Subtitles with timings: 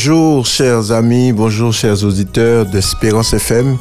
[0.00, 3.76] Bonjour chers amis, bonjour chers auditeurs d'Espérance FM.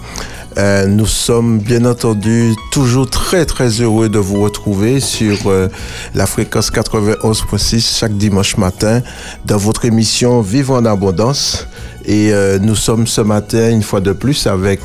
[0.58, 5.68] Euh, nous sommes bien entendu toujours très très heureux de vous retrouver sur euh,
[6.16, 9.04] la fréquence 91.6 chaque dimanche matin
[9.46, 11.68] dans votre émission Vivre en abondance.
[12.04, 14.80] Et euh, nous sommes ce matin une fois de plus avec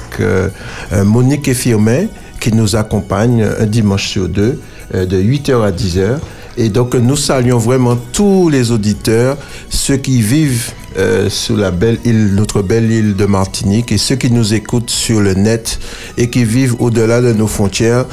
[0.93, 2.09] Monique et Firmin
[2.41, 4.61] qui nous accompagne un dimanche sur deux
[4.93, 6.19] de 8h à 10h.
[6.59, 9.39] Et donc nous saluons vraiment tous les auditeurs,
[9.71, 14.17] ceux qui vivent euh, sur la belle île, notre belle île de Martinique et ceux
[14.17, 15.79] qui nous écoutent sur le net
[16.19, 18.07] et qui vivent au-delà de nos frontières.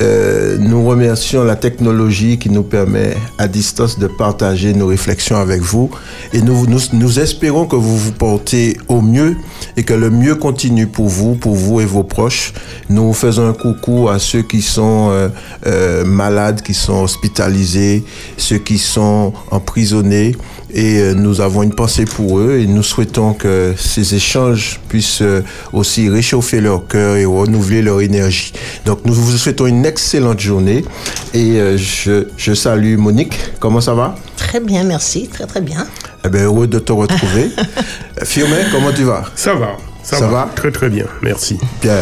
[0.00, 5.60] Euh, nous remercions la technologie qui nous permet à distance de partager nos réflexions avec
[5.60, 5.88] vous
[6.32, 9.36] et nous, nous, nous espérons que vous vous portez au mieux
[9.76, 12.52] et que le mieux continue pour vous, pour vous et vos proches.
[12.88, 15.28] Nous faisons un coucou à ceux qui sont
[15.66, 18.04] euh, malades, qui sont hospitalisés,
[18.36, 20.34] ceux qui sont emprisonnés
[20.74, 25.22] et euh, nous avons une pensée pour eux et nous souhaitons que ces échanges puissent
[25.22, 28.52] euh, aussi réchauffer leur cœur et renouveler leur énergie.
[28.84, 30.84] Donc nous vous souhaitons une excellente journée
[31.32, 33.38] et euh, je, je salue Monique.
[33.60, 34.16] Comment ça va?
[34.36, 35.86] Très bien, merci, très très bien.
[36.24, 37.50] Eh bien, heureux de te retrouver.
[38.24, 39.24] Firmin, comment tu vas?
[39.36, 39.76] Ça va.
[40.02, 40.50] Ça, va.
[40.54, 41.58] Très très bien, merci.
[41.80, 41.96] Bien.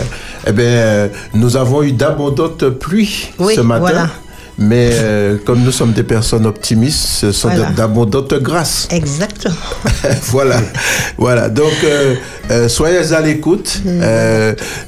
[0.46, 3.80] Eh bien, nous avons eu d'abondantes pluies ce matin.
[3.80, 4.08] Voilà.
[4.62, 8.86] Mais euh, comme nous sommes des personnes optimistes, ce sont d'abondantes grâces.
[8.90, 9.54] Exactement.
[10.30, 10.60] voilà,
[11.18, 11.48] voilà.
[11.48, 12.14] Donc, euh,
[12.50, 13.80] euh, soyez à l'écoute.
[13.84, 14.00] Mm.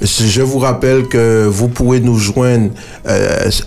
[0.03, 2.71] je vous rappelle que vous pouvez nous joindre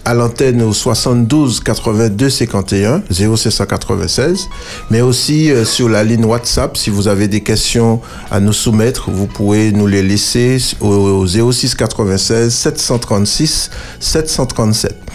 [0.05, 4.47] à l'antenne au 72 82 51 0696,
[4.89, 6.77] mais aussi sur la ligne WhatsApp.
[6.77, 7.99] Si vous avez des questions
[8.31, 15.06] à nous soumettre, vous pouvez nous les laisser au 06 96 736 737.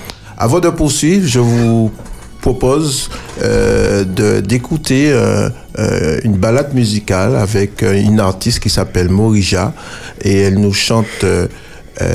[0.43, 1.93] Avant de poursuivre, je vous
[2.41, 3.11] propose
[3.43, 9.73] euh, d'écouter euh, euh, une balade musicale avec une artiste qui s'appelle Morija
[10.21, 11.25] et elle nous chante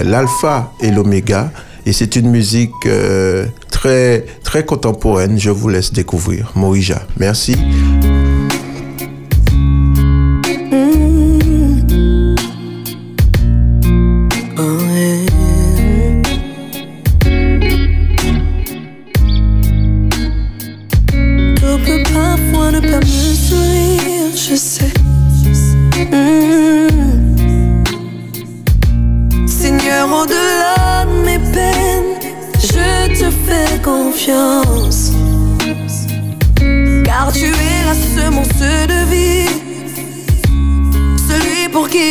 [0.03, 1.51] l'alpha et l'oméga
[1.85, 2.73] et c'est une musique
[3.71, 5.39] très très contemporaine.
[5.39, 7.03] Je vous laisse découvrir Morija.
[7.17, 7.55] Merci.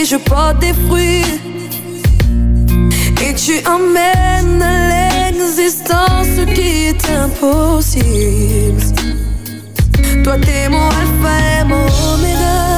[0.08, 1.24] Je porte des fruits.
[3.24, 8.82] Et tu emmènes l'existence ce qui est impossible.
[10.22, 12.75] Toi, t'es mon alpha et mon oméga.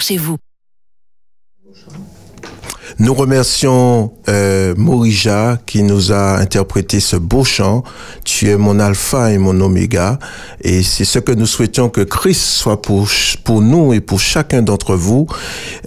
[0.00, 0.38] Chez vous.
[3.00, 7.84] Nous remercions euh, Morija qui nous a interprété ce beau chant.
[8.24, 10.18] Tu es mon alpha et mon oméga.
[10.62, 13.08] Et c'est ce que nous souhaitions que Christ soit pour,
[13.44, 15.28] pour nous et pour chacun d'entre vous.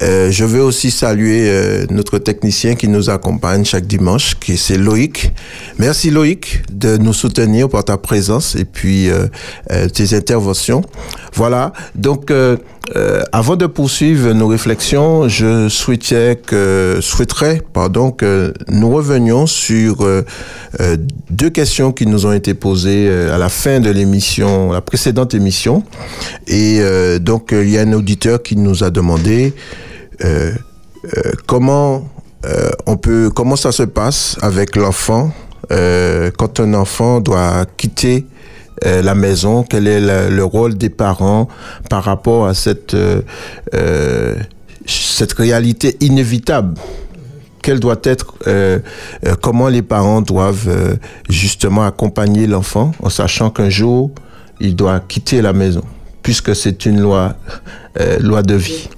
[0.01, 4.77] Euh, je veux aussi saluer euh, notre technicien qui nous accompagne chaque dimanche, qui c'est
[4.77, 5.33] Loïc.
[5.79, 9.27] Merci Loïc de nous soutenir par ta présence et puis euh,
[9.93, 10.81] tes interventions.
[11.33, 11.73] Voilà.
[11.95, 12.31] Donc,
[13.01, 20.01] euh, avant de poursuivre nos réflexions, je souhaitais que, souhaiterais, pardon, que nous revenions sur
[20.01, 20.24] euh,
[20.80, 20.98] euh,
[21.30, 25.33] deux questions qui nous ont été posées euh, à la fin de l'émission, la précédente
[25.33, 25.83] émission.
[26.48, 29.53] Et euh, donc, il y a un auditeur qui nous a demandé
[31.48, 32.07] comment
[32.86, 35.31] on peut, comment ça se passe avec l'enfant
[35.69, 38.27] quand un enfant doit quitter
[38.85, 41.47] euh, la maison, quel est le rôle des parents
[41.89, 43.21] par rapport à cette, euh,
[43.75, 44.35] euh,
[44.85, 46.79] cette réalité inévitable?
[47.61, 48.33] Quelle doit être,
[49.39, 50.97] comment les parents doivent
[51.29, 54.09] justement accompagner l'enfant en sachant qu'un jour,
[54.59, 55.83] il doit quitter la maison,
[56.23, 57.35] puisque c'est une loi,
[57.95, 58.89] de vie?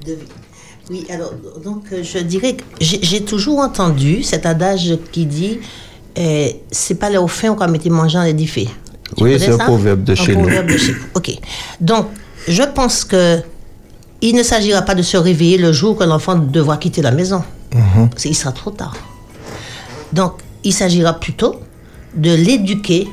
[0.90, 5.60] Oui, alors, donc, je dirais que j'ai toujours entendu cet adage qui dit
[6.72, 8.70] c'est pas là au fin qu'on mettait manger les diffés.
[9.16, 10.42] Tu Oui, c'est un proverbe de Un chez nous.
[10.44, 11.32] proverbe de chez Ok.
[11.82, 12.08] Donc,
[12.48, 13.40] je pense que
[14.22, 17.44] il ne s'agira pas de se réveiller le jour que l'enfant devra quitter la maison.
[17.74, 18.10] Mhm.
[18.16, 18.96] C'est- Il sera trop tard.
[20.14, 20.34] Donc,
[20.64, 21.56] il s'agira plutôt
[22.16, 23.08] de l'éduquer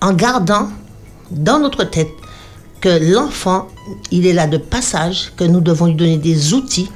[0.00, 0.68] en gardant
[1.30, 2.08] dans notre tête
[2.80, 3.68] que l'enfant,
[4.10, 6.90] il est là de passage, que nous devons lui donner des outils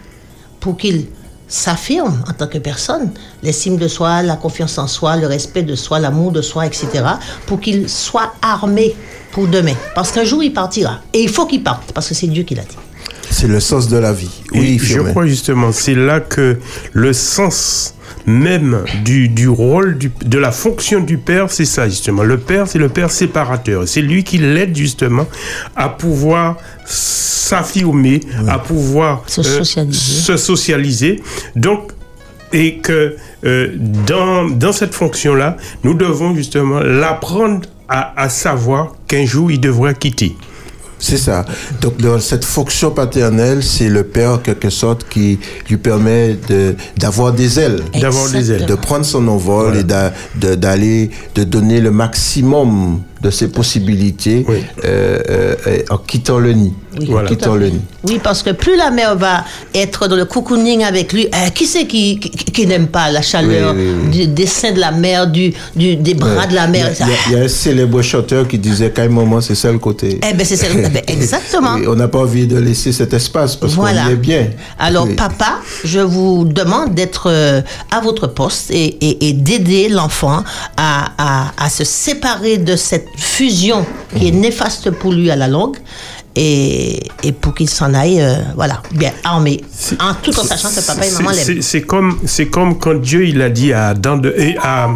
[0.61, 1.06] pour qu'il
[1.49, 3.11] s'affirme en tant que personne,
[3.43, 6.87] l'estime de soi, la confiance en soi, le respect de soi, l'amour de soi, etc.,
[7.46, 8.94] pour qu'il soit armé
[9.32, 9.75] pour demain.
[9.94, 11.00] Parce qu'un jour, il partira.
[11.12, 12.76] Et il faut qu'il parte, parce que c'est Dieu qui l'a dit.
[13.31, 14.31] C'est le sens de la vie.
[14.52, 16.58] Et Oui, je crois justement, c'est là que
[16.93, 17.94] le sens
[18.26, 22.23] même du, du rôle, du- de la fonction du père, c'est ça justement.
[22.23, 23.87] Le père, c'est le père séparateur.
[23.87, 25.26] C'est lui qui l'aide justement
[25.76, 26.56] à pouvoir
[26.87, 30.21] s'affirmer, à pouvoir Se socialiser.
[30.23, 31.23] se socialiser.
[31.56, 31.93] Donc,
[32.53, 33.73] et que euh,
[34.06, 39.94] dans, dans cette fonction-là, nous devons justement l'apprendre à, à savoir qu'un jour il devrait
[39.94, 40.37] quitter.
[41.05, 41.45] C'est ça.
[41.83, 46.75] Donc, dans cette fonction paternelle, c'est le père, en quelque sorte, qui lui permet de,
[46.97, 47.81] d'avoir des ailes.
[48.01, 48.65] D'avoir des ailes.
[48.65, 54.59] de prendre son envol et d'aller, de, donner le maximum de ses possibilités Oui.
[54.85, 56.73] euh, euh, euh, en quittant le nid.
[57.00, 57.29] Oui, Voilà.
[57.29, 57.81] quittant le nid.
[58.06, 59.44] Oui, parce que plus la mère va
[59.75, 63.23] être dans le cocooning avec lui, euh, qui c'est qui, qui, qui n'aime pas la
[63.23, 66.67] chaleur Oui, oui, Du, des seins de la mère, du, du, des bras de la
[66.69, 69.09] mère a, il y a- il y a un célèbre chanteur qui disait qu'à un
[69.09, 70.21] moment, c'est ça le côté.
[70.23, 70.67] Eh ben, c'est ça.
[70.73, 71.76] Ben, exactement.
[71.79, 74.03] Et on n'a pas envie de laisser cet espace parce Voilà.
[74.05, 74.47] qu'on y est bien.
[74.79, 75.15] Alors, Oui.
[75.15, 77.32] papa, je vous demande d'être
[77.91, 80.44] à votre poste et, et- et d'aider l'enfant
[80.76, 83.84] à, à- à se séparer de cette fusion
[84.16, 85.76] qui est néfaste pour lui à la longue.
[86.37, 89.62] Et, et pour qu'il s'en aille, euh, voilà, bien armé,
[90.00, 91.62] en tout en sachant que papa et maman C'est- l'aiment.
[91.62, 94.90] c'est- comme, c'est comme quand Dieu il a dit à Adam de, et à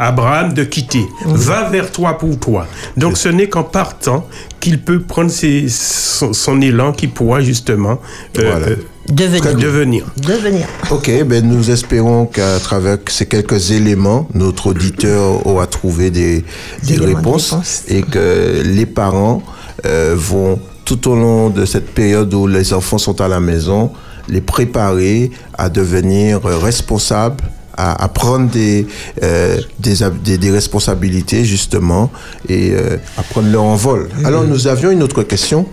[0.00, 1.04] Abraham de quitter.
[1.26, 2.66] Va vers toi pour toi.
[2.96, 4.26] Donc ce n'est qu'en partant
[4.58, 8.00] qu'il peut prendre ses- son, son élan qui pourra justement
[8.40, 8.66] euh, Voilà.
[9.08, 9.54] Devenir.
[9.56, 10.04] devenir.
[10.16, 10.66] Devenir.
[10.90, 16.44] Ok, ben nous espérons qu'à travers ces quelques éléments, notre auditeur aura trouvé des,
[16.84, 17.82] des de réponses réponse.
[17.88, 19.42] et que les parents
[19.84, 23.90] euh, vont tout au long de cette période où les enfants sont à la maison,
[24.28, 27.44] les préparer à devenir responsables
[27.76, 28.86] à, à prendre des,
[29.22, 32.10] euh, des, des, des responsabilités justement
[32.48, 34.08] et euh, à prendre leur envol.
[34.24, 35.66] Alors nous avions une autre question.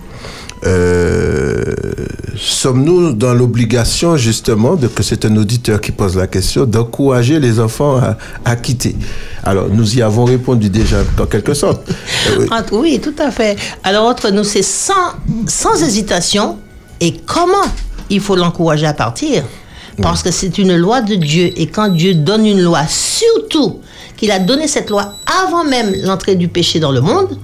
[0.64, 1.74] Euh,
[2.38, 7.60] sommes-nous dans l'obligation justement de que c'est un auditeur qui pose la question d'encourager les
[7.60, 8.00] enfants
[8.46, 8.96] à, quitter?
[9.44, 11.82] Alors nous y avons répondu déjà en quelque sorte.
[12.72, 13.58] Oui, tout à fait.
[13.84, 15.14] Alors, entre nous, c'est sans,
[15.48, 16.58] sans hésitation.
[17.00, 17.68] Et comment
[18.10, 19.44] il faut l'encourager à partir?
[20.02, 21.52] Parce que c'est une loi de Dieu.
[21.56, 23.80] Et quand Dieu donne une loi, surtout
[24.18, 27.38] qu'il a donné cette loi avant même l'entrée du péché dans le monde,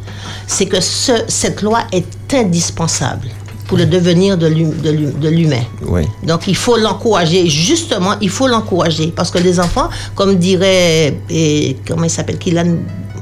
[0.48, 3.27] c'est que ce, cette loi est indispensable
[3.68, 5.63] pour le devenir de l'hum- de l'hum- de l'humain.
[5.86, 6.04] Oui.
[6.24, 9.12] Donc il faut l'encourager, justement, il faut l'encourager.
[9.13, 12.77] Parce que les enfants, comme dirait, et, comment il s'appelle, Kylan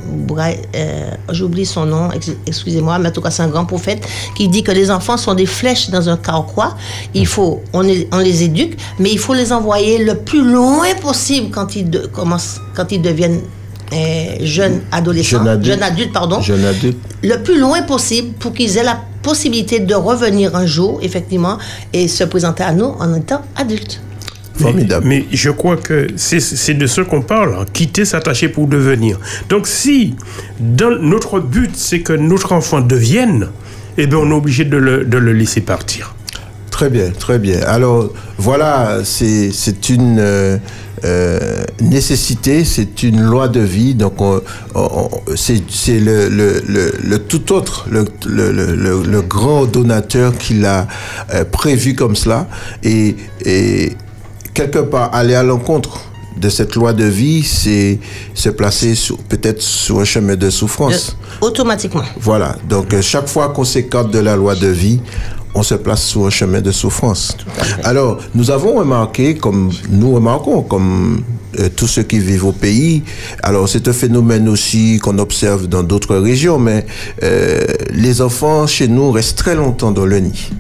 [0.08, 4.48] euh, j'oublie son nom, ex- excusez-moi, mais en tout cas c'est un grand prophète, qui
[4.48, 6.76] dit que les enfants sont des flèches dans un carquois.
[7.14, 10.94] Il faut, on, les- on les éduque, mais il faut les envoyer le plus loin
[11.02, 13.42] possible quand ils, de- commencent, quand ils deviennent
[13.94, 15.66] euh, jeunes adolescents, Jeune adulte.
[15.74, 16.98] jeunes adultes, pardon Jeune adulte.
[17.24, 21.58] le plus loin possible pour qu'ils aient la possibilité de revenir un jour, effectivement,
[21.94, 24.02] et se présenter à nous en étant adultes.
[24.58, 25.06] Formidable.
[25.08, 29.20] Mais, mais je crois que c'est- de ce qu'on parle, hein, quitter, s'attacher pour devenir.
[29.50, 30.16] Donc si
[30.60, 33.50] dans, notre but, c'est que notre enfant devienne,
[33.98, 36.16] eh bien on est obligé de le, de le laisser partir.
[36.72, 37.62] Très bien, très bien.
[37.68, 39.50] Alors voilà, c'est
[39.90, 40.58] une euh,
[41.06, 43.96] euh, nécessité, c'est une loi de vie.
[43.96, 44.42] Donc on-
[44.74, 50.88] on- on- c'est le, le, le, le tout autre, le, grand donateur qui l'a
[51.34, 52.48] euh, prévu comme cela.
[52.84, 53.94] Et, et
[54.56, 56.00] quelque part, aller à l'encontre
[56.38, 58.00] de cette loi de vie, c'est
[58.34, 58.94] se placer
[59.30, 61.16] peut-être sur un chemin de souffrance.
[61.42, 62.04] De- automatiquement.
[62.20, 62.56] Voilà.
[62.68, 65.00] Donc, euh, chaque fois qu'on s'écarte de la loi de vie,
[65.56, 67.36] on se place sur un chemin de souffrance.
[67.84, 71.24] Alors, nous avons remarqué, comme nous remarquons, comme
[71.60, 73.04] euh, tous ceux qui vivent au pays,
[73.42, 76.86] alors c'est un phénomène aussi qu'on observe dans d'autres régions, mais
[77.24, 80.52] euh, les enfants chez nous restent très longtemps dans le nid.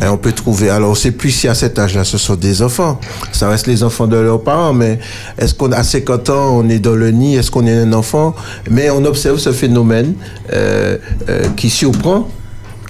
[0.00, 3.00] Hein, on peut trouver, alors c'est plus si à cet âge-là, ce sont des enfants.
[3.30, 4.98] Ça reste les enfants de leurs parents, mais
[5.38, 8.34] est-ce qu'on à 50 ans, on est dans le nid, est-ce qu'on est un enfant?
[8.68, 10.14] Mais on observe ce phénomène
[10.52, 10.98] euh,
[11.56, 12.28] qui surprend,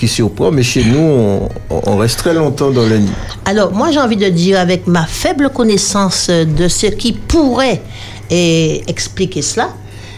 [0.00, 3.12] qui surprend, mais chez nous, on, reste très longtemps dans le nid.
[3.44, 7.82] Alors, moi, j'ai envie de dire, avec ma faible connaissance de ce qui pourrait
[8.30, 9.68] eh, expliquer cela,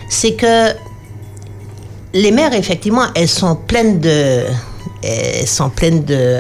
[0.09, 0.71] c'est que
[2.15, 4.43] les mères, effectivement, elles sont pleines de.
[5.03, 6.39] Elles sont pleines de.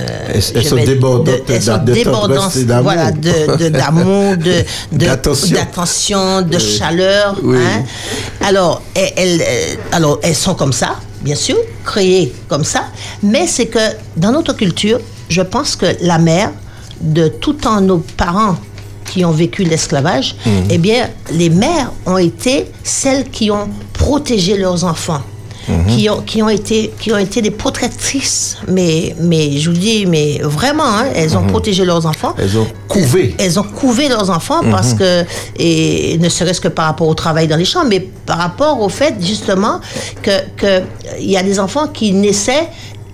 [0.54, 1.72] elles sont débordantes de- Elles sont
[2.04, 2.52] débordantes,
[2.84, 4.64] voilà, de- d'amour, de,
[5.56, 6.42] D'attention.
[6.42, 7.36] de chaleur.
[7.42, 7.56] Oui.
[7.58, 7.82] hein.
[8.46, 12.84] Alors, elles, euh, alors, elles sont comme ça, bien sûr, créées comme ça,
[13.22, 13.80] mais c'est que
[14.16, 16.50] dans notre culture, je pense que la mère,
[17.00, 18.56] de tout temps nos parents
[19.10, 20.36] qui ont vécu l'esclavage,
[20.70, 25.20] eh bien, les mères ont été celles qui ont protégé leurs enfants.
[25.88, 30.06] Qui, ont, qui, ont été, qui ont été des protectrices, mais, mais je vous dis,
[30.06, 32.34] mais vraiment, hein, elles ont protégé leurs enfants.
[32.36, 33.34] Elles ont couvé.
[33.38, 35.24] Elles ont couvé leurs enfants parce que,
[35.58, 38.88] et ne serait-ce que par rapport au travail dans les champs, mais par rapport au
[38.88, 39.80] fait justement
[40.22, 40.82] que que
[41.20, 42.68] y a des enfants qui naissaient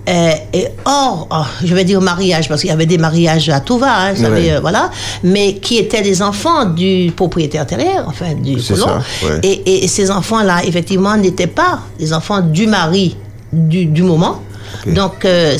[0.08, 3.60] euh, et hors, oh, je vais dire mariage, parce qu'il y avait des mariages à
[3.60, 4.52] tout va, hein, vous savez, Ouais.
[4.54, 4.90] euh, voilà,
[5.22, 8.86] mais qui étaient des enfants du propriétaire terrien, enfin du colon.
[8.86, 9.40] ça, ouais.
[9.66, 13.16] et, ces enfants-là, effectivement, n'étaient pas des enfants du mari
[13.52, 14.40] du, du moment.
[14.86, 15.56] Donc, euh,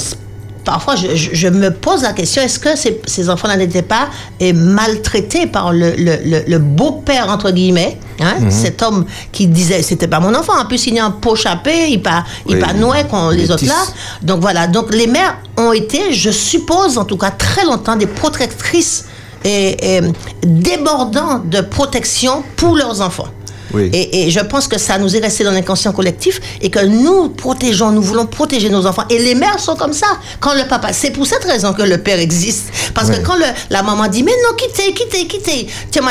[0.73, 4.09] parfois, je, je- je me pose la question est-ce que ces, ces enfants-là n'étaient pas
[4.39, 8.51] eh, maltraités par le, le- le- le beau-père, entre guillemets hein, Mhm.
[8.51, 10.53] Cet homme qui disait c'était pas mon enfant.
[10.61, 13.37] En plus, il est un pot chapé, il pas, il Oui, pas noué qu'on les
[13.47, 13.51] métis.
[13.51, 13.83] autres là.
[14.23, 14.67] Donc voilà.
[14.67, 19.07] Donc les mères ont été, je suppose, en tout cas très longtemps, des protectrices
[19.45, 20.01] et, et
[20.43, 23.29] débordant de protection pour leurs enfants.
[23.75, 23.91] Oui.
[23.93, 27.29] Et, et je pense que ça nous est resté dans l'inconscient collectif et que nous
[27.31, 29.05] protégeons, nous voulons protéger nos enfants.
[29.11, 30.07] Et les mères sont comme ça.
[30.41, 32.71] Quand le papa, c'est pour cette raison que le père existe.
[32.95, 35.67] Parce que quand le- la maman dit, mais non, quittez, quittez, quittez.
[35.91, 36.03] Tiens,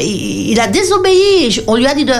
[0.00, 1.62] il, il a désobéi.
[1.66, 2.12] On lui a dit de,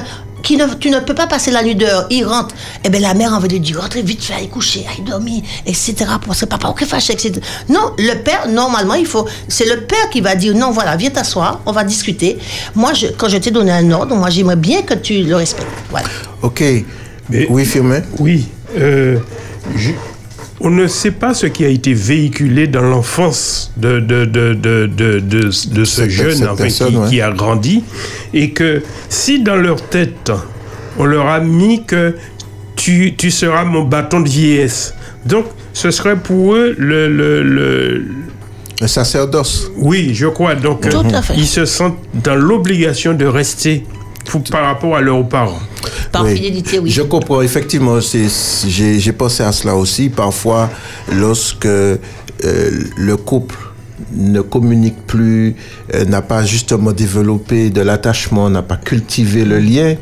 [0.43, 2.05] qui ne, tu ne peux pas passer la nuit dehors.
[2.11, 2.55] Il rentre.
[2.85, 5.43] Eh bien, la mère en veut de dire, rentrez vite, fait, allez coucher, allez dormir,
[5.67, 5.95] etc.
[6.27, 7.33] Parce que papa, ok, fâché, etc.
[7.69, 11.11] Non, le père, normalement, il faut, c'est le père qui va dire, non, voilà, viens
[11.11, 12.39] t'asseoir, on va discuter.
[12.75, 15.67] Moi, je, quand je t'ai donné un ordre, moi, j'aimerais bien que tu le respectes.
[15.91, 16.09] Voilà.
[16.43, 16.63] OK.
[17.31, 18.47] Mais- oui, Firmin Oui.
[18.77, 19.19] euh,
[19.77, 19.91] je-
[20.65, 24.87] on ne sait pas ce qui a été véhiculé dans l'enfance de, de, de, de,
[24.87, 27.09] de, de- de ce Cette- jeune cette enfin, personne, qui, ouais.
[27.09, 27.85] qui a grandi.
[28.33, 30.31] Et que si dans leur tête,
[30.99, 32.15] on leur a mis que
[32.77, 34.95] tu, tu seras mon bâton de vieillesse,
[35.27, 38.05] donc ce serait pour eux le, le, le,
[38.81, 39.71] Le sacerdoce.
[39.77, 40.55] oui, je crois.
[40.55, 41.35] Donc, Tout euh, à fait.
[41.37, 43.85] ils se sentent dans l'obligation de rester
[44.27, 45.61] pour- par rapport à leurs parents.
[46.11, 46.35] Par Oui.
[46.37, 46.91] fidélité, oui.
[46.91, 50.09] Je comprends, effectivement, c'est- c'est- j'ai j'ai pensé à cela aussi.
[50.09, 50.71] Parfois,
[51.11, 51.99] lorsque euh,
[52.97, 53.57] le couple
[54.17, 55.55] ne communique plus,
[55.95, 59.95] euh, n'a pas justement développé de l'attachement, n'a pas cultivé le lien,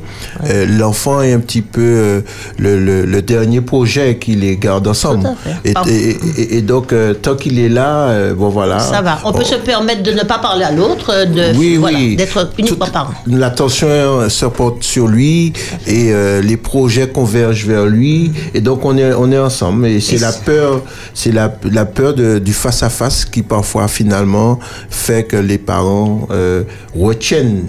[0.48, 2.20] euh, l'enfant est un petit peu euh,
[2.58, 5.30] le, le- le dernier projet qui les garde ensemble.
[5.64, 8.78] Et, et- et- et donc, tant qu'il est là, bon voilà.
[8.78, 9.18] Ça va.
[9.24, 12.16] On peut se permettre de ne pas parler à l'autre, de Oui, voilà, oui.
[12.16, 13.12] d'être uniquement parent.
[13.26, 15.52] L'attention se porte sur lui
[15.86, 16.12] et
[16.42, 19.86] les projets convergent vers lui et donc on est on est ensemble.
[19.86, 20.82] Et c'est la peur,
[21.14, 25.58] c'est la, la peur de- du face à face qui parfois finalement fait que les
[25.58, 26.62] parents euh,
[26.98, 27.64] retiennent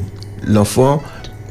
[0.47, 1.01] l'enfant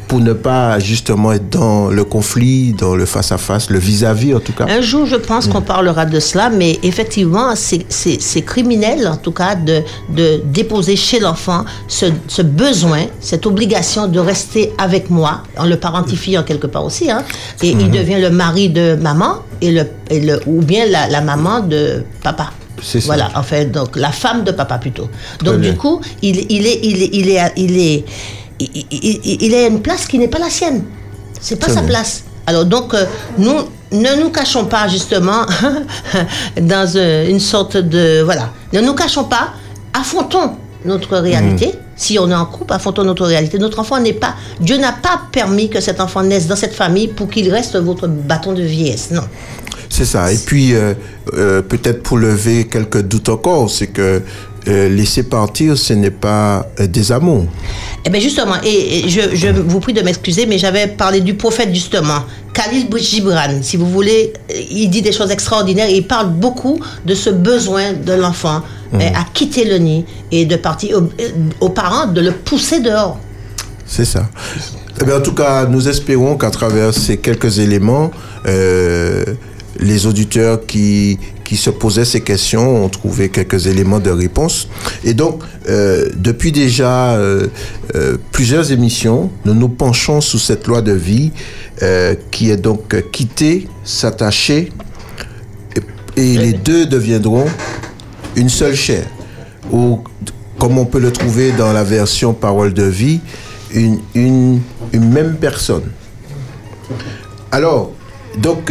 [0.08, 4.34] pour ne pas justement être dans le conflit, dans le face à face, le vis-à-vis
[4.34, 4.66] en tout cas.
[4.68, 5.50] Un jour, je pense Mm.
[5.52, 9.76] qu'on parlera de cela, mais effectivement, c'est- criminel, en tout cas, de,
[10.20, 10.26] de
[10.58, 16.42] déposer chez l'enfant ce, ce besoin, cette obligation de rester avec moi, en le parentifiant
[16.42, 17.08] quelque part aussi.
[17.10, 17.22] Hein,
[17.62, 17.80] et Mm-hmm.
[17.84, 19.84] il devient le mari de maman, et le,
[20.14, 22.48] et le, ou bien la, la maman de papa.
[22.82, 23.06] C'est ça.
[23.06, 25.08] Voilà, en fait, donc la femme de papa plutôt.
[25.42, 25.70] Donc bien.
[25.70, 28.04] du coup, il, il est, il est, il est, il est,
[28.60, 30.84] il, est à une place qui n'est pas la sienne.
[31.40, 31.88] C'est pas Très sa bien.
[31.88, 32.24] place.
[32.46, 33.04] Alors donc, euh,
[33.38, 33.54] nous,
[33.92, 35.46] ne nous cachons pas justement
[36.60, 39.50] dans euh, une sorte de, voilà, ne nous cachons pas,
[39.92, 41.68] affrontons notre réalité.
[41.68, 41.78] Mm.
[41.96, 43.58] Si on est en couple, affrontons notre réalité.
[43.58, 47.08] Notre enfant n'est pas, Dieu n'a pas permis que cet enfant naisse dans cette famille
[47.08, 49.10] pour qu'il reste votre bâton de vieillesse.
[49.10, 49.22] Non.
[49.90, 50.32] C'est ça.
[50.32, 50.94] Et puis, euh,
[51.34, 54.22] euh, peut-être pour lever quelques doutes encore, c'est que
[54.68, 57.46] euh, laisser partir, ce n'est pas des amours.
[58.04, 61.34] Eh bien justement, et, et je, je vous prie de m'excuser, mais j'avais parlé du
[61.34, 62.20] prophète justement,
[62.54, 64.32] Khalil Gibran, si vous voulez,
[64.70, 68.62] il dit des choses extraordinaires et il parle beaucoup de ce besoin de l'enfant
[68.98, 71.08] eh, à quitter le nid et de partir aux,
[71.60, 73.18] aux parents de le pousser dehors.
[73.86, 74.28] C'est ça.
[75.00, 78.10] Eh bien, en tout cas, nous espérons qu'à travers ces quelques éléments,
[78.46, 79.24] euh,
[79.80, 84.68] les auditeurs qui, qui se posaient ces questions ont trouvé quelques éléments de réponse.
[85.04, 87.48] Et donc, euh, depuis déjà euh,
[87.94, 91.32] euh, plusieurs émissions, nous nous penchons sous cette loi de vie
[92.30, 94.70] qui est donc quitter, s'attacher,
[96.14, 97.46] et, et les deux deviendront
[98.36, 99.06] une seule chair.
[99.72, 100.00] Ou,
[100.58, 103.20] comme on peut le trouver dans la version parole de vie,
[103.72, 104.60] une, une,
[104.92, 105.84] une même personne.
[107.50, 107.92] Alors,
[108.36, 108.70] donc,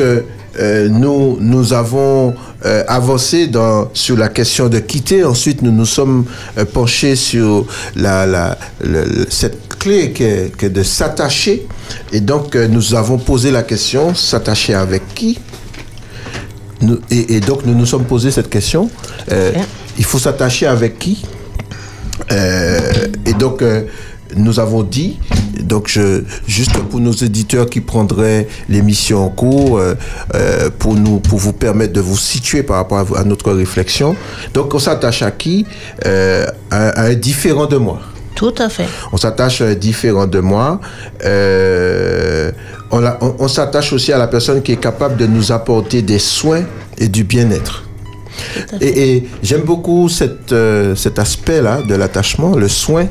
[0.58, 2.34] euh, nous, nous avons
[2.66, 5.24] euh, avancé dans, sur la question de quitter.
[5.24, 6.26] Ensuite, nous nous sommes
[6.58, 7.66] euh, penchés sur
[7.96, 8.58] la, la,
[9.30, 11.68] cette clé qui est, de s'attacher.
[12.12, 15.40] Et donc, nous avons posé la question, s'attacher avec qui?
[16.82, 18.90] Nous- et, et donc, nous nous sommes posé cette question.
[19.98, 21.24] Il faut s'attacher avec qui?
[22.32, 23.64] Et donc,
[24.36, 25.20] nous avons dit,
[25.64, 29.96] donc je, juste pour nos éditeurs qui prendraient l'émission en cours, euh,
[30.36, 34.16] euh, pour, nous, pour vous permettre de vous situer par rapport à, à notre réflexion,
[34.54, 35.66] donc on s'attache à qui?
[36.06, 38.00] Euh, à, à un différent de moi.
[38.36, 38.86] Tout à fait.
[39.12, 40.80] On s'attache à un différent de moi.
[41.26, 42.52] Euh,
[42.92, 46.02] on la- on- on s'attache aussi à la personne qui est capable de nous apporter
[46.02, 46.64] des soins
[46.98, 47.84] et du bien-être.
[48.82, 53.08] Et, et j'aime beaucoup cette, euh, cet aspect-là de l'attachement, le soin,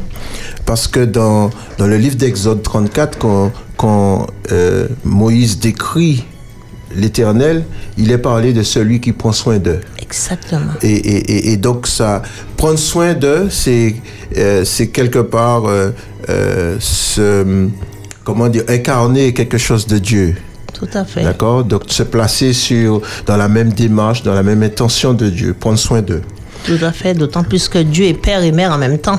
[0.66, 6.24] parce que dans, dans le livre d'Exode 34, quand, quand euh, Moïse décrit
[6.94, 7.64] l'Éternel,
[7.96, 9.80] il est parlé de celui qui prend soin d'eux.
[10.00, 10.72] Exactement.
[10.82, 12.22] Et, et, et, et donc, ça,
[12.56, 13.94] prendre soin d'eux, c'est
[14.36, 15.90] euh, c'est quelque part euh,
[16.28, 17.68] euh, se,
[18.24, 20.36] comment dire, incarner quelque chose de Dieu.
[20.72, 21.22] Tout à fait.
[21.22, 21.64] D'accord?
[21.64, 25.78] Donc, se placer sur, dans la même démarche, dans la même intention de Dieu, prendre
[25.78, 26.22] soin d'eux.
[26.64, 27.14] Tout à fait.
[27.14, 29.18] D'autant plus que Dieu est père et mère en même temps.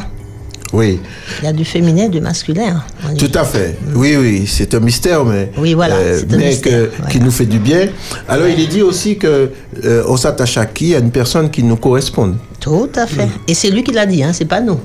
[0.72, 1.00] Oui,
[1.42, 2.84] Il y a du féminin et du masculin.
[3.12, 3.76] Y- tout à fait.
[3.96, 5.52] Oui, oui, c'est un mystère, mais.
[5.58, 7.12] Oui, voilà, c'est un mais mystère, que- voilà.
[7.12, 7.88] qui nous fait du bien.
[8.28, 9.50] Alors, il est dit aussi que
[9.84, 10.94] euh, on s'attache à qui?
[10.94, 12.36] À une personne qui nous corresponde.
[12.60, 13.28] Tout à fait.
[13.48, 14.80] Et c'est lui qui l'a dit, hein, c'est pas nous.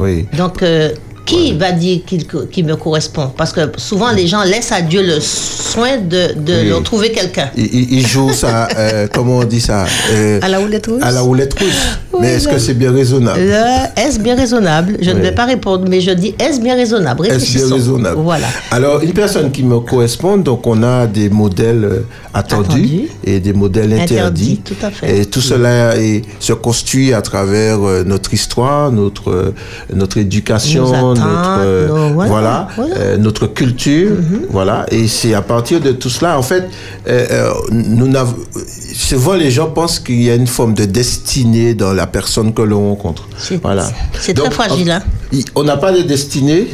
[0.00, 0.26] Oui.
[0.36, 0.90] Donc, euh,
[1.30, 3.32] qui va dire qu'il qui me correspond?
[3.36, 6.68] Parce que souvent, les gens laissent à Dieu le soin de, de Oui.
[6.68, 7.50] leur trouver quelqu'un.
[7.56, 9.86] Il, il- il joue ça, euh, comment on dit ça?
[10.12, 11.98] Euh, À la roulette russe À la roulette russe.
[12.18, 13.38] Mais est-ce que c'est bien raisonnable?
[13.40, 14.96] Euh, Est-ce bien raisonnable?
[15.00, 17.26] Je ne vais pas répondre, mais je dis est-ce bien raisonnable?
[17.26, 18.20] Est-ce bien raisonnable?
[18.20, 18.46] Voilà.
[18.72, 22.00] Alors, une personne qui me correspond, donc on a des modèles euh,
[22.34, 24.60] attendus et des modèles interdits.
[24.64, 25.20] Tout à fait.
[25.20, 29.54] Et tout cela est- se construit à travers euh, notre histoire, notre,
[29.94, 32.94] notre éducation, notre, nos- voilà, voilà, voilà.
[32.96, 34.10] euh, notre culture.
[34.50, 34.84] Voilà.
[34.90, 36.64] Et c'est à partir de tout cela, en fait,
[37.08, 38.10] euh, nous.
[38.94, 42.62] Souvent, les gens pensent qu'il y a une forme de destinée dans la personne que
[42.62, 43.28] l'on rencontre.
[43.38, 43.84] C'est- Voilà.
[44.20, 45.02] c'est très fragile, hein.
[45.54, 46.66] On n'a pas de destinée,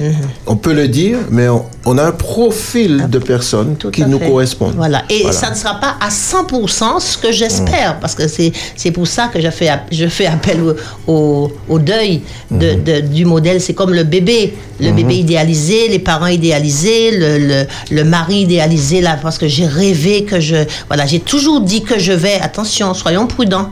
[0.46, 4.28] on peut le dire, mais on, on a un profil de personnes qui nous fait.
[4.30, 4.74] correspondent.
[4.76, 5.02] Voilà.
[5.10, 5.36] Et Voilà.
[5.36, 9.28] ça ne sera pas à 100% ce que j'espère, parce que c'est c'est pour ça
[9.28, 12.82] que je fais, je fais appel au, au, au deuil de, Mhm.
[12.84, 13.60] de- du modèle.
[13.60, 14.54] C'est comme le bébé.
[14.78, 19.64] Le bébé idéalisé, les parents idéalisés, le, le, le mari idéalisé, là, parce que j'ai
[19.66, 20.56] rêvé que je.
[20.88, 22.34] Voilà, j'ai toujours dit que je vais.
[22.40, 23.70] Attention, soyons prudents.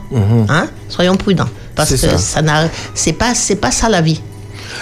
[0.49, 0.67] Hein?
[0.89, 1.49] Soyons prudents.
[1.75, 2.17] Parce que ça.
[2.17, 2.69] ça n'a.
[2.93, 4.21] C'est pas, c'est pas ça la vie.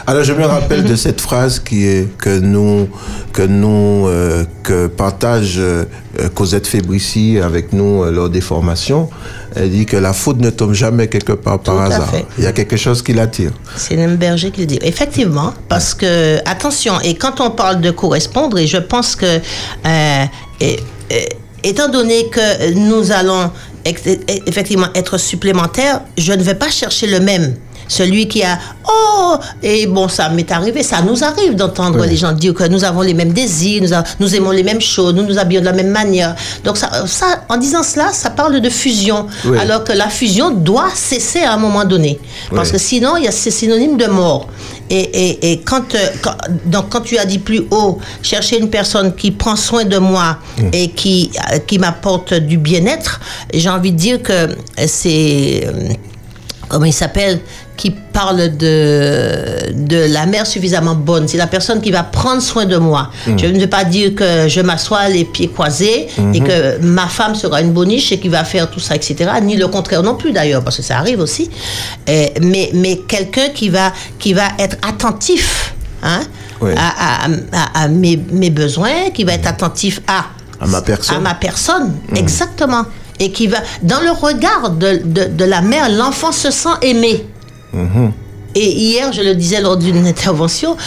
[0.08, 2.88] Alors je me rappelle de cette phrase qui est que nous
[3.32, 5.86] que nous euh, que partage euh,
[6.34, 9.10] Cosette Fébrici avec nous euh, lors des formations.
[9.56, 12.10] Elle dit que la faute ne tombe jamais quelque part par Tout hasard.
[12.10, 12.26] fait.
[12.40, 13.52] Il y a quelque chose qui l'attire.
[13.76, 14.80] C'est Lemberger qui le dit.
[14.82, 19.40] Effectivement, parce que, attention, et quand on parle de correspondre, et je pense que,
[19.86, 20.80] et-
[21.12, 21.30] et-
[21.64, 23.52] étant donné que nous allons
[23.86, 27.56] effectivement être supplémentaires, je ne vais pas chercher le même.
[27.90, 32.08] Celui qui a oh et bon ça m'est arrivé, ça nous arrive d'entendre Oui.
[32.08, 34.80] les gens dire que nous avons les mêmes désirs, nous, a- nous aimons les mêmes
[34.80, 36.34] choses, nous nous habillons de la même manière.
[36.64, 39.58] Donc ça, ça en disant cela, ça parle de fusion, Oui.
[39.60, 42.20] alors que la fusion doit cesser à un moment donné,
[42.56, 42.74] parce Oui.
[42.76, 44.48] que sinon il y a c'est synonyme de mort.
[44.90, 48.70] Et, et, et quand, euh, quand- donc quand tu as dit plus haut, chercher une
[48.70, 50.38] personne qui prend soin de moi
[50.72, 53.20] et qui, euh, qui m'apporte du bien-être,
[53.54, 55.94] j'ai envie de dire que c'est, euh,
[56.68, 57.40] comment il s'appelle,
[57.76, 61.28] qui parle de, de la mère suffisamment bonne.
[61.28, 63.10] C'est la personne qui va prendre soin de moi.
[63.26, 67.36] Je ne veux pas dire que je m'assois les pieds croisés et que ma femme
[67.36, 69.32] sera une boniche et qui va faire tout ça, etc.
[69.42, 71.50] Ni le contraire non plus d'ailleurs, parce que ça arrive aussi.
[72.10, 76.22] Euh, mais mais quelqu'un qui va, qui va être attentif hein,
[76.62, 76.72] Oui.
[76.78, 80.26] à, à- à- à mes, mes besoins, qui va être attentif à,
[80.62, 81.18] À ma personne.
[81.18, 82.84] à ma personne, exactement.
[83.20, 87.26] Et qui va, dans le regard de, de, de la mère, l'enfant se sent aimé.
[88.56, 90.78] Et hier, je le disais lors d'une intervention,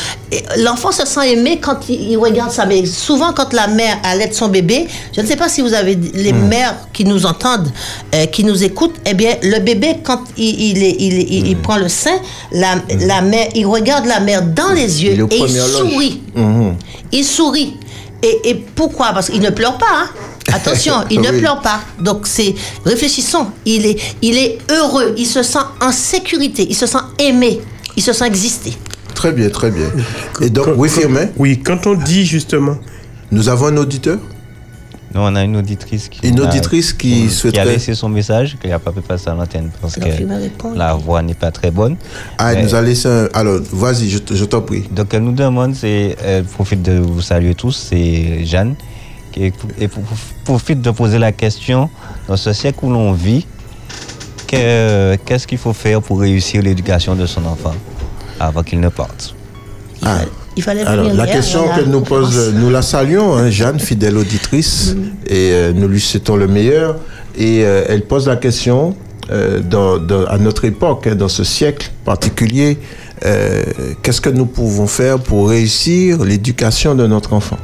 [0.58, 2.86] l'enfant se sent aimé quand il, regarde sa mère.
[2.86, 6.32] Souvent, quand la mère allait son bébé, je ne sais pas si vous avez les
[6.32, 7.68] mères qui nous entendent,
[8.14, 11.46] euh, qui nous écoutent, eh bien, le bébé, quand il, il, est- il, est- il-
[11.48, 12.16] il prend le sein,
[12.52, 15.54] la, la mère, il regarde la mère dans les yeux et il
[15.90, 16.22] sourit.
[16.36, 16.74] Mhm.
[17.10, 17.74] Il sourit.
[18.22, 19.08] Et, et pourquoi?
[19.12, 19.86] Parce qu'il ne pleure pas.
[19.92, 20.08] hein.
[20.52, 21.38] Attention, il ne Oui.
[21.40, 21.80] pleure pas.
[22.00, 22.54] Donc c'est
[22.84, 23.46] réfléchissons.
[23.64, 25.14] Il est, il est heureux.
[25.16, 26.66] Il se sent en sécurité.
[26.68, 27.60] Il se sent aimé.
[27.96, 28.72] Il se sent exister.
[29.14, 29.86] Très bien, très bien.
[30.40, 32.76] Et donc, Quand- oui, quand- Firmin, Oui, quand on dit justement,
[33.32, 34.18] nous avons un auditeur
[35.14, 38.10] Nous, on a une auditrice qui, Une a- auditrice qui qui a souhaiterait- laissé son
[38.10, 41.50] message, qu'elle n'a pas pu passer à l'antenne parce Alors, que la voix n'est pas
[41.50, 41.96] très bonne.
[42.36, 43.28] Ah, elle Mais- nous a laissé un...
[43.32, 44.82] Alors, vas-y, je, te- je t'en prie.
[44.90, 48.74] Donc elle nous demande, c'est, elle profite de vous saluer tous, c'est Jeanne,
[49.36, 50.02] et pour- pour-
[50.44, 51.90] profite de poser la question,
[52.28, 53.46] dans ce siècle où l'on vit,
[54.46, 57.74] que- qu'est-ce qu'il faut faire pour réussir l'éducation de son enfant
[58.40, 59.34] avant qu'il ne parte?
[60.02, 60.16] Il, Ah.
[60.18, 64.16] fallait, il fallait Alors, la question qu'elle nous pose, nous la saluons, hein, Jeanne, fidèle
[64.16, 64.94] auditrice,
[65.26, 66.96] et euh, nous lui souhaitons le meilleur.
[67.36, 68.94] Et euh, elle pose la question,
[69.30, 72.78] euh, dans, dans- à notre époque, hein, dans ce siècle particulier,
[73.24, 73.62] euh,
[74.02, 77.58] qu'est-ce que nous pouvons faire pour réussir l'éducation de notre enfant?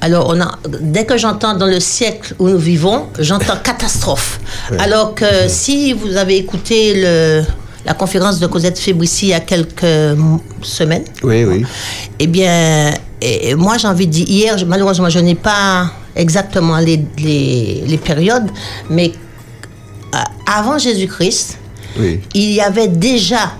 [0.00, 4.38] Alors, on a, dès que j'entends dans le siècle où nous vivons, j'entends catastrophe.
[4.78, 7.42] Alors que si vous avez écouté le,
[7.84, 10.16] la conférence de Cosette Fébrici il y a quelques
[10.62, 11.64] semaines, Oui, oui.
[12.18, 17.04] eh bien, et- moi j'ai envie de dire, hier, malheureusement, je n'ai pas exactement les,
[17.18, 18.50] les, les périodes,
[18.90, 19.12] mais
[20.14, 21.58] euh, avant Jésus-Christ,
[21.98, 22.20] oui.
[22.34, 23.52] il y avait déjà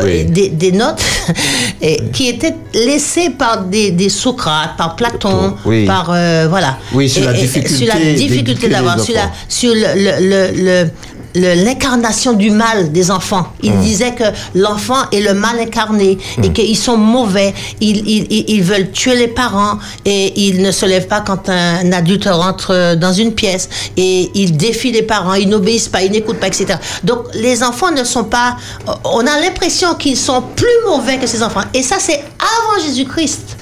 [0.00, 0.24] Oui.
[0.24, 1.02] des, des notes
[1.82, 5.84] et, qui étaient laissées par des, des Socrates, par Platon, Oui.
[5.84, 6.78] par euh, voilà.
[6.92, 10.64] Oui, sur la difficulté sur la difficulté d'avoir, sur la, sur le, le- le- le-
[10.64, 10.90] le-
[11.34, 13.46] l'incarnation du mal des enfants.
[13.62, 13.80] Il Hum.
[13.80, 16.52] disait que l'enfant est le mal incarné et Hum.
[16.52, 17.54] qu'ils sont mauvais.
[17.80, 21.90] Ils, ils, ils- veulent tuer les parents et ils ne se lèvent pas quand un
[21.92, 26.38] adulte rentre dans une pièce et ils défient les parents, ils n'obéissent pas, ils n'écoutent
[26.40, 26.74] pas, etc.
[27.02, 28.56] Donc les enfants ne sont pas...
[29.04, 31.62] On a l'impression qu'ils sont plus mauvais que ces enfants.
[31.74, 33.56] Et ça, c'est avant Jésus-Christ.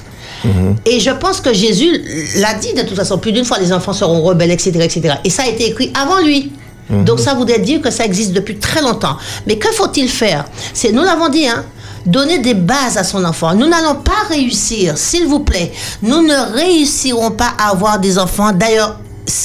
[0.85, 2.01] Et je pense que Jésus
[2.37, 5.15] l'a dit de toute façon, plus d'une fois, les enfants seront rebelles, etc., etc.
[5.23, 6.51] Et ça a été écrit avant lui.
[6.91, 9.17] Donc ça voudrait dire que ça existe depuis très longtemps.
[9.47, 10.45] Mais que faut-il faire?
[10.73, 11.63] C'est, nous l'avons dit, hein,
[12.05, 13.53] donner des bases à son enfant.
[13.53, 15.71] Nous n'allons pas réussir, s'il vous plaît.
[16.01, 18.51] Nous ne réussirons pas à avoir des enfants.
[18.51, 18.99] D'ailleurs,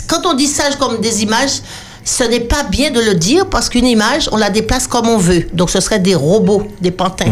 [0.08, 1.60] quand on dit sage comme des images,
[2.08, 5.18] ce n'est pas bien de le dire parce qu'une image, on la déplace comme on
[5.18, 5.44] veut.
[5.52, 7.24] Donc ce serait des robots, des pantins.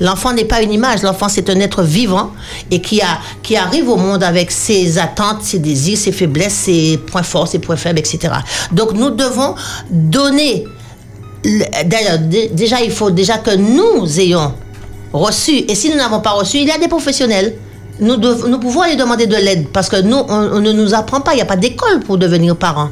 [0.00, 2.30] L'enfant n'est pas une image, l'enfant c'est un être vivant
[2.70, 6.96] et qui, a, qui arrive au monde avec ses attentes, ses désirs, ses faiblesses, ses
[6.96, 8.32] points forts, ses points faibles, etc.
[8.72, 9.54] Donc nous devons
[9.90, 10.64] donner...
[11.44, 14.54] le- D'ailleurs, dé- déjà, il faut déjà que nous ayons
[15.12, 15.56] reçu.
[15.68, 17.54] Et si nous n'avons pas reçu, il y a des professionnels.
[18.02, 21.32] Nous, pouvons aller demander de l'aide parce que nous, on, on ne nous apprend pas.
[21.32, 22.90] Il n'y a pas d'école pour devenir parent.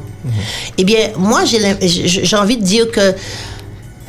[0.77, 3.13] Eh bien, moi, j'ai envie de dire que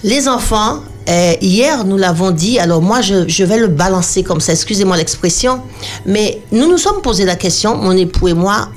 [0.05, 4.41] les enfants, euh, hier, nous l'avons dit, alors moi, je, je vais le balancer comme
[4.41, 5.61] ça, excusez-moi l'expression,
[6.07, 8.69] mais nous nous sommes posé la question, mon époux et moi,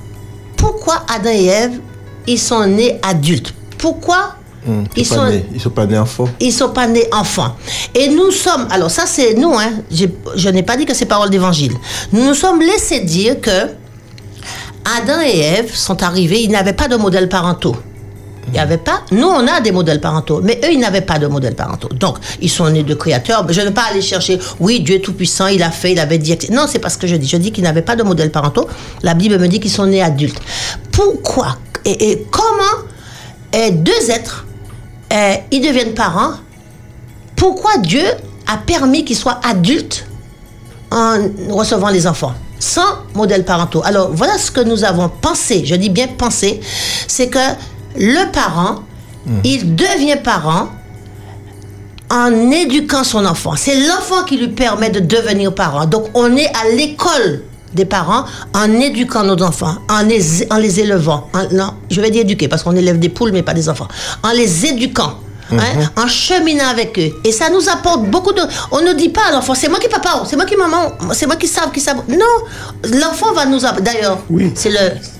[0.57, 1.79] pourquoi Adam et Ève,
[2.27, 3.53] ils sont nés adultes?
[3.77, 4.35] Pourquoi
[4.67, 6.29] Hum, ils sont sont pas nés, ils sont pas nés enfants.
[6.39, 7.55] ils sont pas nés enfants.
[7.93, 11.05] Et nous sommes, alors ça c'est nous, hein, j'ai- je n'ai pas dit que c'est
[11.05, 11.73] parole d'évangile.
[12.11, 13.69] Nous nous sommes laissés dire que
[14.97, 17.75] Adam et Ève sont arrivés, ils n'avaient pas de modèles parentaux.
[18.47, 19.01] Il n'y avait pas.
[19.11, 21.89] Nous, on a des modèles parentaux, mais eux, ils n'avaient pas de modèles parentaux.
[21.89, 23.43] Donc, ils sont nés de créateurs.
[23.51, 26.19] Je ne vais pas aller chercher, oui, Dieu est tout-puissant, il a fait, il avait
[26.19, 26.37] dit.
[26.51, 27.27] Non, c'est pas ce que je dis.
[27.27, 28.67] Je dis qu'ils n'avaient pas de modèles parentaux.
[29.01, 30.39] La Bible me dit qu'ils sont nés adultes.
[30.91, 32.83] Pourquoi et, et comment
[33.51, 34.45] eh, deux êtres,
[35.11, 36.33] eh, ils deviennent parents
[37.35, 38.03] pourquoi Dieu
[38.47, 40.07] a permis qu'ils soient adultes
[40.91, 41.17] en
[41.49, 42.33] recevant les enfants?
[42.59, 43.81] Sans modèle parentaux.
[43.85, 46.61] Alors voilà ce que nous avons pensé, je dis bien pensé,
[47.07, 47.39] c'est que
[47.97, 48.83] le parent,
[49.43, 50.69] il devient parent
[52.09, 53.55] en éduquant son enfant.
[53.55, 55.85] C'est l'enfant qui lui permet de devenir parent.
[55.85, 57.43] Donc on est à l'école
[57.75, 61.29] des parents en éduquant nos enfants, en les, en les élevant.
[61.33, 63.87] En- non, je vais dire éduquer parce qu'on élève des poules mais pas des enfants.
[64.23, 65.19] En les éduquant.
[65.51, 65.57] hein,
[65.95, 67.11] en cheminant avec eux.
[67.23, 68.41] Et ça nous apporte beaucoup de...
[68.71, 71.27] On ne dit pas à l'enfant, c'est moi qui papa, c'est moi qui maman, c'est
[71.27, 72.01] moi qui savent, qui savent.
[72.09, 73.59] Non, l'enfant va nous...
[73.81, 74.51] D'ailleurs, Oui.
[74.55, 74.77] c'est le...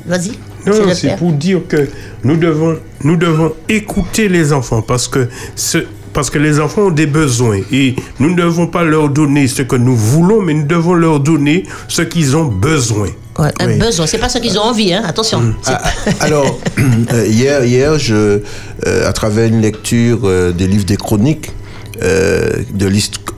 [0.08, 0.32] Vas-y.
[0.66, 1.88] Non, c'est non, pour dire que
[2.24, 5.78] nous devons, nous devons écouter les enfants parce que, ce,
[6.16, 9.62] parce que les enfants ont des besoins et nous ne devons pas leur donner ce
[9.62, 13.10] que nous voulons, mais nous devons leur donner ce qu'ils ont besoin.
[13.38, 13.78] Ouais, un Oui.
[13.78, 14.08] besoin.
[14.08, 15.04] C'est pas ce qu'ils ont envie, hein.
[15.06, 15.54] Attention.
[15.62, 16.58] C'est Ah, ah, Alors,
[17.14, 18.40] euh, hier, hier je,
[18.88, 21.52] euh, à travers une lecture euh, des livres des chroniques,
[22.02, 22.90] euh, de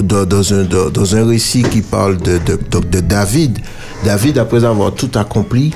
[0.04, 3.58] dans, dans un, dans, dans un récit qui parle de, de, de- de David,
[4.06, 5.74] David, après avoir tout accompli,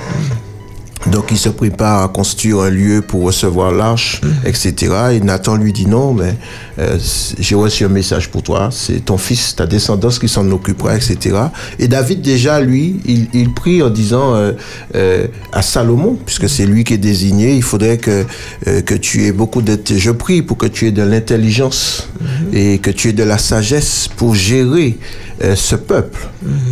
[1.07, 4.93] donc il se prépare à construire un lieu pour recevoir l'arche, etc.
[5.13, 6.35] Et Nathan lui dit non, mais
[6.79, 6.97] euh,
[7.39, 11.37] j'ai reçu un message pour toi, c'est ton fils, ta descendance qui s'en occupera, etc.
[11.79, 14.53] Et David déjà, lui, il, il prie en disant euh,
[14.95, 18.25] euh, à Salomon, puisque c'est lui qui est désigné, il faudrait que,
[18.65, 19.77] que tu aies beaucoup de...
[19.95, 22.09] Je prie pour que tu aies de l'intelligence
[22.53, 24.97] et que tu aies de la sagesse pour gérer
[25.43, 26.19] euh, ce peuple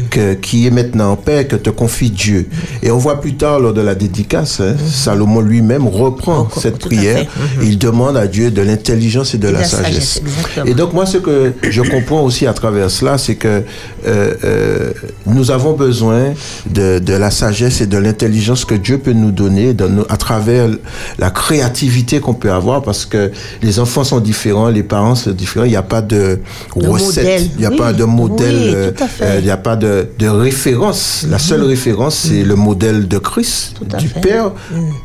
[0.09, 2.47] que- qui est maintenant en paix, que te confie Dieu.
[2.83, 7.19] Et on voit plus tard, lors de la dédicace, hein, Salomon lui-même reprend cette prière.
[7.19, 7.27] fait.
[7.65, 10.21] Il demande à Dieu de l'intelligence et de Et la, la sagesse.
[10.65, 13.63] Et donc moi, ce que je comprends aussi à travers cela, c'est que
[14.07, 14.91] euh, euh,
[15.25, 16.33] nous avons besoin
[16.69, 20.17] de, de la sagesse et de l'intelligence que Dieu peut nous donner dans nos- à
[20.17, 20.67] travers
[21.17, 25.65] la créativité qu'on peut avoir, parce que les enfants sont différents, les parents sont différents.
[25.65, 26.39] Il n'y a pas de,
[26.75, 28.91] De recette, il n'y a Oui, pas de modèle, euh,
[29.21, 31.25] euh, il n'y a pas de, de référence.
[31.29, 34.21] La seule référence, c'est le modèle de Christ, du fait.
[34.21, 34.51] Père,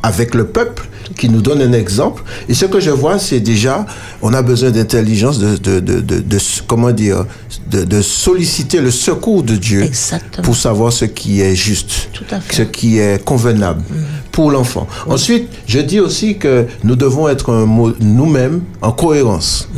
[0.03, 0.87] avec le peuple,
[1.17, 2.23] qui nous donne un exemple.
[2.49, 3.85] Et ce que je vois, c'est déjà,
[4.21, 6.37] on a besoin d'intelligence, de, de, de, de,
[6.67, 7.25] comment dire,
[7.69, 10.43] de, solliciter le secours de Dieu Exactement.
[10.43, 12.09] pour savoir ce qui est juste,
[12.51, 13.83] ce qui est convenable
[14.31, 14.87] pour l'enfant.
[15.07, 17.65] Ensuite, je dis aussi que nous devons être
[17.99, 19.69] nous-mêmes en cohérence.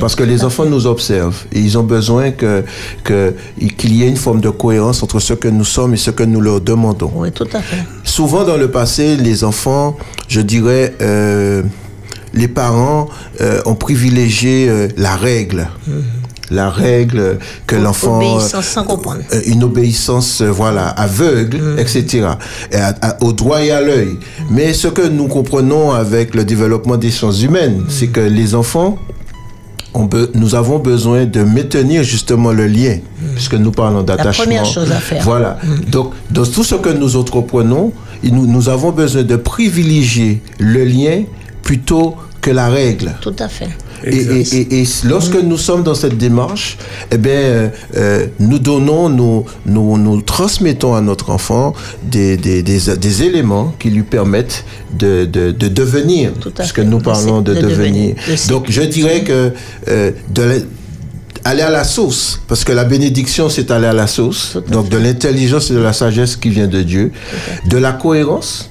[0.00, 2.64] Parce que les enfants nous observent et ils ont besoin que,
[3.04, 3.34] que,
[3.76, 6.22] qu'il y ait une forme de cohérence entre ce que nous sommes et ce que
[6.22, 7.10] nous leur demandons.
[7.14, 7.82] Oui, tout à fait.
[8.02, 9.96] Souvent dans le passé, les enfants,
[10.28, 11.62] je dirais, euh,
[12.32, 13.08] les parents
[13.40, 15.68] euh, ont privilégié euh, la règle.
[16.50, 18.18] La règle que l'enfant...
[18.18, 19.22] Obéissance sans comprendre.
[19.46, 22.28] une obéissance voilà aveugle etc
[22.70, 24.18] et à- à- au doigt et à l'œil
[24.50, 28.98] mais ce que nous comprenons avec le développement des sciences humaines c'est que les enfants
[29.94, 32.98] be- nous avons besoin de maintenir justement le lien
[33.34, 35.22] puisque nous parlons d'attachement première chose à faire.
[35.22, 35.58] voilà
[35.90, 37.92] donc dans tout ce que nous entreprenons
[38.24, 41.24] nous, nous avons besoin de privilégier le lien
[41.62, 43.68] plutôt que la règle Tout à fait.
[44.04, 46.76] Et, et- et- et lorsque nous sommes dans cette démarche,
[47.10, 52.62] eh bien, euh, euh, nous donnons, nous, nous, nous transmettons à notre enfant des, des,
[52.62, 54.64] des, des éléments qui lui permettent
[54.98, 56.84] de, de, de devenir, puisque fait.
[56.84, 58.14] nous parlons de, De devenir.
[58.14, 58.14] devenir.
[58.44, 59.52] De Donc, je dirais que
[59.88, 60.54] euh, de la-
[61.46, 64.56] aller à la source, parce que la bénédiction, c'est aller à la source.
[64.70, 67.12] Donc, de l'intelligence et de la sagesse qui vient de Dieu,
[67.68, 68.70] de la cohérence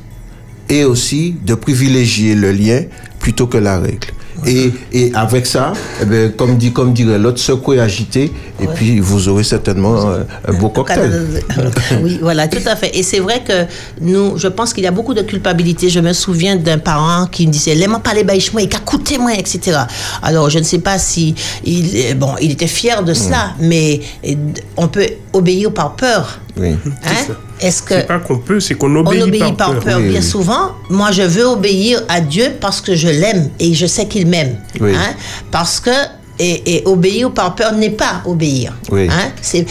[0.69, 2.81] et aussi de privilégier le lien
[3.19, 4.07] plutôt que la règle.
[4.45, 8.99] Et, et avec ça, eh ben, comme, dit, comme dirait l'autre, secouer, agiter, et puis
[8.99, 11.41] vous aurez certainement euh, un beau cocktail.
[12.03, 12.97] Oui, voilà, tout à fait.
[12.97, 13.65] Et c'est vrai que
[14.01, 15.89] nous, je pense qu'il y a beaucoup de culpabilité.
[15.89, 19.17] Je me souviens d'un parent qui me disait, l'aimant pas les baïches, moi, et coûté
[19.17, 19.79] moi, etc.
[20.21, 24.01] Alors, je ne sais pas si il, est- bon, il était fier de cela, mais
[24.27, 24.33] euh,
[24.77, 26.39] on peut obéir par peur.
[26.57, 26.75] Oui.
[27.03, 27.33] Hein?
[27.59, 30.19] Est-ce que C'est pas qu'on peut, c'est qu'on on obéit, obéit par, peur, Oui, bien
[30.21, 30.25] oui.
[30.25, 30.71] souvent.
[30.89, 34.57] Moi, je veux obéir à Dieu parce que je l'aime et je sais qu'il m'aime.
[34.79, 34.93] Oui.
[34.95, 35.13] Hein?
[35.51, 35.91] Parce que
[36.39, 38.73] et, et obéir par peur n'est pas obéir.
[38.91, 39.07] Oui.
[39.09, 39.31] Hein?
[39.53, 39.65] Et,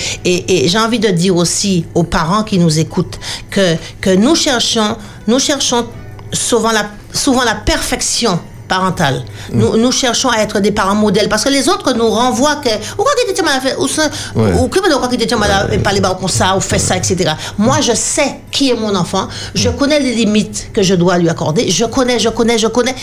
[0.65, 3.19] et j'ai envie de dire aussi aux parents qui nous écoutent
[3.51, 4.97] que, que nous cherchons,
[5.27, 5.87] nous cherchons
[6.33, 8.39] souvent la, souvent la perfection
[8.77, 9.19] parentale.
[9.53, 9.59] Mm.
[9.59, 12.71] Nous, nous cherchons à être des parents modèles parce que les autres nous renvoient que
[16.23, 17.33] ou ça ou fait ça etc.
[17.67, 19.25] Moi je sais qui est mon enfant,
[19.63, 19.77] je Mm.
[19.81, 22.95] connais les limites que je dois lui accorder, je connais, je connais, je connais,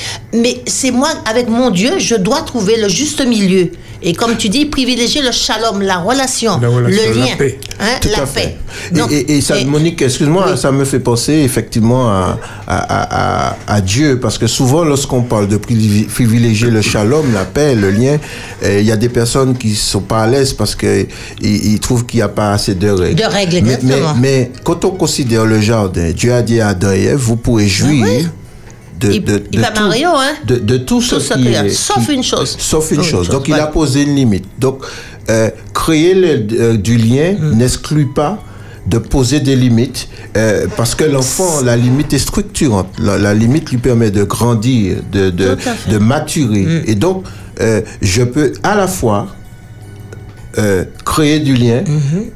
[0.44, 3.66] mais c'est moi avec mon Dieu, je dois trouver le juste milieu
[4.02, 7.60] Et comme tu dis, privilégier le shalom, la relation, La relation, le la lien, paix.
[7.82, 8.42] hein, Tout la à fait.
[8.42, 8.58] paix.
[8.94, 10.58] Et- Donc, et, et ça, et- Monique, excuse-moi, Oui.
[10.58, 15.24] ça me fait penser effectivement à, à, à, à- à Dieu, parce que souvent, lorsqu'on
[15.24, 18.18] parle de privi- privilégier le shalom, la paix, le lien,
[18.64, 21.06] euh, il y a des personnes qui sont pas à l'aise parce que
[21.42, 23.16] ils, trouvent qu'il n'y a pas assez de règles.
[23.16, 24.14] De règles, mais, mais, exactement.
[24.20, 27.68] mais quand on considère le jardin, Dieu a dit à Adam et Ève, vous pourrez
[27.68, 28.06] jouir.
[28.08, 28.28] Ah oui.
[29.00, 30.34] De, Il- de, il de va tout, Mario, hein.
[30.46, 32.56] de, de tout ce Tout ce qui est- sauf qui- une chose.
[32.58, 33.10] Sauf une Sauf une chose.
[33.12, 33.60] chose, Donc il ouais.
[33.60, 34.46] a posé une limite.
[34.60, 34.84] Donc
[35.30, 37.58] euh, créer le- euh, du lien Mm.
[37.58, 38.40] n'exclut pas
[38.88, 42.88] de poser des limites euh, parce que l'enfant, la limite est structurante.
[43.00, 45.56] La, la limite lui permet de grandir, de, de,
[45.90, 46.64] de maturer.
[46.64, 46.82] Mm.
[46.88, 47.24] Et donc,
[47.62, 49.28] euh, je peux à la fois
[50.58, 51.82] euh, créer du lien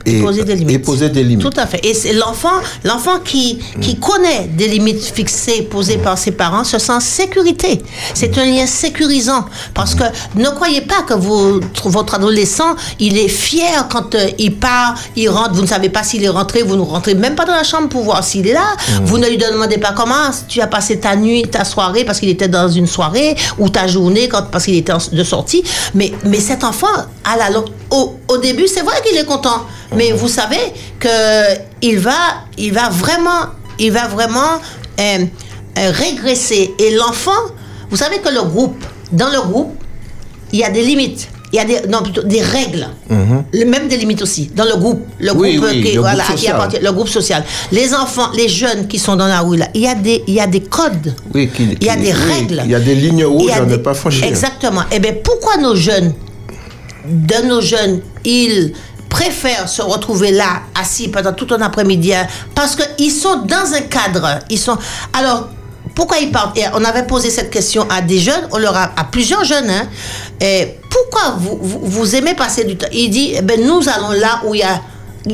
[0.06, 0.76] et, poser des limites.
[0.76, 1.48] et poser des limites.
[1.50, 1.80] Tout à fait.
[1.86, 6.80] Et c'est l'enfant, l'enfant qui, qui connaît des limites fixées, posées par ses parents, se
[6.80, 7.82] sent en sécurité.
[8.14, 9.46] C'est un lien sécurisant.
[9.74, 10.04] Parce que
[10.36, 15.30] ne croyez pas que vous- votre adolescent, il est fier quand euh, il part, il
[15.30, 17.64] rentre, vous ne savez pas s'il est rentré, vous ne rentrez même pas dans la
[17.64, 18.70] chambre pour voir s'il est là.
[19.04, 22.30] Vous ne lui demandez pas comment tu as passé ta nuit, ta soirée, parce qu'il
[22.30, 25.64] était dans une soirée, ou ta journée quand, parce qu'il était en- de sortie.
[25.94, 26.88] Mais, mais cet enfant,
[27.24, 29.64] à la, lo- au, au début, c'est vrai qu'il est content.
[29.96, 30.58] Mais vous savez
[31.00, 31.08] que
[31.82, 33.42] il va, il va vraiment,
[33.80, 34.60] il va vraiment
[35.00, 35.18] euh,
[35.78, 36.72] euh, régresser.
[36.80, 37.32] Et l'enfant,
[37.90, 39.76] vous savez que le groupe, dans le groupe,
[40.52, 41.30] il y a des limites.
[41.52, 42.88] Il y a des, non, plutôt des règles.
[43.54, 44.50] Le- Même des limites aussi.
[44.56, 45.06] Dans le groupe.
[45.20, 46.56] Le groupe, Oui, oui, qui, le voilà, groupe à qui social.
[46.56, 47.44] appartient- le groupe social.
[47.72, 50.34] Les enfants, les jeunes qui sont dans la rue, là, il y a des, il
[50.34, 51.14] y a des codes.
[51.32, 52.62] Oui, qui- il y a des règles.
[52.66, 54.26] il y a des lignes rouges à ne pas franchir.
[54.26, 54.82] Exactement.
[54.92, 56.14] Eh bien, pourquoi nos jeunes,
[57.06, 58.74] de nos jeunes, ils
[59.10, 63.82] préfèrent se retrouver là, assis pendant tout un après-midi, hein, parce qu'ils sont dans un
[63.82, 64.40] cadre.
[64.50, 64.78] Ils sont.
[65.14, 65.50] Alors,
[65.96, 66.58] pourquoi ils partent?
[66.58, 69.70] Et On avait posé cette question à des jeunes, on leur a, à plusieurs jeunes.
[69.70, 69.88] Hein,
[70.42, 72.88] et pourquoi vous, vous, vous aimez passer du temps?
[72.92, 74.82] Il dit, eh ben, nous allons là où il n'y a,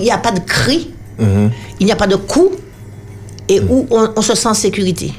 [0.07, 2.57] y a pas de cri, il n'y a pas de coups,
[3.47, 5.13] et où on, on se sent en sécurité.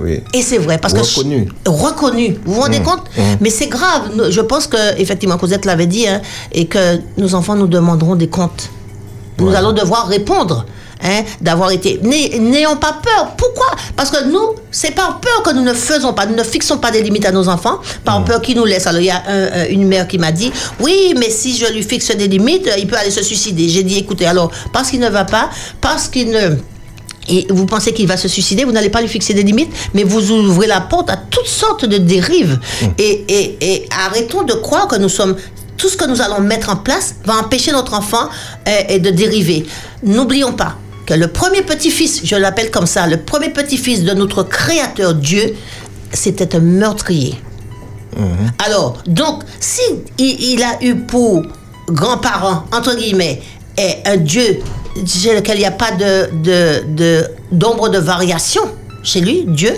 [0.00, 0.20] Oui.
[0.32, 1.48] Et c'est vrai, parce Reconnu.
[1.64, 1.70] que...
[1.70, 2.36] Reconnu.
[2.44, 3.04] Vous vous rendez compte
[3.40, 4.10] Mais c'est grave.
[4.30, 6.20] Je pense que, effectivement, Cosette l'avait dit, hein,
[6.52, 8.70] et que nos enfants nous demanderont des comptes.
[9.38, 10.66] Nous allons devoir répondre.
[11.04, 11.98] Hein, d'avoir été.
[12.04, 13.32] N'ay- N'ayons pas peur.
[13.36, 13.66] Pourquoi?
[13.96, 16.92] Parce que nous, c'est par peur que nous ne faisons pas, nous ne fixons pas
[16.92, 18.86] des limites à nos enfants, par peur qu'ils nous laissent.
[18.86, 21.82] Alors, il y a un- une mère qui m'a dit Oui, mais si je lui
[21.82, 23.68] fixe des limites, il peut aller se suicider.
[23.68, 25.50] J'ai dit Écoutez, alors, parce qu'il ne va pas,
[25.80, 26.54] parce qu'il ne
[27.28, 30.02] et vous pensez qu'il va se suicider, vous n'allez pas lui fixer des limites, mais
[30.04, 32.58] vous ouvrez la porte à toutes sortes de dérives.
[32.98, 35.36] Et, et- et arrêtons de croire que nous sommes
[35.76, 38.28] tout ce que nous allons mettre en place va empêcher notre enfant
[38.68, 39.66] euh, et de dériver.
[40.04, 44.44] N'oublions pas que le premier petit-fils, je l'appelle comme ça, le premier petit-fils de notre
[44.44, 45.54] Créateur Dieu,
[46.12, 47.34] c'était un meurtrier.
[48.64, 49.80] Alors, donc, si
[50.18, 51.42] il, il a eu pour
[51.88, 53.40] grands-parents, entre guillemets,
[53.78, 54.60] et un Dieu
[55.06, 58.62] chez lequel il n'y a pas de, de, de- d'ombre de variation
[59.02, 59.72] chez lui, Dieu,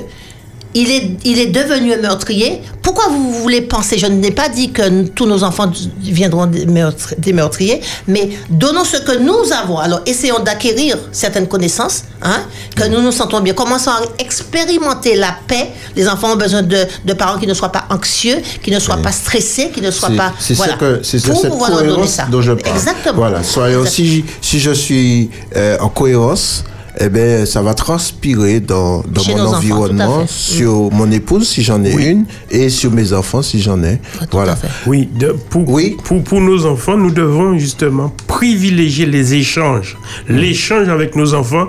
[0.74, 2.60] il est, il est devenu un meurtrier.
[2.82, 3.96] Pourquoi vous voulez penser?
[3.98, 8.84] Je n'ai pas dit que tous nos enfants viendront des, meurtri- des meurtriers, mais donnons
[8.84, 9.78] ce que nous avons.
[9.78, 12.42] Alors, essayons d'acquérir certaines connaissances, hein,
[12.76, 13.54] que nous nous sentons bien.
[13.54, 15.68] Commençons à expérimenter la paix.
[15.96, 18.98] Les enfants ont besoin de, de parents qui ne soient pas anxieux, qui ne soient
[18.98, 20.32] pas stressés, qui ne soient pas.
[20.38, 22.26] C'est voilà, que c'est pour cette pouvoir donner ça.
[22.30, 22.76] dont je parle.
[22.76, 23.14] Exactement.
[23.16, 26.64] Voilà, soyons si si je suis euh, en cohérence.
[27.00, 30.32] Eh bien, ça va transpirer dans, mon enfants, environnement, fait.
[30.32, 33.98] sur mon épouse si j'en ai une, et sur mes enfants si j'en ai.
[34.30, 34.56] voilà.
[34.86, 35.96] Oui, de- pour, Oui.
[36.04, 39.96] Pour, pour nos enfants, nous devons justement privilégier les échanges.
[40.28, 41.66] L'échange avec nos enfants,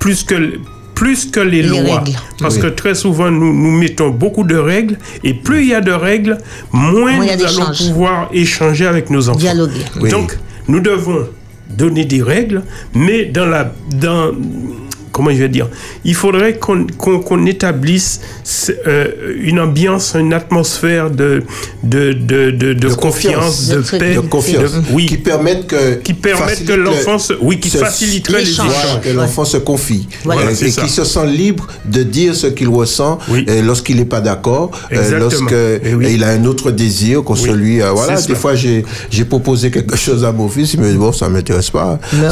[0.00, 0.54] plus que,
[0.96, 2.00] plus que les, Les lois.
[2.00, 2.18] règles.
[2.40, 2.62] Parce Oui.
[2.62, 5.92] que très souvent, nous, nous mettons beaucoup de règles, et plus il y a de
[5.92, 6.38] règles,
[6.72, 9.38] moins nous allons pouvoir échanger avec nos enfants.
[9.38, 9.84] Dialoguer.
[10.00, 10.10] Oui.
[10.10, 10.36] Donc,
[10.66, 11.28] nous devons
[11.68, 12.62] donner des règles,
[12.94, 13.72] mais dans la...
[14.00, 14.32] Dans,
[15.16, 15.68] Comment je vais dire?
[16.04, 18.20] Il faudrait qu'on qu'on- qu'on établisse
[18.86, 19.06] euh,
[19.40, 21.42] une ambiance, une atmosphère de,
[21.82, 26.12] de, de, de, de confiance, De paix, de confiance, de- oui, qui permettent que qui
[26.12, 28.66] permettent que le- l'enfant se, oui, qui faciliterait les échanges.
[28.68, 30.82] Voilà, que l'enfant se confie Voilà, Euh, et ça.
[30.82, 33.46] qu'il se sent libre de dire ce qu'il ressent Oui.
[33.48, 35.54] euh, lorsqu'il n'est pas d'accord, euh, lorsque
[35.98, 36.12] oui.
[36.12, 37.40] il a un autre désir qu'on Oui.
[37.48, 37.80] celui.
[37.80, 38.34] euh, voilà, des ça.
[38.34, 41.70] fois j'ai j'ai proposé quelque chose à mon fils, il me dit bon ça m'intéresse
[41.70, 42.30] pas, Ben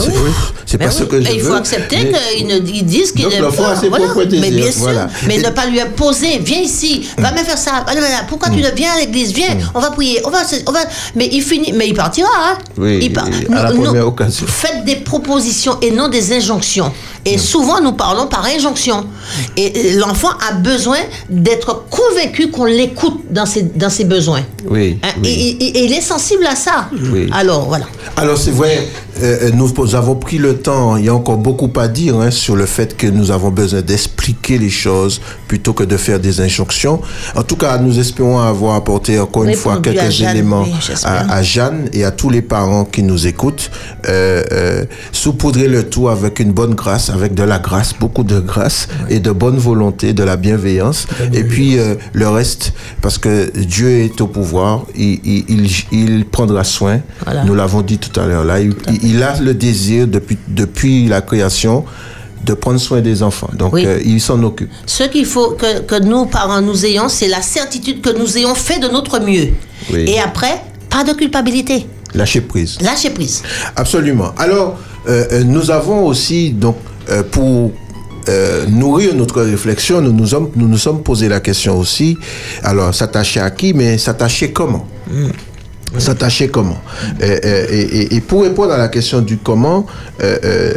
[0.66, 1.08] c'est Ben pas ce oui.
[1.08, 1.48] que je Et il veux.
[1.48, 1.96] faut accepter
[2.36, 3.74] qu'ils ne- ils disent qu'ils l'enfant pas.
[3.88, 4.06] Voilà.
[4.40, 4.80] Mais bien sûr.
[4.82, 5.08] voilà.
[5.26, 6.38] Mais Et- ne pas lui imposer.
[6.38, 7.08] Viens ici.
[7.18, 7.84] Va me faire ça.
[8.28, 9.32] Pourquoi tu ne viens à l'église?
[9.32, 9.56] Viens.
[9.74, 10.20] On va prier.
[10.24, 10.80] On va, se- on va.
[11.14, 11.72] Mais il finit.
[11.72, 12.28] Mais il partira.
[12.36, 12.58] Hein.
[12.76, 14.46] Oui, il part- à la Nous- nous- première occasion.
[14.46, 16.92] Faites des propositions et non des injonctions.
[17.26, 19.06] Et souvent, nous parlons par injonction.
[19.56, 20.98] Et l'enfant a besoin
[21.30, 24.42] d'être convaincu qu'on l'écoute dans ses, dans ses besoins.
[24.68, 25.28] Oui, Hein, oui.
[25.28, 26.88] Et, et- et il est sensible à ça.
[27.12, 27.28] Oui.
[27.32, 27.86] Alors, voilà.
[28.16, 28.86] Alors c'est vrai,
[29.22, 32.56] euh, nous avons pris le temps, il y a encore beaucoup à dire hein, sur
[32.56, 37.00] le fait que nous avons besoin d'expliquer les choses plutôt que de faire des injonctions.
[37.34, 40.72] En tout cas, nous espérons avoir apporté encore une fois à quelques Jeanne, éléments oui,
[41.04, 43.70] à, à Jeanne et à tous les parents qui nous écoutent.
[44.08, 48.40] Euh, euh, saupoudrer le tout avec une bonne grâce, avec de la grâce, beaucoup de
[48.40, 51.06] grâce et de bonne volonté, de la bienveillance.
[51.32, 56.24] Et puis euh, le reste, parce que Dieu est au pouvoir, il, il, il, il
[56.26, 57.00] prendra soin.
[57.24, 57.44] Voilà.
[57.44, 58.60] Nous l'avons dit tout à l'heure là.
[58.60, 61.84] Il, il a le désir depuis, depuis la création
[62.44, 63.48] de prendre soin des enfants.
[63.54, 63.84] Donc Oui.
[63.86, 64.70] euh, il s'en occupe.
[64.84, 68.54] Ce qu'il faut que, que nous, parents, nous ayons, c'est la certitude que nous ayons
[68.54, 69.48] fait de notre mieux.
[69.92, 70.04] Oui.
[70.08, 70.60] Et après,
[70.90, 71.86] pas de culpabilité.
[72.14, 72.76] Lâcher prise.
[72.82, 73.42] Lâcher prise.
[73.76, 74.32] Absolument.
[74.38, 76.76] Alors, euh, euh, nous avons aussi, donc,
[77.10, 77.72] euh, pour
[78.28, 82.16] euh, nourrir notre réflexion, nous nous, sommes, nous nous sommes posé la question aussi,
[82.62, 84.86] alors, s'attacher à qui, mais s'attacher comment?
[85.96, 86.78] S'attacher comment?
[87.20, 89.86] Et, et- et pour répondre à la question du comment,
[90.22, 90.72] euh, euh,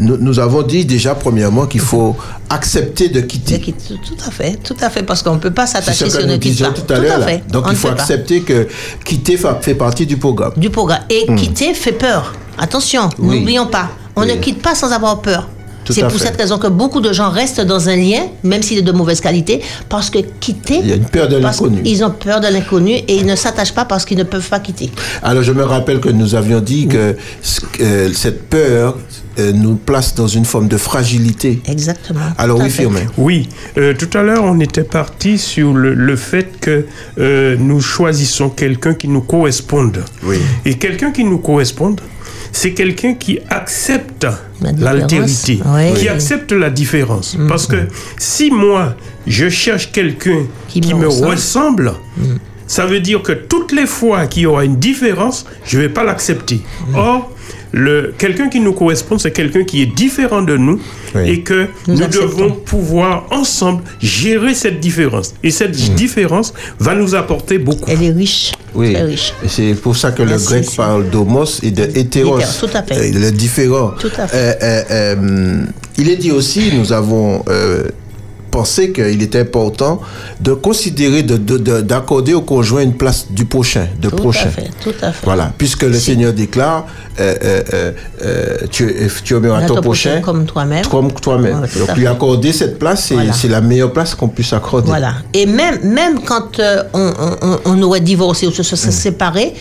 [0.00, 2.16] nous, nous avons dit déjà premièrement qu'il faut
[2.50, 3.60] accepter de quitter.
[3.60, 6.38] quitte- Tout, à fait, tout à fait, parce qu'on ne peut pas s'attacher ne nous
[6.40, 6.70] quitte pas.
[6.70, 7.24] tout à l'heure.
[7.48, 7.94] Donc on il faut pas.
[7.94, 8.66] accepter que
[9.04, 10.52] quitter fa- fait partie du programme.
[10.56, 11.02] du programme.
[11.10, 12.34] Et quitter fait peur.
[12.58, 13.08] Attention.
[13.20, 13.38] Oui.
[13.40, 13.90] n'oublions pas.
[14.16, 14.28] On Oui.
[14.28, 15.48] ne quitte pas sans avoir peur.
[15.92, 16.18] C'est pour fait.
[16.26, 19.20] cette raison que beaucoup de gens restent dans un lien, même s'il est de mauvaise
[19.20, 20.78] qualité, parce que quitter.
[20.80, 21.80] Il y a une peur de l'inconnu.
[21.84, 24.60] Ils ont peur de l'inconnu et ils ne s'attachent pas parce qu'ils ne peuvent pas
[24.60, 24.90] quitter.
[25.22, 27.16] Alors je me rappelle que nous avions dit que
[27.80, 28.96] euh, cette peur
[29.38, 31.60] euh, nous place dans une forme de fragilité.
[31.68, 32.20] Exactement.
[32.38, 32.70] Alors oui.
[32.70, 33.00] Firmin.
[33.18, 36.86] Oui, euh, tout à l'heure, on était parti sur le, le fait que
[37.18, 40.02] euh, nous choisissons quelqu'un qui nous corresponde.
[40.22, 40.38] Oui.
[40.64, 42.00] Et quelqu'un qui nous corresponde,
[42.56, 44.26] c'est quelqu'un qui accepte
[44.78, 45.92] l'altérité, Oui.
[45.94, 47.36] qui accepte la différence.
[47.48, 47.76] Parce que
[48.18, 48.94] si moi,
[49.26, 51.30] je cherche quelqu'un Qui qui, me ressemble.
[51.30, 51.92] ressemble,
[52.66, 55.88] ça veut dire que toutes les fois qu'il y aura une différence, je ne vais
[55.90, 56.60] pas l'accepter.
[56.94, 57.30] Or,
[57.72, 60.80] le, quelqu'un qui nous correspond, c'est quelqu'un qui est différent de nous
[61.14, 61.28] Oui.
[61.30, 65.34] et que Nous devons pouvoir ensemble gérer cette différence.
[65.42, 67.88] Et cette différence va nous apporter beaucoup.
[67.90, 68.52] Elle est riche.
[68.74, 68.92] Oui.
[68.92, 69.32] Très riche.
[69.44, 72.38] Et c'est pour ça que le Merci, grec c'est- parle d'homos et de hétéros.
[72.38, 72.98] Hétéros, tout à fait.
[73.14, 73.92] Euh, Le différent.
[73.98, 74.36] Tout à fait.
[74.36, 75.64] Euh, euh, euh,
[75.98, 77.84] il est dit aussi, nous avons euh,
[78.56, 80.00] pensé qu'il était important
[80.40, 84.48] de considérer, de- de- de- d'accorder au conjoint une place du prochain, de Tout prochain.
[84.48, 84.70] à fait.
[84.82, 85.24] Tout à fait.
[85.24, 86.86] Voilà, puisque le Seigneur déclare,
[87.20, 87.92] euh, euh, euh,
[88.24, 88.82] euh, tu,
[89.24, 90.86] tu aimeras ton ton prochain prochain comme toi-même.
[90.86, 91.60] Comme toi-même.
[91.60, 93.32] Ouais, Donc lui accorder cette place, c'est Voilà.
[93.56, 94.88] la meilleure place qu'on puisse accorder.
[94.88, 95.12] Voilà.
[95.34, 99.52] Et même, même quand euh, on, on- on aurait divorcé ou se se séparé,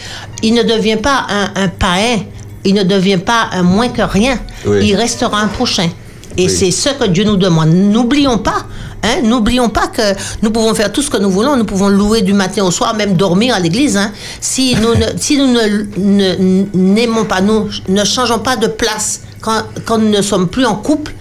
[0.42, 2.20] il ne devient pas un, un païen,
[2.64, 4.36] il ne devient pas un moins que rien.
[4.66, 4.78] Oui.
[4.88, 5.90] Il restera un prochain.
[6.38, 6.50] Et Oui.
[6.50, 7.70] c'est ce que Dieu nous demande.
[7.70, 8.66] N'oublions pas,
[9.04, 10.02] hein, n'oublions pas que
[10.42, 11.56] nous pouvons faire tout ce que nous voulons.
[11.56, 13.96] Nous pouvons louer du matin au soir, même dormir à l'église.
[13.98, 14.12] hein.
[14.42, 19.64] Si nous ne, si nous ne- n'aimons pas, nous ne changeons pas de place quand,
[19.86, 21.14] quand nous ne sommes plus en couple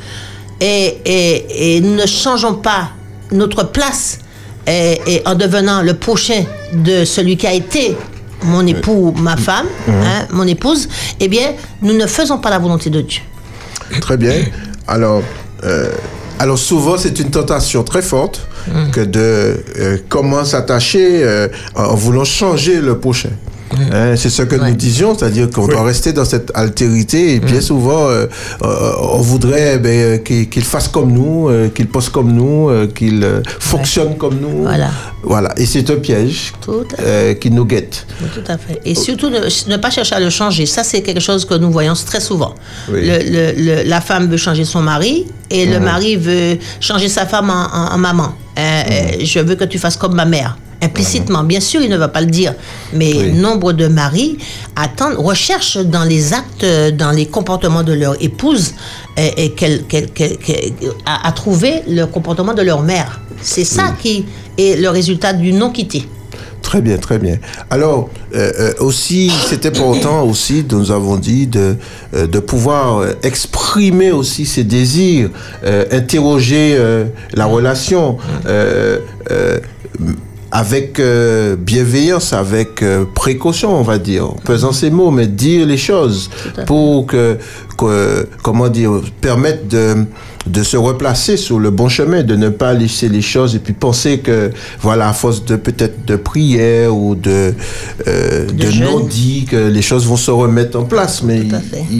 [0.61, 2.91] et, et- et nous ne changeons pas
[3.33, 4.19] notre place
[4.67, 7.97] et, et en devenant le prochain de celui qui a été
[8.43, 10.89] mon époux, ma femme, hein, mon épouse,
[11.21, 11.53] eh bien,
[11.83, 13.21] nous ne faisons pas la volonté de Dieu.
[14.01, 14.35] Très bien.
[14.87, 15.23] Alors,
[15.65, 15.91] euh,
[16.39, 18.91] alors souvent, c'est une tentation très forte Mm.
[18.93, 19.21] que de
[19.79, 23.29] euh, comment s'attacher euh, en voulant changer le prochain.
[23.93, 24.61] Hein, c'est ce que Mm.
[24.61, 24.67] Ouais.
[24.69, 24.71] Mm.
[24.71, 28.27] nous disions, c'est-à-dire qu'on doit rester dans cette altérité et bien souvent euh,
[28.63, 32.69] euh, on voudrait ben, euh, qu'il qu'il fasse comme nous, euh, qu'il pense comme nous,
[32.69, 34.63] euh, qu'il euh, fonctionne comme nous.
[34.63, 34.91] Voilà.
[35.23, 35.53] Voilà.
[35.57, 37.03] Et c'est un piège Tout à fait.
[37.07, 38.07] euh, qui nous guette.
[38.35, 38.81] Tout à fait.
[38.85, 39.41] Et surtout, ne,
[39.73, 40.67] ne pas chercher à le changer.
[40.67, 42.55] Ça, c'est quelque chose que nous voyons très souvent.
[42.91, 43.01] Oui.
[43.09, 47.25] Le- le- le- la femme veut changer son mari et le mari veut changer sa
[47.27, 48.35] femme en, en- en maman.
[48.59, 50.57] Euh, euh, je veux que tu fasses comme ma mère.
[50.85, 52.55] Implicitement, bien sûr, il ne va pas le dire,
[52.93, 53.33] mais Oui.
[53.33, 54.37] nombre de maris
[54.77, 56.67] attendent, recherchent dans les actes,
[56.97, 58.75] dans les comportements de leur épouse,
[59.19, 60.37] euh, et qu'elle- qu'elle- qu'elle-
[61.07, 63.21] à, à trouver le comportement de leur mère.
[63.41, 64.27] C'est ça qui
[64.59, 66.07] est le résultat du non quitté.
[66.63, 67.37] Très bien, très bien.
[67.71, 71.77] Alors, euh, euh, aussi, c'est important aussi, nous avons dit, de,
[72.15, 75.29] euh, de pouvoir exprimer aussi ses désirs,
[75.93, 76.79] interroger
[77.35, 78.17] la relation
[80.55, 85.77] avec euh, bienveillance, avec euh, précaution, on va dire, pesant ces mots, mais dire les
[85.77, 86.31] choses
[86.65, 87.37] pour que,
[87.77, 90.07] que comment dire, permettre de
[90.47, 93.73] de se replacer sur le bon chemin, de ne pas laisser les choses et puis
[93.73, 97.55] penser que, voilà, à force de peut-être de prière ou de,
[98.07, 98.53] euh, de,
[98.85, 101.23] non-dit, que les choses vont se remettre en place.
[101.23, 101.55] Mais il-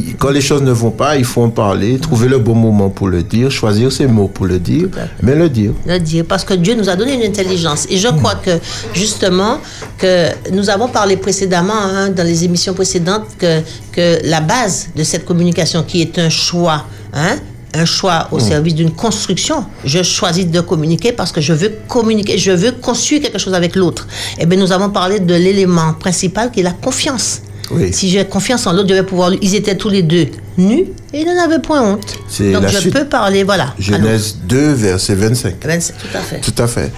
[0.09, 2.91] il- quand les choses ne vont pas, il faut en parler, trouver le bon moment
[2.91, 4.89] pour le dire, choisir ses mots pour le dire,
[5.23, 5.73] mais le dire.
[5.87, 7.87] le dire parce que Dieu nous a donné une intelligence.
[7.91, 8.59] Et je crois que
[8.93, 9.59] justement
[9.99, 13.61] que nous avons parlé précédemment hein, dans les émissions précédentes que
[13.93, 17.37] que la base de cette communication qui est un choix hein
[17.75, 19.65] un choix au service d'une construction.
[19.85, 23.77] Je choisis de communiquer parce que je veux communiquer, je veux construire quelque chose avec
[23.77, 24.07] l'autre.
[24.39, 27.43] Eh bien, nous avons parlé de l'élément principal qui est la confiance.
[27.71, 27.93] Oui.
[27.93, 29.33] Si j'ai confiance en l'autre, je vais pouvoir.
[29.41, 30.27] Ils étaient tous les deux
[30.59, 32.19] nus et ils n'en avaient point honte.
[32.53, 32.95] Donc je suite.
[32.95, 33.75] peux parler, voilà.
[33.79, 35.65] Genèse 2, verset 25.
[35.65, 36.41] Alors, 27, tout à fait.
[36.41, 36.93] Tout à fait.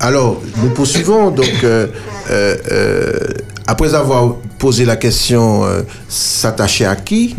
[0.00, 1.30] Alors, nous poursuivons.
[1.30, 1.88] Donc, euh,
[2.30, 3.12] euh, euh,
[3.66, 5.62] après avoir posé la question
[6.08, 7.36] s'attacher à qui,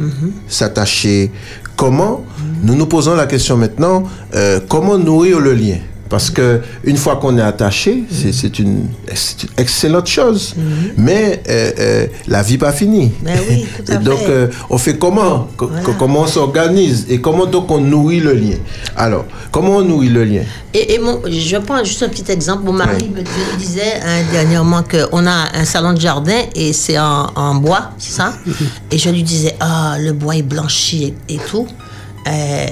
[0.48, 1.32] s'attacher
[1.76, 2.26] comment,
[2.64, 4.04] nous nous posons la question maintenant
[4.36, 5.78] euh, comment nourrir le lien?
[6.10, 8.86] Parce que une fois qu'on est attaché, c'est- c'est une,
[9.16, 10.54] c'est une excellente chose.
[10.96, 13.12] Mais euh, euh, la vie pas finie.
[13.24, 14.30] Ben oui, tout à donc, fait.
[14.30, 15.48] euh, on fait comment?
[15.58, 15.82] Voilà.
[15.98, 17.08] Comment on s'organise?
[17.10, 18.58] Et comment donc on nourrit le lien?
[18.96, 20.44] Alors, comment on nourrit le lien?
[20.76, 22.64] Et, et mon, je prends juste un petit exemple.
[22.64, 23.10] Mon mari Oui.
[23.16, 27.56] me dis- disait hein, dernièrement qu'on a un salon de jardin et c'est en, en
[27.56, 28.34] bois, c'est ça?
[28.92, 31.66] Et je lui disais, ah, le bois est blanchi et, et tout.
[32.28, 32.68] Euh,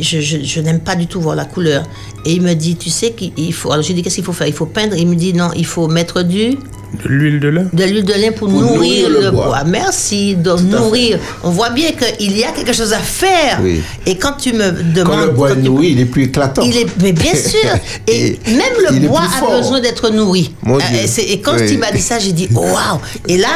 [0.00, 1.84] je je, n'aime pas du tout voir la couleur.
[2.24, 3.72] Et il me dit, tu sais qu'il il faut...
[3.72, 4.46] Alors j'ai dit, qu'est-ce qu'il faut faire?
[4.46, 4.96] Il faut peindre.
[4.96, 6.56] Il me dit, non, il faut mettre du...
[7.02, 7.64] De l'huile de lin.
[7.72, 9.46] De l'huile de lin pour, Pour nourrir, nourrir le le bois.
[9.46, 9.64] bois.
[9.64, 10.62] Merci fait.
[10.62, 11.18] nourrir.
[11.42, 13.58] On voit bien qu'il y a quelque chose à faire.
[13.62, 13.82] Oui.
[14.06, 15.14] Et quand tu me demandes...
[15.14, 16.62] Quand le bois quand est tu- nourri, il est plus éclatant.
[16.62, 17.68] il est, mais bien sûr.
[18.06, 19.56] Et, Et même le bois a fort.
[19.58, 20.52] besoin d'être nourri.
[20.62, 20.98] Mon Euh, Dieu.
[21.02, 21.66] et, c'est- et quand Oui.
[21.70, 23.00] il m'a dit ça, j'ai dit waouh.
[23.28, 23.48] Et là,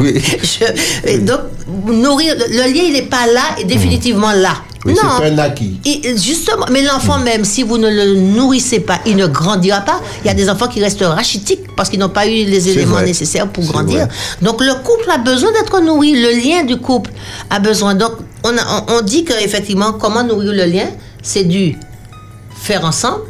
[0.00, 0.22] Oui.
[0.42, 1.40] je- et donc
[1.86, 4.54] nourrir le, le lien, il n'est pas là et définitivement là.
[4.86, 5.18] Oui, c'est non.
[5.18, 5.80] pas un acquis.
[5.84, 10.00] Et justement, mais l'enfant même, si vous ne le nourrissez pas, il ne grandira pas.
[10.24, 12.94] Il y a des enfants qui restent rachitiques parce qu'ils n'ont pas eu les éléments
[12.96, 13.04] vrai.
[13.06, 14.06] nécessaires pour grandir.
[14.06, 14.08] vrai.
[14.42, 16.12] Donc le couple a besoin d'être nourri.
[16.14, 17.10] Le lien du couple
[17.50, 17.94] a besoin.
[17.94, 18.12] Donc
[18.44, 20.86] on, a- on, dit qu'effectivement, comment nourrir le lien
[21.22, 21.76] C'est du
[22.60, 23.22] faire ensemble,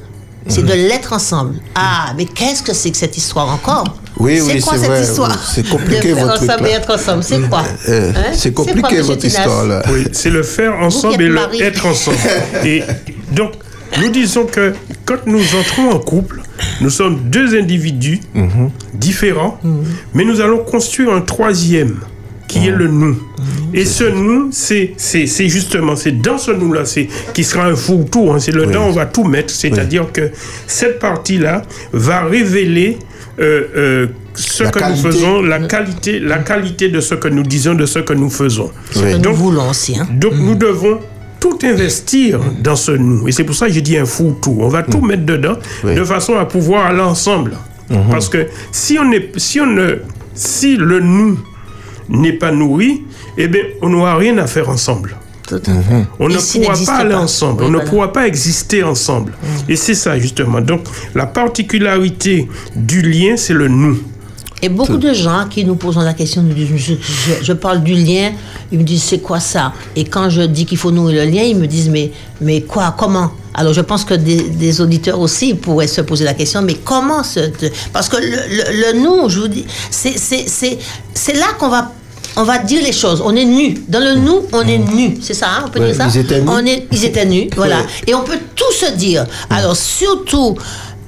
[0.48, 0.68] c'est Mhm.
[0.68, 1.54] de l'être ensemble.
[1.74, 3.84] Ah, mais qu'est-ce que c'est que cette histoire encore?
[4.18, 5.36] Oui, c'est oui, quoi c'est cette vrai, histoire oui.
[5.54, 6.76] C'est compliqué, de faire votre ensemble truc, et là.
[6.78, 7.22] être ensemble.
[7.22, 8.22] C'est quoi Euh, Hein?
[8.32, 9.82] c'est compliqué votre histoire là.
[9.92, 12.16] Oui, c'est le faire ensemble et le être ensemble.
[12.64, 12.82] Et
[13.32, 13.52] donc,
[14.00, 14.72] nous disons que
[15.04, 16.40] quand nous entrons en couple,
[16.80, 18.70] nous sommes deux individus Mhm.
[18.94, 19.60] différents,
[20.14, 22.00] mais nous allons construire un troisième
[22.48, 23.18] qui est le nous.
[23.74, 27.74] Et ce nous, c'est c'est- c'est justement, c'est dans ce nous-là, c'est qui sera un
[27.76, 30.30] fourre-tout, hein, c'est le dedans, on va tout mettre, c'est-à-dire que
[30.66, 31.62] cette partie-là
[31.92, 32.98] va révéler
[33.38, 35.02] euh, euh, ce La que qualité.
[35.02, 38.30] nous faisons, la qualité, la qualité de ce que nous disons, de ce que nous
[38.30, 38.70] faisons.
[38.90, 39.12] Ce que Oui.
[39.14, 39.98] nous Donc, voulons aussi.
[39.98, 40.06] hein.
[40.10, 41.00] donc nous devons
[41.40, 43.28] tout investir dans ce nous.
[43.28, 44.56] Et c'est pour ça que j'ai dit un fou tout.
[44.60, 45.94] On va tout mettre dedans Oui.
[45.94, 47.52] de façon à pouvoir aller ensemble.
[48.10, 49.96] Parce que si on est, si on ne,
[50.34, 51.38] si le nous
[52.08, 53.02] n'est pas nourri,
[53.38, 55.14] eh bien, on n'aura rien à faire ensemble.
[55.48, 56.06] Fait.
[56.18, 57.20] On ne pourra pas aller pas.
[57.20, 59.32] ensemble, Oui, on ne pourra pas exister ensemble.
[59.68, 60.60] Et c'est ça justement.
[60.60, 60.82] Donc
[61.14, 63.98] la particularité du lien, c'est le nous.
[64.62, 67.82] Et beaucoup de gens qui nous posent la question nous disent je, je- je parle
[67.82, 68.32] du lien,
[68.72, 69.72] ils me disent c'est quoi ça?
[69.94, 72.94] Et quand je dis qu'il faut nourrir le lien, ils me disent mais, mais quoi,
[72.98, 73.30] comment?
[73.52, 77.22] Alors je pense que des, des auditeurs aussi pourraient se poser la question mais comment
[77.92, 80.78] Parce que le, le, le nous, je vous dis, c'est- c'est c'est-
[81.12, 81.92] c'est là qu'on va.
[82.36, 83.22] On va dire les choses.
[83.24, 83.82] On est nus.
[83.88, 85.18] Dans le nous, on est nus.
[85.22, 86.48] C'est ça, hein, on peut Ouais, dire ça ils étaient nus.
[86.50, 87.76] On est, ils étaient nus, voilà.
[87.78, 87.86] Ouais.
[88.08, 89.24] Et on peut tout se dire.
[89.50, 90.56] Alors, surtout,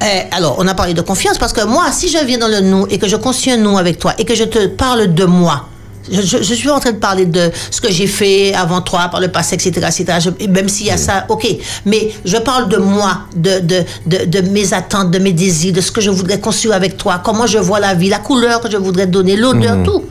[0.02, 2.60] euh, alors, on a parlé de confiance parce que moi, si je viens dans le
[2.60, 5.24] nous et que je construis un nous avec toi et que je te parle de
[5.24, 5.68] moi,
[6.10, 9.08] je, je- je suis en train de parler de ce que j'ai fait avant toi,
[9.10, 9.70] par le passé, etc.
[9.88, 10.18] etc.
[10.20, 11.46] Je- même s'il y a ça, ok.
[11.86, 15.80] Mais je parle de moi, de, de, de, de mes attentes, de mes désirs, de
[15.80, 18.70] ce que je voudrais construire avec toi, comment je vois la vie, la couleur que
[18.70, 20.04] je voudrais donner, l'odeur, tout.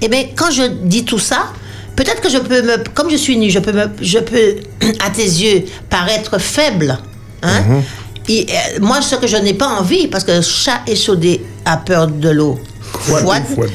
[0.00, 1.46] Et bien, quand je dis tout ça,
[1.94, 4.56] Peut-être que je peux me, comme je suis nue, je peux me, je peux,
[5.06, 6.98] à tes yeux, paraître faible.
[7.42, 7.82] Hein?
[8.30, 12.06] Et euh, moi, ce que je n'ai pas envie, parce que chat échaudé a peur
[12.08, 12.58] de l'eau
[13.18, 13.44] froide.
[13.52, 13.70] Froide.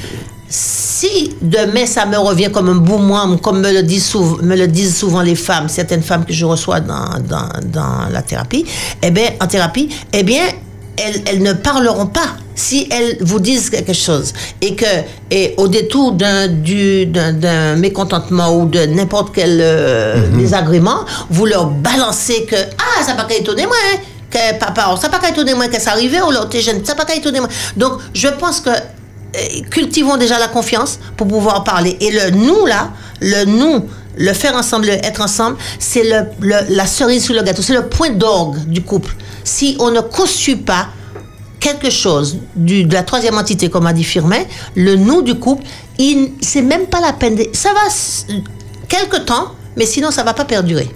[1.00, 4.68] Si demain ça me revient comme un boomerang, comme me le disent souvent, me le
[4.68, 8.66] disent souvent les femmes, certaines femmes que je reçois dans, dans, dans la thérapie,
[9.04, 10.42] eh bien, en thérapie, eh bien,
[10.98, 12.30] elles, elles ne parleront pas.
[12.56, 14.88] Si elles vous disent quelque chose et que
[15.30, 21.68] et au détour d'un du d'un mécontentement ou de n'importe quel euh, désagrément vous leur
[21.68, 23.98] balancez que ah ça n'a pas qu'à étonner moi hein,
[24.32, 26.98] que papa ça pas qu'à étonner moi que ça arrivait ou l'autre jeune ça n'a
[26.98, 27.50] pas qu'à étonner moi.
[27.76, 28.72] Donc je pense que
[29.70, 33.84] cultivons déjà la confiance pour pouvoir parler et le nous là le nous
[34.20, 37.88] le faire ensemble, le être ensemble, c'est le, la cerise sur le gâteau, c'est le
[37.88, 39.16] point d'orgue du couple.
[39.44, 40.88] Si on ne conçut pas
[41.60, 44.40] quelque chose du, de la troisième entité, comme a dit Firmin,
[44.76, 45.64] le nous du couple,
[46.42, 47.38] c'est même pas la peine.
[47.54, 48.26] ça va s-
[48.88, 50.90] quelque temps, mais sinon ça va pas perdurer.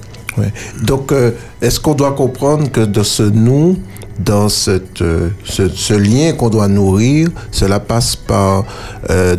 [0.82, 3.78] Donc, euh, est-ce qu'on doit comprendre que dans ce nous,
[4.20, 8.66] dans euh, ce, lien qu'on doit nourrir, cela passe par
[9.10, 9.36] euh,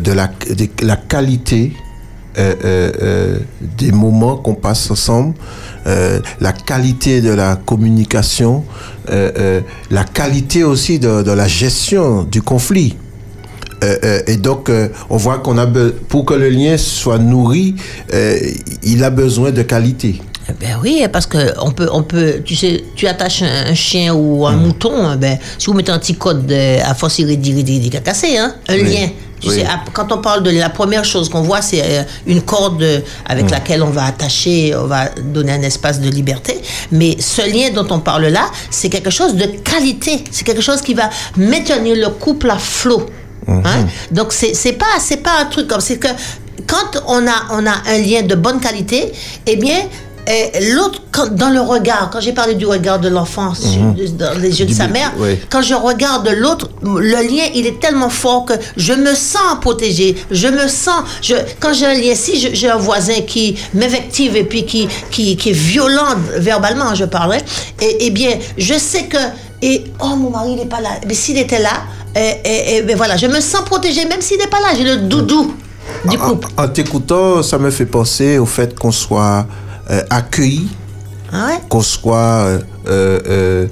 [0.81, 1.73] la, qualité
[3.77, 5.35] des moments qu'on passe ensemble,
[5.85, 8.63] la qualité de la communication,
[9.07, 12.97] la qualité aussi de, la gestion du conflit.
[14.27, 14.71] Et donc,
[15.11, 15.67] on voit qu'on a
[16.07, 17.75] pour que le lien soit nourri,
[18.81, 20.19] il a besoin de qualité.
[20.49, 23.73] Eh Ben oui, parce que on peut, on peut, tu sais, tu attaches un, un
[23.73, 27.19] chien ou un mouton, eh ben, si vous mettez un petit code de, à force
[27.19, 28.83] il dit cassé, hein, un Oui.
[28.83, 29.09] lien.
[29.39, 29.55] Tu Oui.
[29.55, 32.85] sais, quand on parle de la première chose qu'on voit, c'est euh, une corde
[33.25, 33.51] avec Mm.
[33.51, 36.61] laquelle on va attacher, on va donner un espace de liberté.
[36.91, 40.23] Mais ce lien dont on parle là, c'est quelque chose de qualité.
[40.31, 43.05] C'est quelque chose qui va maintenir le couple à flot.
[43.47, 43.87] Hein?
[44.11, 46.07] Donc c'est c'est pas c'est pas un truc comme c'est que
[46.65, 49.11] quand on a on a un lien de bonne qualité,
[49.45, 49.79] eh bien
[50.29, 51.01] euh, l'autre
[51.31, 53.79] dans le regard, quand j'ai parlé du regard de l'enfant sur-
[54.17, 54.71] dans les yeux de.
[54.71, 55.37] Du sa mère, oui.
[55.49, 60.15] quand je regarde l'autre, le lien il est tellement fort que je me sens protégée,
[60.31, 64.43] je me sens, je, quand j'ai un lien, si j'ai un voisin qui m'invective et
[64.43, 67.39] puis qui, qui, qui est violent verbalement, je parlerai,
[67.81, 69.17] et, eh bien je sais que
[69.61, 71.69] et oh mon mari il n'est pas là, mais s'il était là,
[72.15, 74.83] et, et- et, ben voilà, je me sens protégée même s'il n'est pas là, j'ai
[74.83, 75.53] le doudou
[76.05, 76.47] du En, couple.
[76.57, 79.45] en t'écoutant, ça me fait penser au fait qu'on soit
[80.09, 80.67] accueilli,
[81.31, 81.59] Ah ouais?
[81.69, 83.67] qu'on soit euh, euh, euh,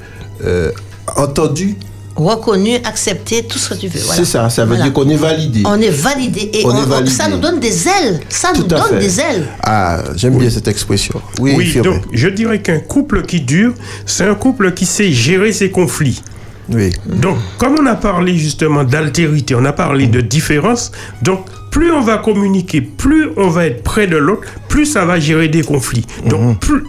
[0.45, 0.71] euh,
[1.15, 1.75] entendu.
[2.13, 3.99] Reconnu, accepté, tout ce que tu veux.
[4.01, 4.15] voilà.
[4.19, 4.83] C'est ça, ça veut Voilà.
[4.83, 5.63] dire qu'on est validé.
[5.65, 7.09] On est validé et On on- est on- validé.
[7.11, 8.19] ça nous donne des ailes.
[8.27, 8.99] Ça nous Tout donne fait.
[8.99, 9.47] des ailes.
[9.63, 11.21] Ah, j'aime bien cette expression.
[11.39, 13.73] Oui, donc je dirais qu'un couple qui dure,
[14.05, 16.21] c'est un couple qui sait gérer ses conflits.
[16.69, 16.91] Oui.
[17.05, 20.91] Donc, comme on a parlé justement d'altérité, on a parlé de différence,
[21.21, 25.19] donc plus on va communiquer, plus on va être près de l'autre, plus ça va
[25.19, 26.05] gérer des conflits.
[26.27, 26.83] Donc, plus,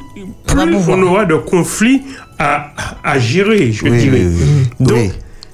[0.51, 0.99] On va plus pouvoir.
[0.99, 2.03] on aura de conflits
[2.39, 2.73] à,
[3.03, 4.23] à gérer, je Oui, dirais.
[4.27, 4.87] oui, oui.
[4.87, 5.11] Donc, Oui.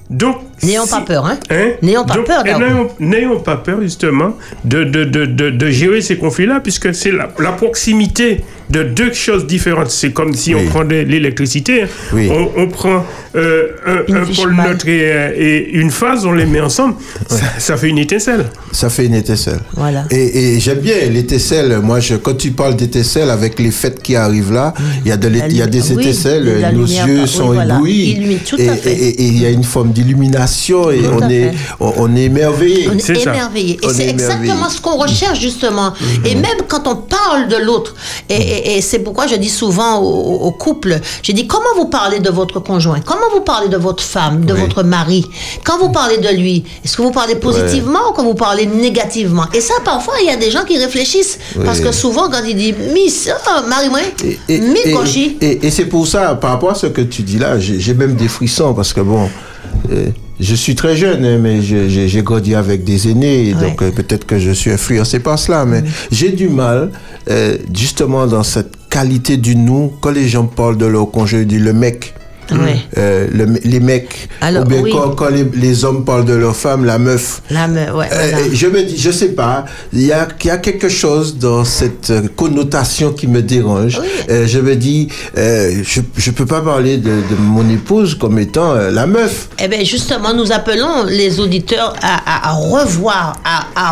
[0.09, 1.37] donc, N'ayons si- pas peur, hein?
[1.49, 1.71] Hein?
[1.81, 2.87] N'ayons pas Donc, peur, et Darou.
[2.99, 4.35] N'ayons pas peur, justement,
[4.65, 9.13] de, de, de, de, de gérer ces conflits-là, puisque c'est la, la proximité de deux
[9.13, 9.89] choses différentes.
[9.89, 10.61] C'est comme si Oui.
[10.65, 11.83] on prenait l'électricité.
[11.83, 11.87] hein.
[12.13, 12.29] Oui.
[12.31, 13.03] On, on prend
[13.35, 16.95] euh, un, un pôle neutre et, euh, et une phase, on les met ensemble,
[17.27, 18.45] ça, ça fait une étincelle.
[18.71, 19.59] Ça fait une étincelle.
[19.75, 20.05] Voilà.
[20.11, 21.79] Et, et j'aime bien l'étincelle.
[21.81, 25.17] Moi, je, quand tu parles d'étincelle, avec les fêtes qui arrivent là, il y a,
[25.17, 26.43] de il y a des oui, étincelles,
[26.73, 27.75] nos yeux oui, sont voilà.
[27.75, 28.09] éblouis.
[28.11, 30.48] Illumine, tout et il y a une forme d'illumination
[30.91, 32.89] et on est, on, on est émerveillé.
[32.91, 33.31] On est ça.
[33.31, 33.79] émerveillé.
[33.83, 35.93] Et c'est est exactement ce qu'on recherche, justement.
[36.25, 37.95] Et même quand on parle de l'autre,
[38.29, 41.85] et, et- et c'est pourquoi je dis souvent aux, aux couples, je dis comment vous
[41.87, 42.99] parlez de votre conjoint?
[43.05, 44.59] Comment vous parlez de votre femme, de Oui.
[44.61, 45.25] votre mari?
[45.63, 49.45] Quand vous parlez de lui, est-ce que vous parlez positivement ou quand vous parlez négativement?
[49.53, 51.39] Et ça, parfois, il y a des gens qui réfléchissent.
[51.65, 55.37] Parce que souvent, quand il dit Miss, oh, Marie-moi, Et, et- et- Kochi.
[55.41, 57.93] et- et c'est pour ça, par rapport à ce que tu dis là, j'ai j'ai
[57.93, 59.29] même des frissons parce que bon,
[59.91, 60.07] euh,
[60.39, 63.61] je suis très jeune, hein, mais j'ai grandi avec des aînés, Ouais.
[63.69, 66.91] donc euh, peut-être que je suis influencé par cela, mais j'ai du mal,
[67.29, 71.47] euh, justement, dans cette qualité du nous, quand les gens parlent de leur conjoint, ils
[71.47, 72.13] disent le mec.
[72.51, 72.79] Ouais.
[72.97, 74.91] euh, le- les mecs, Alors, ou bien oui.
[74.91, 78.29] quand, quand les, les hommes parlent de leur femme, la meuf, La me- ouais, euh,
[78.31, 78.37] voilà.
[78.53, 82.09] je me dis, je sais pas, il y a, y a quelque chose dans cette
[82.09, 83.99] euh, connotation qui me dérange.
[84.01, 84.07] Oui.
[84.29, 88.73] Euh, je me dis, je, je peux pas parler de, de mon épouse comme étant
[88.73, 89.49] la meuf.
[89.63, 93.91] Eh bien, justement, nous appelons les auditeurs à, à- à revoir, à, à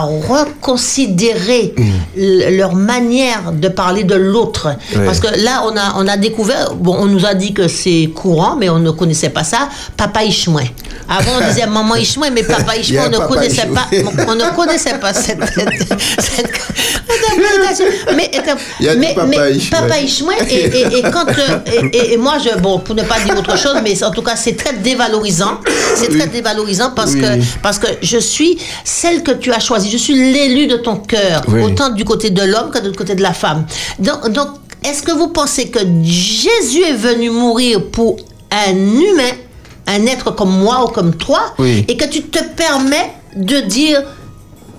[0.71, 1.73] reconsidérer
[2.17, 4.67] l- leur manière de parler de l'autre.
[4.95, 5.05] Ouais.
[5.05, 8.09] Parce que là, on a, on a découvert, bon, on nous a dit que c'est
[8.15, 10.63] courant, mais on ne connaissait pas ça, papa Ichouin.
[11.09, 13.73] Avant, on disait maman Ichouin, mais papa Ichouin, on ne papa connaissait Ichouin.
[13.73, 13.87] pas,
[14.31, 15.39] on ne connaissait pas cette.
[18.15, 19.79] Mais, papa mais Ichouin.
[19.81, 23.37] papa Ichouin, et, et, et quand, euh, et, moi, je, bon, pour ne pas dire
[23.37, 25.59] autre chose, mais en tout cas, c'est très dévalorisant.
[25.95, 27.21] C'est très dévalorisant parce, Oui.
[27.21, 27.27] que,
[27.61, 29.89] parce que je suis celle que tu as choisie.
[29.91, 31.61] Je suis l'élu de ton cœur, Oui.
[31.63, 33.65] autant du côté de l'homme que du côté de la femme.
[33.99, 34.47] Donc, donc
[34.83, 38.17] est-ce que vous pensez que Jésus est venu mourir pour
[38.51, 39.35] un humain,
[39.87, 41.85] un être comme moi ou comme toi, Oui.
[41.87, 44.03] et que tu te permets de dire,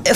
[0.09, 0.15] Euh,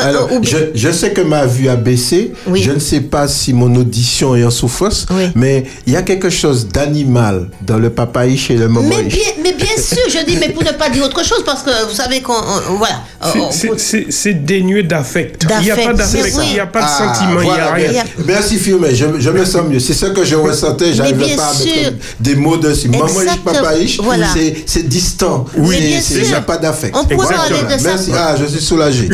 [0.00, 2.32] Alors, euh, ou bien- je, je sais que ma vue a baissé.
[2.46, 2.62] Oui.
[2.62, 5.30] Je ne sais pas si mon audition est en souffrance, Oui.
[5.34, 9.52] mais il y a quelque chose d'animal dans le papaïche et le mais bien, mais
[9.52, 12.20] bien sûr, je dis, mais pour ne pas dire autre chose, parce que vous savez
[12.20, 12.32] qu'on.
[12.32, 13.02] on- Voilà.
[13.50, 13.76] C'est- On-
[14.10, 15.44] c'est- dénué d'affect.
[15.60, 17.54] Il n'y a pas D'affect, il n'y a pas de Ah, sentiment, il n'y a
[17.54, 17.90] voilà, rien.
[17.90, 18.04] bien.
[18.26, 19.78] Merci Fiume, je, je me sens mieux.
[19.78, 20.92] C'est ce que je ressentais.
[20.94, 21.66] J'arrivais pas à sûr.
[21.76, 22.88] mettre des mots dessus.
[22.88, 23.52] Mamoïche, Exactement.
[23.54, 24.26] papaïche, Voilà.
[24.66, 25.44] c'est- distant.
[25.56, 25.76] Oui.
[26.10, 26.94] Il n'y a pas d'affect.
[26.98, 27.88] On pourrait parler de ça.
[27.90, 28.10] Merci.
[28.14, 29.08] Ah, je suis soulagé.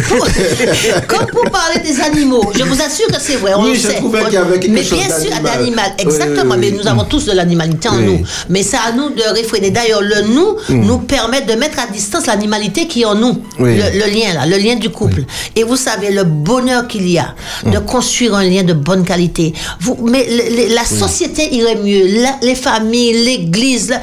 [1.09, 3.80] Comme pour parler des animaux, je vous assure que c'est vrai, on Oui, le je
[3.88, 3.94] sait.
[3.94, 5.92] trouvais qu'il y avait quelque mais chose bien sûr, d'animal.
[5.99, 6.55] exactement.
[6.55, 6.70] oui, oui.
[6.72, 8.20] Mais nous avons tous de l'animalité en nous.
[8.49, 9.70] Mais c'est à nous de réfréner.
[9.70, 13.42] D'ailleurs, le nous nous permet de mettre à distance l'animalité qui est en nous.
[13.59, 15.22] Le, le lien là, le lien du couple.
[15.57, 17.34] Et vous savez le bonheur qu'il y a
[17.66, 19.53] de construire un lien de bonne qualité.
[19.80, 23.94] Vous, mais le- le- la société irait mieux, la- les familles, l'Église.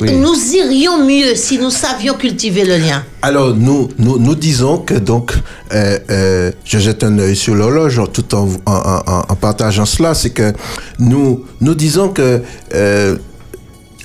[0.00, 0.12] Oui.
[0.16, 3.04] Nous irions mieux si nous savions cultiver le lien.
[3.22, 5.32] Alors, nous, nous, nous disons que donc,
[5.72, 8.72] euh, euh, je jette un œil sur l'horloge tout en, en,
[9.06, 10.52] en- en partageant cela, c'est que
[10.98, 12.42] nous, nous disons que
[12.74, 13.16] euh,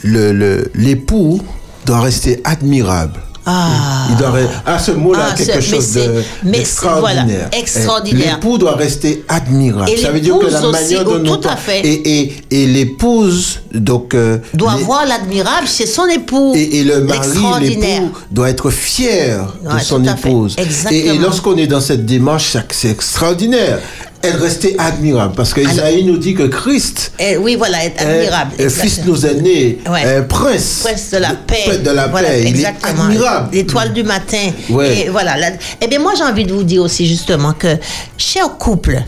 [0.04, 1.42] le- le- l'époux
[1.86, 3.20] doit rester admirable.
[3.52, 4.08] Ah.
[4.12, 4.34] Il doit
[4.66, 7.26] ah, ce mot-là Ah, quelque chose de- d'extraordinaire.
[7.26, 8.28] voilà, extraordinaire.
[8.28, 9.90] Euh, L'époux doit rester admirable.
[9.90, 11.80] Et Ça veut dire que la manière oh, dont nous tout à fait.
[11.82, 14.14] Et, et, et l'épouse, donc.
[14.14, 16.54] euh, doit les- voir l'admirable chez son époux.
[16.56, 20.56] et, et le mari, l'époux, doit être fier de son à épouse.
[20.92, 23.80] Et, lorsqu'on est dans cette démarche, c'est extraordinaire.
[24.22, 28.52] Elle restait admirable parce que Isaïe nous dit que Christ, oui, voilà, est- admirable.
[28.60, 30.18] est fils nous est né, Ouais.
[30.18, 31.78] un prince, Prince de la paix.
[31.78, 32.44] de la Voilà, paix.
[32.48, 33.50] Il est admirable.
[33.54, 34.52] L'étoile du matin.
[34.70, 35.06] Ouais.
[35.06, 35.38] Et voilà.
[35.38, 35.52] la-
[35.82, 37.78] Eh bien, moi, j'ai envie de vous dire aussi, justement, que,
[38.18, 39.02] cher couple,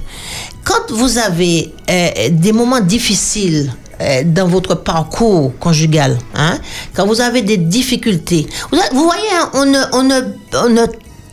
[0.63, 6.57] quand vous avez euh, des moments difficiles, euh, dans votre parcours conjugal, hein,
[6.95, 10.21] quand vous avez des difficultés, vous, voyez, hein, on, ne, on, ne,
[10.65, 10.85] on ne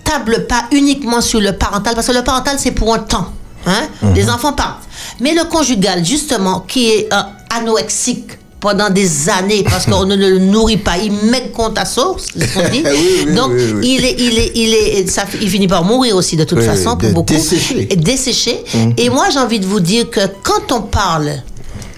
[0.02, 3.28] table pas uniquement sur le parental, parce que le parental, c'est pour un temps.
[3.68, 4.12] Hein?
[4.14, 4.82] Les enfants partent.
[5.20, 7.16] Mais le conjugal, justement, qui est euh,
[7.50, 12.26] anorexique pendant des années parce qu'on ne le nourrit pas, il met compte à sauce,
[12.54, 12.82] qu'on dit.
[12.92, 16.16] Oui, oui, Donc, oui, il est, il est, il est, ça, il finit par mourir
[16.16, 17.34] aussi de toute façon pour beaucoup.
[17.34, 17.86] desséché.
[17.92, 18.64] Et desséché.
[18.96, 21.30] Et moi, j'ai envie de vous dire que quand on parle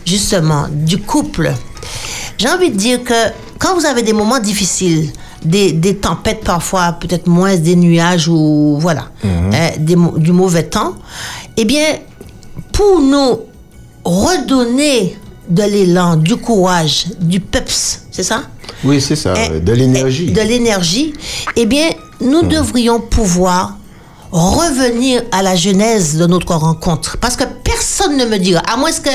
[0.04, 1.52] justement du couple,
[2.38, 3.14] j'ai envie de dire que
[3.58, 5.10] quand vous avez des moments difficiles,
[5.44, 10.64] des, des tempêtes parfois, peut-être moins des nuages ou voilà, hein, des mau- du mauvais
[10.64, 10.94] temps,
[11.56, 11.98] eh bien,
[12.72, 13.40] pour nous
[14.04, 15.16] redonner
[15.48, 18.42] de l'élan, du courage, du peps, c'est ça?
[18.84, 20.26] Oui, c'est ça, eh, de l'énergie.
[20.28, 21.12] eh, De l'énergie.
[21.56, 21.90] Eh bien,
[22.20, 23.76] nous devrions pouvoir
[24.32, 27.16] revenir à la genèse de notre rencontre.
[27.18, 29.10] Parce que personne ne me dira, à moins que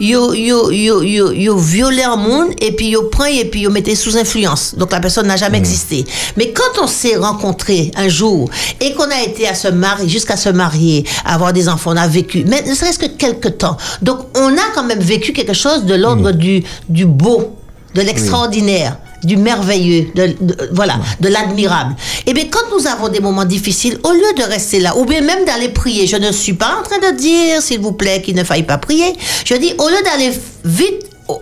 [0.00, 3.70] yo, yo, yo, yo, yo violé un monde et puis yo prend et puis yo
[3.70, 4.74] mettez sous influence.
[4.74, 6.04] Donc la personne n'a jamais existé.
[6.36, 8.50] Mais quand on s'est rencontré un jour
[8.80, 12.08] et qu'on a été à se marier, jusqu'à se marier, avoir des enfants, on a
[12.08, 13.76] vécu, mais ne serait-ce que quelques temps.
[14.02, 17.56] Donc on a quand même vécu quelque chose de l'ordre du, du beau,
[17.94, 20.36] de l'extraordinaire, du merveilleux, de,
[20.72, 21.94] voilà, de l'admirable.
[22.26, 25.20] Et bien, quand nous avons des moments difficiles, au lieu de rester là, ou bien
[25.20, 28.36] même d'aller prier, je ne suis pas en train de dire, s'il vous plaît, qu'il
[28.36, 29.14] ne faille pas prier.
[29.44, 30.32] Je dis, au lieu d'aller
[30.64, 31.40] vite oh,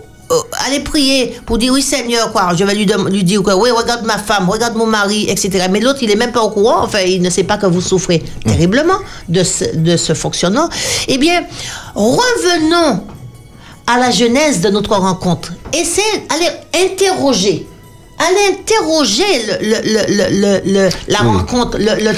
[0.65, 4.05] aller prier pour dire oui Seigneur quoi je vais lui, lui dire que oui regarde
[4.05, 6.99] ma femme regarde mon mari etc mais l'autre il est même pas au courant enfin
[6.99, 10.69] il ne sait pas que vous souffrez terriblement de ce, de ce fonctionnement
[11.07, 11.43] eh bien
[11.95, 13.03] revenons
[13.87, 15.53] à la genèse de notre rencontre.
[15.73, 16.49] Essayez, allez
[16.85, 17.65] interroger.
[18.19, 21.37] Allez interroger le, le- le- le- le- la Oui.
[21.37, 21.77] rencontre,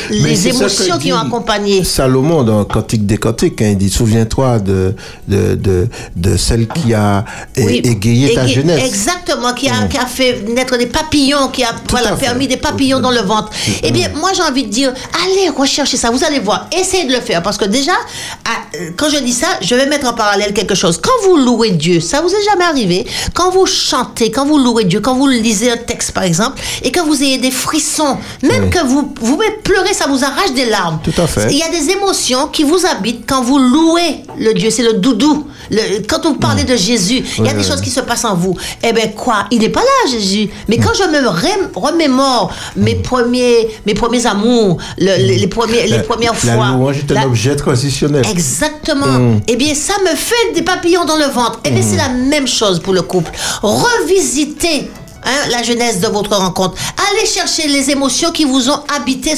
[0.10, 1.84] les émotions qui ont accompagné.
[1.84, 4.96] Salomon dans Cantique des Cantiques, hein, il dit Souviens-toi de,
[5.28, 7.26] de, de, de celle qui a
[7.58, 8.86] Oui, égayé ta éga- jeunesse.
[8.88, 13.02] Exactement, qui a, qui a fait naître des papillons, qui a voilà, permis des papillons
[13.02, 13.50] dans le ventre.
[13.84, 14.94] Eh bien, moi, j'ai envie de dire,
[15.26, 16.12] allez rechercher ça.
[16.12, 17.44] Vous allez voir, essayez de le faire.
[17.44, 20.98] Parce que déjà, euh, quand je dis ça, je vais mettre en parallèle quelque chose.
[21.02, 24.86] Quand vous louez Dieu, ça vous est jamais arrivé, quand vous chantez, quand vous louez
[24.86, 28.66] Dieu, quand vous lisez un texte, par exemple, et que vous ayez des frissons, même
[28.66, 28.70] Oui.
[28.70, 31.00] que vous, vous pouvez pleurer, ça vous arrache des larmes.
[31.04, 31.48] Tout à fait.
[31.52, 34.70] Il y a des émotions qui vous habitent quand vous louez le Dieu.
[34.70, 35.48] C'est le doudou.
[35.72, 38.36] Le- quand vous parlez de Jésus, il y a des choses qui se passent en
[38.36, 38.56] vous.
[38.84, 39.46] Eh bien, quoi?
[39.52, 40.50] Il n'est pas là, Jésus.
[40.68, 45.84] Mais quand je me rem- remémore mes premiers, mes premiers amours, le- les, les premiers,
[45.84, 46.68] les La- premières la fois.
[46.76, 48.24] louange est un la- objet transitionnel.
[48.30, 49.40] Exactement.
[49.48, 51.60] Eh bien, ça me fait des papillons dans le ventre.
[51.66, 53.32] Eh bien, c'est la même chose pour le couple.
[53.62, 54.90] Revisitez
[55.24, 56.76] hein, la genèse de votre rencontre.
[57.12, 59.34] Allez chercher les émotions qui vous ont habité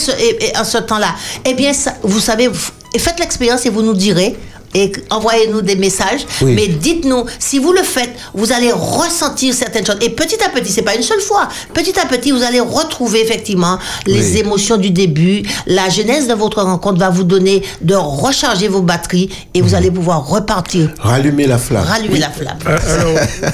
[0.60, 1.16] en ce temps-là.
[1.46, 1.72] Eh bien,
[2.04, 4.38] vous savez, vous- faites l'expérience et vous nous direz
[4.74, 6.22] et envoyez-nous des messages.
[6.42, 6.54] Oui.
[6.56, 9.98] Mais dites-nous, si vous le faites, vous allez ressentir certaines choses.
[10.02, 11.48] Et petit à petit, c'est pas une seule fois.
[11.74, 14.38] Petit à petit, vous allez retrouver effectivement les Oui.
[14.40, 15.44] émotions du début.
[15.68, 19.68] La genèse de votre rencontre va vous donner de recharger vos batteries et Mhm.
[19.68, 21.84] vous allez pouvoir repartir, Rallumer la flamme.
[21.84, 22.58] rallumer la flamme.
[22.68, 23.54] Euh, Alors,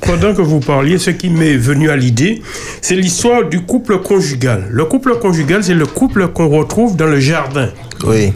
[0.00, 2.42] pendant que vous parliez, ce qui m'est venu à l'idée,
[2.82, 4.66] c'est l'histoire du couple conjugal.
[4.70, 7.68] Le couple conjugal, c'est le couple qu'on retrouve dans le jardin.
[8.04, 8.32] Oui.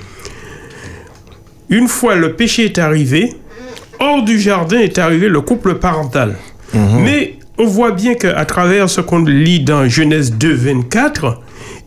[1.68, 3.34] Une fois le péché est arrivé,
[3.98, 6.36] hors du jardin est arrivé le couple parental.
[6.74, 11.40] Mais on voit bien qu'à travers ce qu'on lit dans Genèse 2, 24,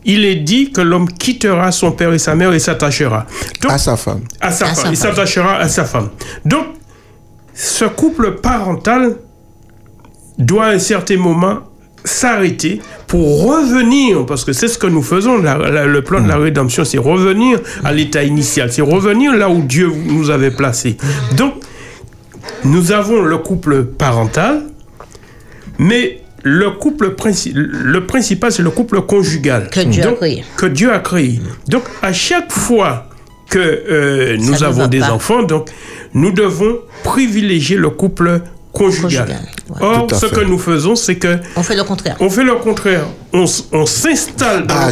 [0.06, 3.26] il est dit que l'homme quittera son père et sa mère et s'attachera.
[3.60, 4.22] Donc, À sa femme.
[4.40, 4.76] à sa À femme.
[4.76, 5.10] sa Il femme.
[5.10, 6.08] s'attachera à sa femme.
[6.46, 6.64] Donc,
[7.52, 9.16] ce couple parental
[10.38, 11.58] doit à un certain moment
[12.04, 16.28] s'arrêter pour revenir, parce que c'est ce que nous faisons, la- la- le plan de
[16.28, 20.96] la rédemption, c'est revenir à l'état initial, c'est revenir là où Dieu nous avait placés.
[21.36, 21.54] Donc,
[22.64, 24.62] nous avons le couple parental,
[25.78, 29.68] mais le couple princi- le principal, c'est le couple conjugal.
[29.70, 30.44] Que Dieu a créé.
[30.56, 31.40] Que Dieu a créé.
[31.68, 33.06] Donc, à chaque fois
[33.50, 35.10] que euh, nous avons des pas.
[35.12, 35.68] enfants, donc,
[36.14, 38.40] nous devons privilégier le couple
[38.78, 39.02] conjugal.
[39.26, 39.76] Conjugal, ouais.
[39.80, 40.36] Or, ce fait.
[40.36, 42.16] que nous faisons, c'est que On fait le contraire.
[42.20, 43.04] on fait le contraire.
[43.32, 44.90] On, s'installe dans Ah,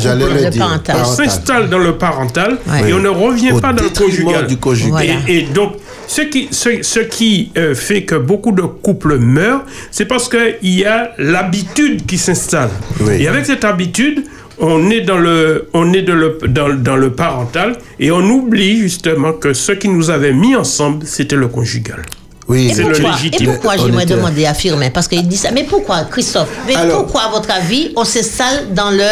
[1.70, 2.90] dans le parental Ouais.
[2.90, 4.46] et on ne revient Au pas dans le conjugal.
[4.46, 4.90] du conjugal.
[4.92, 5.04] Voilà.
[5.28, 5.72] Et, et donc,
[6.06, 10.56] ce qui, ce, ce qui euh, fait que beaucoup de couples meurent, c'est parce qu'il
[10.78, 12.70] y a l'habitude qui s'installe.
[13.00, 13.22] Oui.
[13.22, 14.24] Et avec cette habitude,
[14.58, 18.78] on est, dans le, on est de le- dans, dans le parental et on oublie
[18.78, 22.02] justement que ce qui nous avait mis ensemble, c'était le conjugal.
[22.48, 22.68] Oui.
[22.70, 23.48] Et C'est le pourquoi, légitime.
[23.50, 25.50] et pourquoi j'aimerais demander à Firmin Parce qu'il dit ça.
[25.50, 26.48] Mais pourquoi, Christophe?
[26.66, 29.02] Mais Alors- pourquoi, à votre avis, on s'installe dans le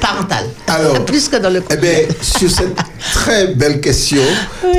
[0.00, 0.44] parental.
[0.68, 2.76] Alors, Plus que dans le Eh bien, sur cette
[3.12, 4.22] très belle question,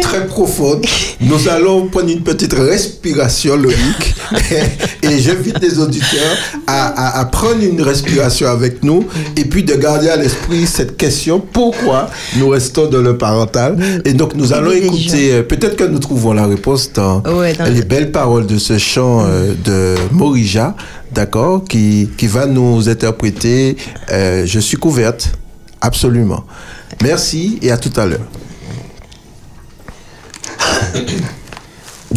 [0.02, 0.86] très profonde,
[1.22, 4.16] nous allons prendre une petite respiration, Loïc,
[5.02, 6.36] et, et j'invite les auditeurs
[6.68, 9.06] à, à- à prendre une respiration avec nous
[9.38, 11.40] et puis de garder à l'esprit cette question.
[11.40, 13.78] Pourquoi nous restons dans le parental?
[14.06, 17.82] Et donc, nous allons écouter, euh, peut-être que nous trouvons la réponse dans, les le-
[17.84, 20.76] belles paroles de ce chant euh, de Morija,
[21.16, 23.78] d'accord, qui, qui va nous interpréter
[24.12, 25.32] euh, Je suis couverte,
[25.82, 26.44] absolument.
[27.02, 28.28] Merci et à tout à l'heure.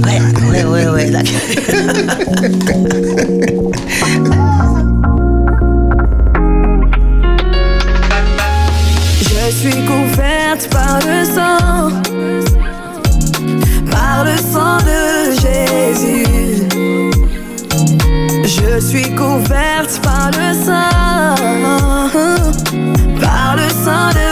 [0.04, 0.20] Ouais,
[0.50, 1.10] ouais, ouais, ouais.
[1.10, 1.22] là.
[9.22, 11.90] Je suis couverte par le sang,
[13.90, 16.47] par le sang de Jésus.
[18.60, 21.34] Je suis couverte par le sang,
[23.20, 24.27] par le sang de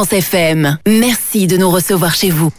[0.00, 0.78] Espérance FM.
[0.86, 2.50] Merci de nous recevoir chez vous.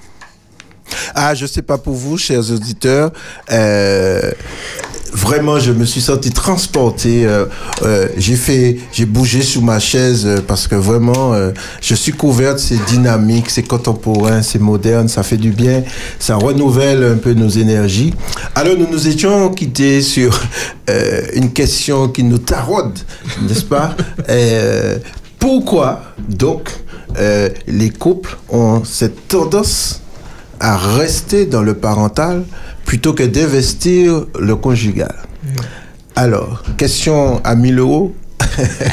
[1.16, 3.12] Ah, je sais pas pour vous, chers auditeurs.
[3.52, 4.32] Euh,
[5.12, 7.26] vraiment, je me suis senti transporté.
[7.26, 7.46] Euh,
[7.84, 12.60] euh, j'ai fait, j'ai bougé sous ma chaise parce que vraiment, euh, je suis couverte.
[12.60, 15.84] C'est dynamique, c'est contemporain, c'est moderne, ça fait du bien,
[16.20, 18.14] ça renouvelle un peu nos énergies.
[18.54, 20.40] Alors, nous nous étions quittés sur
[20.90, 23.00] euh, une question qui nous taraude,
[23.42, 23.96] n'est-ce pas?
[24.30, 25.00] Euh,
[25.40, 26.70] Pourquoi donc
[27.22, 30.02] euh, les couples ont cette tendance
[30.60, 32.44] à rester dans le parental
[32.86, 35.16] plutôt que d'investir le conjugal.
[36.16, 38.16] Alors, question à 1000 euros.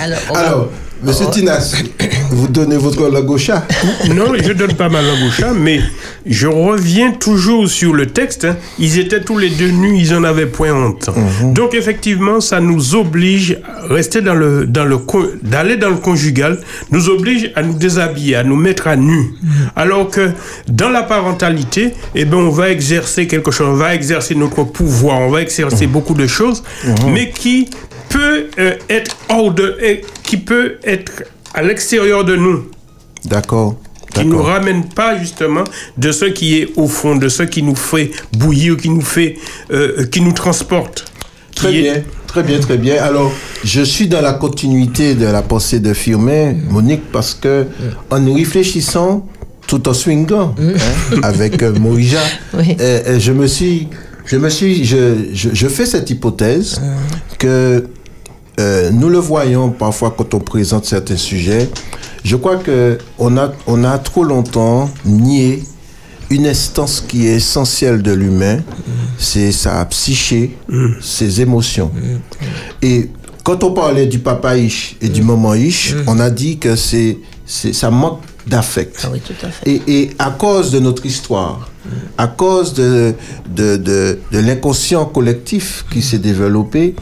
[0.01, 0.69] Alors, Alors,
[1.03, 1.27] Monsieur.
[1.31, 1.75] Tinas,
[2.31, 3.67] vous donnez votre langue au chat
[4.15, 5.81] Non, je donne pas ma langue au chat, mais
[6.27, 8.45] je reviens toujours sur le texte.
[8.45, 8.57] hein.
[8.79, 11.09] Ils étaient tous les deux nus, ils en avaient point honte.
[11.55, 14.99] Donc effectivement, ça nous oblige à rester dans le dans le
[15.43, 16.61] d'aller dans le conjugal,
[16.91, 19.33] nous oblige à nous déshabiller, à nous mettre à nu.
[19.75, 20.31] Alors que
[20.69, 25.21] dans la parentalité, eh ben on va exercer quelque chose, on va exercer notre pouvoir,
[25.21, 26.63] on va exercer beaucoup de choses,
[27.13, 27.69] mais qui
[28.11, 31.25] peut euh, être hors de, et qui peut être
[31.55, 32.65] à l'extérieur de nous
[33.25, 33.77] D'accord.
[34.15, 35.65] qui ne nous ramène pas justement
[35.97, 39.37] de ce qui est au fond, de ce qui nous fait bouillir, qui nous fait,
[39.71, 41.05] euh, qui nous transporte.
[41.55, 43.03] Très est- bien, très bien, très bien.
[43.03, 43.33] Alors,
[43.65, 47.67] je suis dans la continuité de la pensée de Firmin, Monique, parce que
[48.11, 49.27] en y réfléchissant,
[49.67, 50.75] tout en swingant hein,
[51.23, 52.21] avec euh, Moïja,
[52.55, 52.77] Oui.
[52.81, 53.89] euh, euh, je me suis,
[54.25, 56.81] je me suis, je, je, je fais cette hypothèse
[57.39, 57.85] que
[58.59, 61.69] euh, nous le voyons parfois quand on présente certains sujets.
[62.25, 65.63] Je crois que on a, on a trop longtemps nié
[66.31, 68.59] une instance qui est essentielle de l'humain,
[69.19, 70.59] c'est sa psyché,
[71.01, 71.91] ses émotions.
[72.83, 73.09] Et
[73.45, 77.17] quand on parlait du papa Ish et du maman Ish, on a dit que c'est,
[77.47, 79.01] c'est, ça manque d'affect.
[79.05, 79.71] Ah oui, tout à fait.
[79.71, 81.71] Et, et à cause de notre histoire,
[82.19, 83.15] à cause de,
[83.49, 86.95] de, de, de l'inconscient collectif qui s'est développé,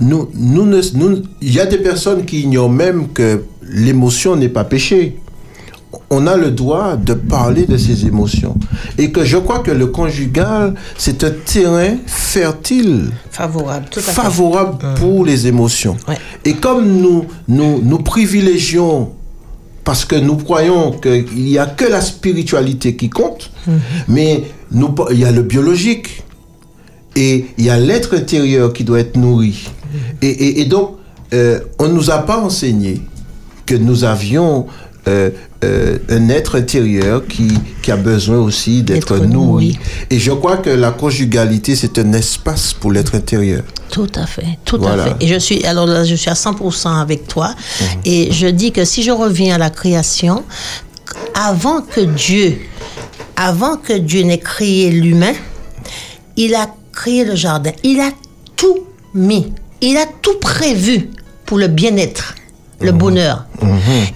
[0.00, 4.48] nous, nous ne- nous- il y a des personnes qui ignorent même que l'émotion n'est
[4.48, 5.18] pas péché.
[6.10, 8.56] On a le droit de parler de ses émotions.
[8.98, 14.12] Et que je crois que le conjugal, c'est un terrain fertile Favorable, tout à fait.
[14.12, 15.96] favorable pour les émotions.
[16.06, 16.16] Ouais.
[16.44, 19.10] Et comme nous, nous, nous privilégions,
[19.84, 23.50] parce que nous croyons qu'il n'y a que la spiritualité qui compte,
[24.06, 26.22] mais nous, il y a le biologique
[27.16, 29.70] et il y a l'être intérieur qui doit être nourri.
[30.22, 30.96] Et, et- et donc,
[31.34, 33.02] euh, on ne nous a pas enseigné
[33.66, 34.66] que nous avions
[35.06, 35.30] euh,
[35.64, 37.48] euh, un être intérieur qui,
[37.82, 39.28] qui a besoin aussi d'être nourri.
[39.32, 39.78] nourri.
[40.10, 43.62] Et je crois que la conjugalité, c'est un espace pour l'être intérieur.
[43.90, 45.04] Tout à fait, tout Voilà.
[45.04, 45.24] à fait.
[45.24, 47.54] Et je suis, alors là, je suis à 100% avec toi.
[48.04, 50.44] Et je dis que si je reviens à la création,
[51.34, 52.58] avant que Dieu,
[53.36, 55.32] avant que Dieu n'ait créé l'humain,
[56.36, 57.70] il a créé le jardin.
[57.82, 58.10] Il a
[58.56, 58.80] tout
[59.14, 59.52] mis.
[59.80, 61.10] Il a tout prévu
[61.46, 62.34] pour le bien-être,
[62.80, 63.46] le bonheur.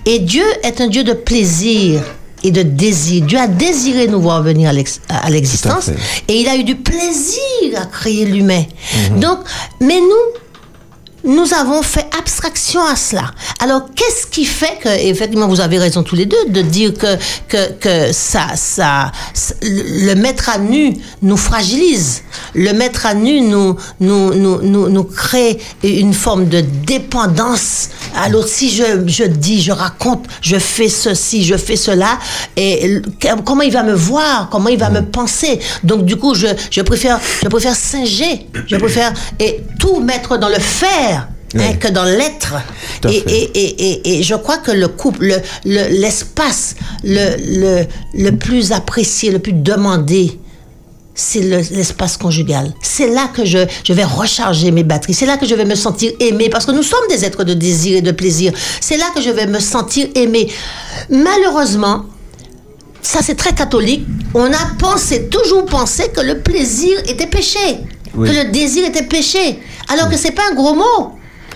[0.07, 2.03] Et Dieu est un Dieu de plaisir
[2.45, 3.25] et de désir.
[3.25, 5.91] Dieu a désiré nous voir venir à l'ex- à l'existence
[6.29, 8.65] et il a eu du plaisir à créer l'humain.
[9.17, 9.39] Donc,
[9.81, 10.42] mais nous,
[11.25, 13.31] nous avons fait abstraction à cela.
[13.61, 17.17] Alors, qu'est-ce qui fait que, effectivement, vous avez raison tous les deux de dire que,
[17.49, 19.13] que, que ça, ça,
[19.63, 22.23] le mettre à nu nous fragilise.
[22.55, 28.29] Le mettre à nu nous, nous, nous, nous, nous crée une forme de dépendance à
[28.29, 28.49] l'autre.
[28.49, 32.19] Si je, je dis, je raconte, je fais ceci, je fais cela,
[32.57, 33.01] et
[33.45, 35.61] comment il va me voir, comment il va me penser?
[35.85, 40.49] Donc, du coup, je, je préfère, je préfère singer, je préfère et tout mettre dans
[40.49, 41.12] le faire
[41.55, 41.79] hein, Oui.
[41.79, 42.55] que dans l'être.
[43.09, 46.75] Et, et, et, et, je crois que le couple, le- le- l'espace
[47.05, 50.39] le, le, le plus apprécié, le plus demandé,
[51.15, 52.73] c'est le- l'espace conjugal.
[52.83, 55.15] C'est là que je, je vais recharger mes batteries.
[55.15, 56.49] C'est là que je vais me sentir aimé.
[56.49, 58.53] Parce que nous sommes des êtres de désir et de plaisir.
[58.81, 60.49] C'est là que je vais me sentir aimé.
[61.11, 62.05] Malheureusement,
[63.03, 64.07] ça c'est très catholique.
[64.35, 67.59] On a pensé, toujours pensé que le plaisir était péché.
[68.15, 68.29] Oui.
[68.29, 69.59] Que le désir était péché.
[69.89, 71.13] Alors que c'est pas un gros mot.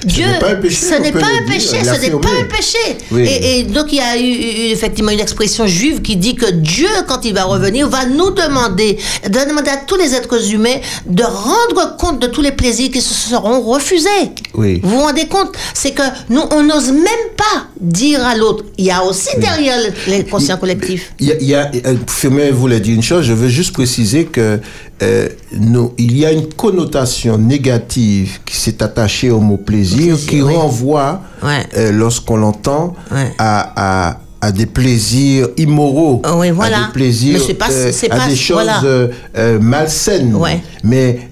[0.07, 2.96] Dieu, n'est pas un péché, ce n'est pas un péché, ce n'est pas un péché.
[3.11, 3.22] Oui.
[3.22, 6.88] Et, et donc il y a eu, effectivement une expression juive qui dit que Dieu,
[7.09, 10.76] quand il va revenir, va nous demander, de demander à tous les êtres humains
[11.07, 14.09] de rendre compte de tous les plaisirs qui se seront refusés.
[14.54, 14.80] Oui.
[14.82, 15.54] Vous vous rendez compte?
[15.74, 18.64] C'est que nous, on n'ose même pas dire à l'autre.
[18.78, 21.12] Il y a aussi derrière le- les conscients collectifs.
[21.18, 24.24] Il y a, il y a euh, voulait dire une chose, je veux juste préciser
[24.24, 24.61] que
[25.03, 30.30] euh, nous, il y a une connotation négative qui s'est attachée au mot plaisir, Plaisir,
[30.30, 30.55] qui oui.
[30.55, 31.64] renvoie, Ouais.
[31.76, 33.32] euh, lorsqu'on l'entend, Ouais.
[33.38, 36.84] à, à, à des plaisirs immoraux, oui, voilà.
[36.84, 39.59] à des plaisirs, pas- euh, à des choses voilà.
[39.61, 40.34] malsaines.
[40.34, 40.62] Ouais.
[40.84, 41.30] Mais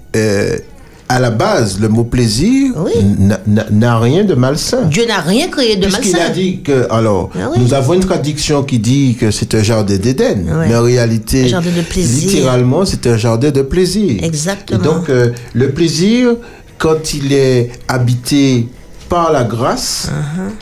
[1.09, 2.93] à la base, le mot plaisir Oui.
[3.71, 4.83] n'a- rien de malsain.
[4.87, 6.19] Dieu n'a rien créé de malsain.
[6.27, 7.59] a dit que, alors, Ah oui.
[7.61, 10.69] nous avons une traduction qui dit que c'est un jardin d'Éden, Ouais.
[10.69, 12.29] mais en réalité, Un jardin de plaisir.
[12.31, 14.23] littéralement, c'est un jardin de plaisir.
[14.23, 14.81] Exactement.
[14.81, 16.37] Et donc, euh, le plaisir,
[16.79, 18.69] quand il est habité
[19.09, 20.53] par la grâce, Uh-huh.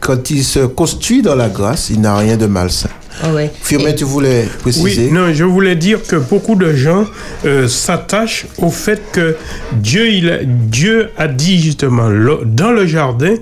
[0.00, 2.90] quand il se construit dans la grâce, il n'a rien de malsain.
[3.22, 3.50] Ah ouais.
[3.62, 7.06] Firmin, tu voulais préciser Oui, non, je voulais dire que beaucoup de gens
[7.44, 9.36] euh, s'attachent au fait que
[9.72, 13.34] Dieu, il a, Dieu a dit justement le- dans le jardin,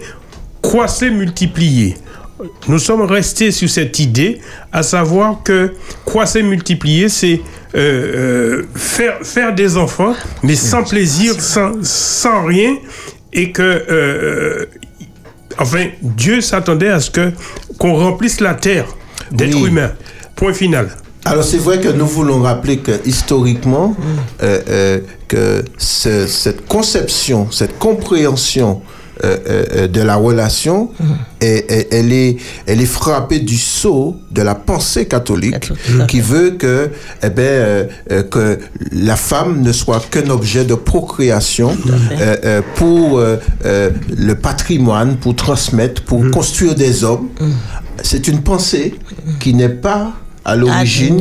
[0.62, 1.96] croissez, multiplier.
[2.68, 4.40] Nous sommes restés sur cette idée,
[4.72, 5.72] à savoir que
[6.04, 7.40] croissez, multiplier, c'est
[7.74, 12.76] euh, euh, faire, faire des enfants, mais sans plaisir, sans, sans rien,
[13.32, 14.66] et que euh,
[15.58, 17.32] enfin, Dieu s'attendait à ce que
[17.78, 18.86] qu'on remplisse la terre
[19.32, 19.68] d'êtres Oui.
[19.68, 19.92] humains.
[20.36, 20.88] Point final.
[21.26, 23.96] Alors c'est vrai que nous voulons rappeler que historiquement,
[24.42, 24.98] euh, euh,
[25.28, 28.82] que ce- cette conception, cette compréhension
[29.22, 30.90] euh, de la relation,
[31.40, 35.70] est- est- elle, est, elle est frappée du sceau de la pensée catholique,
[36.08, 36.90] qui veut que,
[37.22, 37.86] eh ben,
[38.28, 38.58] que
[38.90, 41.76] la femme ne soit qu'un objet de procréation
[42.20, 47.28] euh, euh, pour euh, euh, le patrimoine, pour transmettre, pour construire des hommes.
[48.02, 48.94] C'est une pensée
[49.40, 50.12] qui n'est pas
[50.44, 51.16] à l'origine.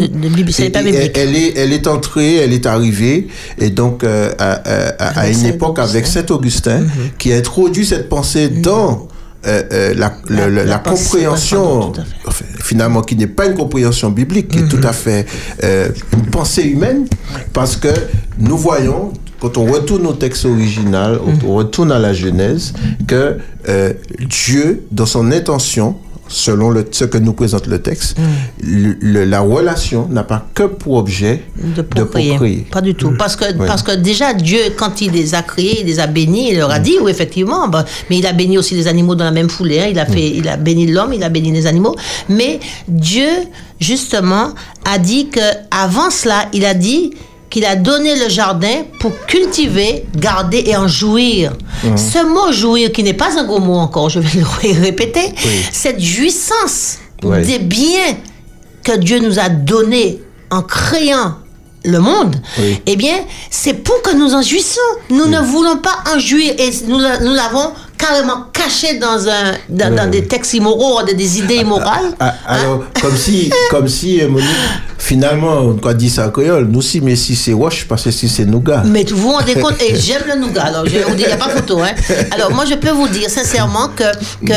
[0.69, 1.17] pas et- biblique.
[1.17, 5.34] elle, est, elle est entrée, elle est arrivée, et donc euh, à, à- à- une
[5.34, 6.21] Saint époque avec Augustin.
[6.28, 6.84] Saint Augustin,
[7.17, 9.07] qui a introduit cette pensée dans
[9.45, 11.91] euh, euh, la, La- la la pensée, compréhension,
[12.28, 15.26] enfin, finalement, qui n'est pas une compréhension biblique, qui est tout à fait
[15.63, 17.07] euh, une pensée humaine,
[17.53, 17.89] parce que
[18.39, 19.11] nous voyons,
[19.41, 22.74] quand on retourne au texte original, on- on retourne à la Genèse,
[23.07, 23.38] que
[23.69, 23.93] euh,
[24.30, 25.95] Dieu, dans son intention,
[26.28, 28.17] selon le, ce que nous présente le texte,
[28.61, 31.43] le- le- la relation n'a pas que pour objet
[31.76, 32.30] de procréer.
[32.30, 32.67] procréer.
[32.71, 33.13] Pas du tout.
[33.17, 33.67] Parce que, Oui.
[33.67, 36.71] parce que déjà, Dieu, quand il les a créés, il les a bénis, il leur
[36.71, 39.49] a dit, oui, effectivement, bah, mais il a béni aussi les animaux dans la même
[39.49, 39.80] foulée.
[39.82, 39.88] hein.
[39.91, 41.95] Il, a fait, il a béni l'homme, il a béni les animaux.
[42.30, 43.28] Mais Dieu,
[43.80, 44.53] justement,
[44.86, 47.11] a dit que avant cela, il a dit
[47.54, 51.54] qu'il a donné le jardin pour cultiver, garder et en jouir.
[51.95, 55.32] Ce mot jouir, qui n'est pas un gros mot encore, je vais le répéter,
[55.72, 57.45] cette jouissance Oui.
[57.45, 58.16] des biens
[58.84, 61.36] que Dieu nous a donnés en créant
[61.86, 62.82] le monde, Oui.
[62.88, 63.18] eh bien,
[63.51, 64.80] c'est pour que nous en jouissons.
[65.12, 69.96] Nous ne voulons pas en jouir et nous, nous l'avons carrément caché dans, un, dans,
[69.96, 70.12] dans Oui.
[70.12, 72.12] des textes immoraux, des, des idées immorales.
[72.20, 74.48] Ah, alors, comme si, comme si, euh, Monique,
[74.98, 78.12] finalement, on a dit ça en créole, nous si, mais si c'est wash, parce que
[78.12, 78.84] si c'est nougat.
[78.86, 81.34] Mais vous vous rendez compte, et j'aime le nougat, alors je- on dit, il n'y
[81.34, 81.80] a pas photo.
[81.82, 81.91] Hein.
[82.32, 84.04] Alors moi je peux vous dire sincèrement que,
[84.46, 84.54] que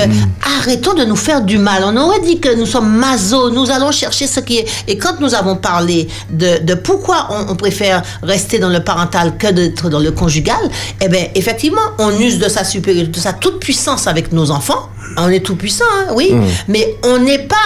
[0.61, 1.83] arrêtons de nous faire du mal.
[1.85, 4.67] On aurait dit que nous sommes maso, nous allons chercher ce qui est...
[4.89, 9.37] Et quand nous avons parlé de, de pourquoi on, on préfère rester dans le parental
[9.39, 10.57] que d'être dans le conjugal,
[11.01, 14.89] eh bien effectivement, on use de sa supériorité, de sa toute puissance avec nos enfants.
[15.19, 16.35] On est tout puissant, hein, oui,
[16.69, 17.57] mais on n'est pas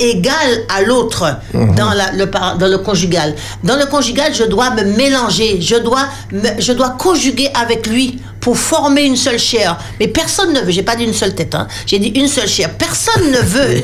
[0.00, 3.34] égal à l'autre dans, la- le, dans le conjugal.
[3.64, 8.20] Dans le conjugal, je dois me mélanger, je dois, me- je dois conjuguer avec lui
[8.40, 9.76] pour former une seule chair.
[9.98, 12.46] Mais personne ne veut, j'ai pas dit une seule tête, hein, j'ai dit une seule
[12.48, 12.70] chair.
[12.74, 13.82] Personne ne veut,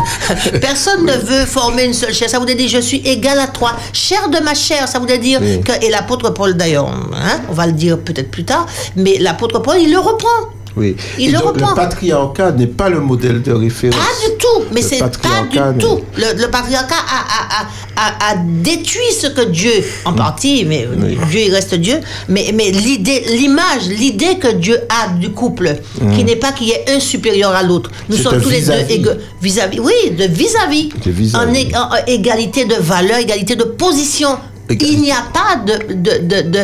[0.60, 2.28] personne ne veut former une seule chair.
[2.30, 4.88] Ça voudrait dire je suis égal à toi, chair de ma chair.
[4.88, 5.60] Ça voudrait dire Oui.
[5.62, 8.66] que, et l'apôtre Paul d'ailleurs, hein, on va le dire peut-être plus tard,
[8.96, 10.28] mais l'apôtre Paul, il le reprend.
[10.76, 10.96] Oui.
[11.18, 11.70] Il Et le donc, reprend.
[11.70, 14.00] le patriarcat n'est pas le modèle de référence.
[14.00, 15.08] Pas du tout, mais c'est pas
[15.50, 16.00] du tout.
[16.16, 19.72] Le, le patriarcat a, a- a- a- a détruit ce que Dieu,
[20.04, 20.88] en partie, mais
[21.30, 25.76] Dieu il reste Dieu, mais, mais l'idée, l'image, l'idée que Dieu a du couple,
[26.14, 27.90] qui n'est pas qu'il y ait un supérieur à l'autre.
[28.08, 29.80] Nous sommes tous les deux vis-à-vis.
[29.80, 31.74] oui, de vis-à-vis, De vis-à-vis.
[31.76, 34.38] en, en- en égalité de valeur, égalité de position.
[34.70, 34.94] Égalité.
[34.94, 36.58] Il n'y a pas de, de, de, de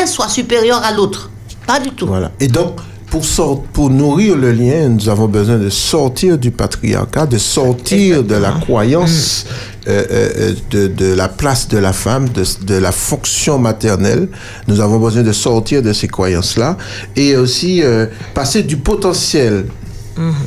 [0.00, 1.28] un soit supérieur à l'autre.
[1.66, 2.06] Pas du tout.
[2.06, 2.30] Voilà.
[2.40, 2.76] Et donc,
[3.12, 8.24] pour, sort- pour nourrir le lien, nous avons besoin de sortir du patriarcat, de sortir
[8.24, 9.44] de la croyance
[9.86, 14.28] euh, euh, de, de la place de la femme, de, de la fonction maternelle.
[14.66, 16.78] Nous avons besoin de sortir de ces croyances-là
[17.14, 19.66] et aussi euh, passer du potentiel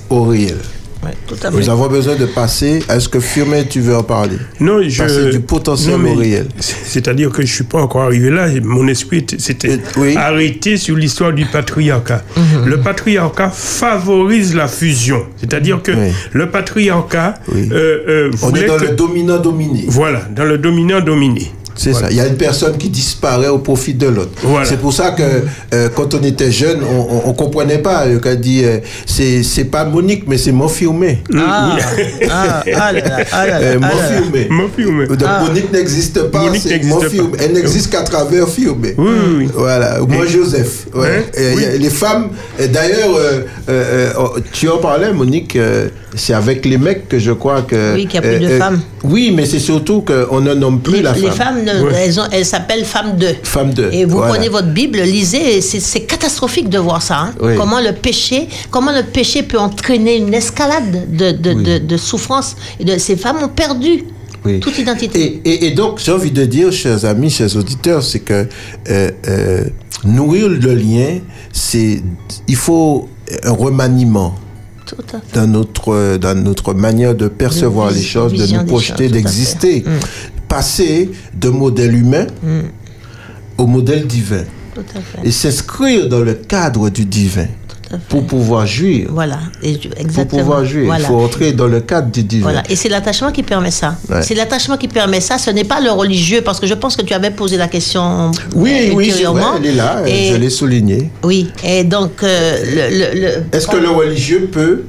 [0.09, 0.57] au réel.
[1.05, 1.57] Ouais, tout à fait.
[1.57, 2.79] Nous avons besoin de passer.
[2.89, 4.37] Est-ce que Firmin, tu veux en parler?
[4.59, 5.03] Non, je.
[5.03, 6.47] Passer du potentiel Non, mais au réel.
[6.59, 8.47] c'est- C'est-à-dire que je suis pas encore arrivé là.
[8.63, 10.15] Mon esprit était- s'était Euh, oui.
[10.15, 12.23] arrêté sur l'histoire du patriarcat.
[12.35, 12.65] Mhm.
[12.65, 15.23] Le patriarcat favorise la fusion.
[15.37, 16.11] C'est-à-dire que Oui.
[16.33, 17.69] le patriarcat Oui.
[17.71, 19.85] euh, euh, On est dans que- le dominant-dominé.
[19.87, 21.51] Voilà, dans le dominant-dominé.
[21.75, 22.07] C'est ça.
[22.09, 24.31] Il y a une personne qui disparaît au profit de l'autre.
[24.43, 24.65] Voilà.
[24.65, 25.23] C'est pour ça que
[25.73, 28.05] euh, quand on était jeune, on, on, on comprenait pas.
[28.07, 31.19] Euh, Quand dit euh, c'est c'est pas Monique, mais c'est Monfiumé.
[31.37, 31.77] Ah,
[32.29, 33.93] ah, ah là là, ah là là, Euh, ah là.
[34.19, 34.47] Monfiumé.
[34.49, 35.07] Monfiumé.
[35.07, 36.43] Donc Monique n'existe pas.
[36.43, 37.37] Monique c'est n'existe pas.
[37.43, 38.95] Elle n'existe qu'à travers Fiumé.
[38.97, 39.49] Oui, oui, oui.
[39.53, 39.99] Voilà.
[40.07, 40.87] Moi Joseph.
[40.93, 41.25] Ouais.
[41.27, 41.39] Hein?
[41.39, 41.63] Et Oui.
[41.79, 42.29] Les femmes.
[42.59, 45.55] et D'ailleurs, euh, euh, euh, oh, tu en parlais, Monique.
[45.55, 47.93] euh, c'est avec les mecs que je crois que.
[47.95, 48.79] Oui, qu'il y a plus de femmes.
[49.03, 51.35] Oui, mais c'est surtout qu'on ne nomme plus Les, la les femme.
[51.71, 52.13] Femmes, Ouais.
[52.31, 53.27] elles, s'appellent femmes de.
[53.43, 54.33] Femme de, Et vous voilà.
[54.33, 57.17] prenez votre Bible, lisez, c'est catastrophique de voir ça.
[57.19, 57.33] hein.
[57.41, 57.53] Oui.
[57.57, 61.63] Comment le péché, comment le péché peut entraîner une escalade de, de, Oui.
[61.63, 62.55] de, de souffrance.
[62.79, 64.03] Et ces femmes ont perdu
[64.45, 64.59] Oui.
[64.59, 65.41] toute identité.
[65.43, 68.47] Et, et- et donc, j'ai envie de dire, chers amis, chers auditeurs, c'est que
[68.89, 69.63] euh, euh,
[70.03, 71.19] nourrir le lien,
[71.51, 72.01] c'est
[72.47, 73.09] il faut
[73.43, 74.35] un remaniement
[74.85, 75.23] Tout à fait.
[75.33, 79.83] dans notre, dans notre manière de percevoir les choses, de nous projeter, d'exister.
[79.85, 79.89] Mm.
[80.47, 82.27] Passer de modèle humain
[83.57, 84.43] au modèle divin.
[84.73, 85.27] Tout à fait.
[85.27, 87.47] Et s'inscrire dans le cadre du divin
[88.09, 89.07] pour pouvoir jouir.
[89.11, 90.41] Voilà, et je- Pour exactement.
[90.41, 91.03] pouvoir jouir, Voilà.
[91.03, 92.43] il faut entrer dans le cadre du divin.
[92.43, 93.95] Voilà, et c'est l'attachement qui permet ça.
[94.09, 94.21] Ouais.
[94.21, 95.37] C'est l'attachement qui permet ça.
[95.37, 98.31] Ce n'est pas le religieux, parce que je pense que tu avais posé la question.
[98.53, 99.53] Oui, euh, oui, vrai, ultérieurement.
[99.57, 101.09] elle est là, Et- je l'ai souligné.
[101.23, 104.83] Oui, et donc euh, le, le- le- Est-ce que le religieux peut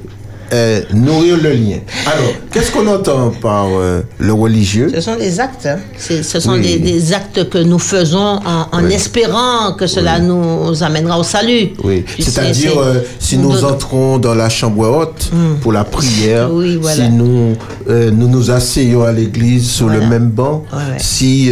[0.53, 4.89] euh, nourrir le lien Alors, qu'est-ce qu'on entend par euh, le religieux?
[4.93, 5.65] Ce sont des actes.
[5.65, 5.77] hein.
[5.97, 6.61] Ce sont Oui.
[6.61, 8.93] des, des actes que nous faisons en, en Oui.
[8.93, 11.69] espérant que cela nous amènera au salut.
[11.83, 16.49] Oui, c'est-à-dire c'est- euh, si nous entrons dans la chambre haute pour la prière,
[16.81, 16.95] voilà.
[16.95, 17.55] si nous,
[17.87, 21.51] nous nous asseyons à l'église sur le même banc, Ouais, si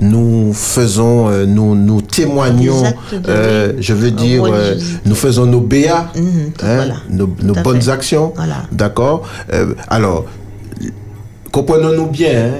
[0.00, 4.42] nous faisons, nous, nous témoignons, de- je veux dire,
[5.06, 6.24] nous faisons nos béats, Mhm,
[6.62, 6.94] hein, voilà.
[7.10, 7.26] nos,
[7.62, 7.90] bonnes fait.
[7.90, 8.62] actions, Voilà.
[8.72, 10.24] d'accord Euh, Alors,
[11.52, 12.52] comprenons-nous bien, hein,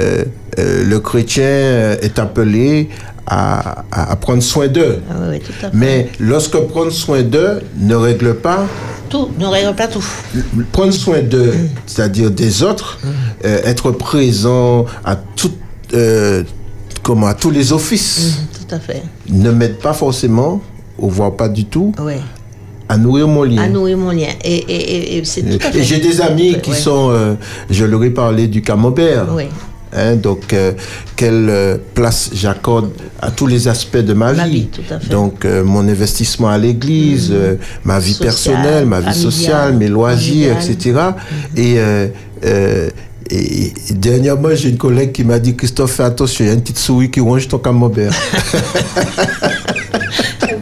[0.00, 0.24] euh,
[0.58, 2.88] euh, le chrétien est appelé
[3.26, 3.84] à,
[4.20, 5.00] prendre soin d'eux.
[5.10, 5.76] Ah oui, oui, tout à fait.
[5.76, 8.66] Mais lorsque prendre soin d'eux ne règle pas,
[9.10, 10.04] Tout, ne règle pas tout.
[10.72, 11.52] prendre soin d'eux,
[11.86, 12.98] c'est-à-dire des autres,
[13.44, 15.52] euh, être présent à tout,
[17.02, 19.02] comment, à tous les offices, Tout à fait.
[19.28, 20.60] ne m'aide pas forcément,
[20.98, 22.14] ou voire pas du tout, Oui.
[22.88, 23.62] À nourrir mon lien.
[23.62, 24.28] À nourrir mon lien.
[24.44, 25.78] Et, et, et- et c'est tout à fait.
[25.80, 26.76] Et j'ai des amis qui Ouais.
[26.76, 27.34] sont, euh,
[27.70, 29.26] je leur ai parlé du camembert.
[29.32, 29.44] Oui.
[29.96, 30.72] Hein, donc, euh,
[31.16, 32.90] quelle euh, place j'accorde
[33.22, 34.52] à tous les aspects de ma, Ma vie.
[34.60, 35.08] vie, tout à fait.
[35.10, 37.54] Donc, euh, mon investissement à l'église, euh,
[37.84, 41.00] ma vie Social, personnelle, ma vie sociale, mes loisirs, etc.
[41.56, 42.08] Et, euh,
[42.44, 42.88] et,
[43.30, 46.60] et dernièrement, j'ai une collègue qui m'a dit Christophe, fais attention, il y a une
[46.60, 48.12] petite souris qui ronge ton camembert.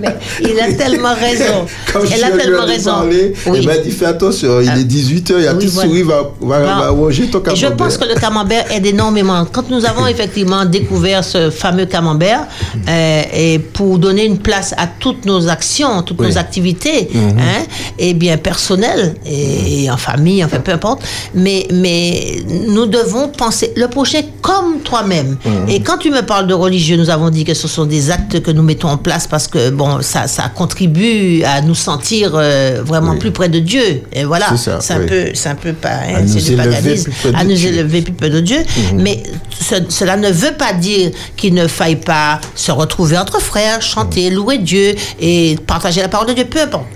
[0.00, 0.08] Mais
[0.40, 1.66] il a tellement raison.
[1.92, 2.90] Quand Elle a tellement en ai raison.
[2.92, 3.66] parlé, Oui.
[3.66, 4.78] m'a dit fais attention, il Ah.
[4.78, 5.88] est 18h, il y a Oui, petite voilà.
[5.88, 7.70] souris va, va, va ronger ton Et camembert.
[7.70, 9.44] je pense que le camembert aide énormément.
[9.50, 12.46] Quand nous avons effectivement découvert ce fameux camembert,
[12.88, 16.28] euh, et pour donner une place à toutes nos actions, toutes Oui.
[16.28, 17.38] nos activités, Mhm.
[17.38, 17.64] hein,
[17.98, 21.02] et bien personnelles, et, et en famille, enfin peu importe,
[21.34, 22.36] mais, mais
[22.68, 25.36] nous devons penser le prochain comme toi-même.
[25.44, 25.68] Mhm.
[25.68, 28.40] Et quand tu me parles de religieux, nous avons dit que ce sont des actes
[28.42, 32.82] que nous mettons en place parce que bon, ça, ça contribue à nous sentir euh,
[32.84, 33.18] vraiment Oui.
[33.18, 34.02] plus près de Dieu.
[34.12, 35.06] Et voilà, C'est un oui.
[35.06, 37.70] peu, un peu pas, hein, c'est du paganisme, à nous Dieu.
[37.70, 37.74] Mhm.
[37.78, 38.58] élever plus près de Dieu.
[38.94, 39.22] Mais
[39.60, 44.30] ce- cela ne veut pas dire qu'il ne faille pas se retrouver entre frères, chanter,
[44.30, 44.36] Mhm.
[44.36, 46.86] louer Dieu et partager la parole de Dieu, peu importe.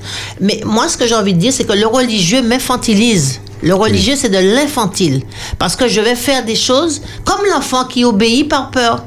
[0.41, 3.41] Mais moi, ce que j'ai envie de dire, c'est que le religieux m'infantilise.
[3.63, 5.21] Le religieux, c'est de l'infantile.
[5.59, 9.05] Parce que je vais faire des choses comme l'enfant qui obéit par peur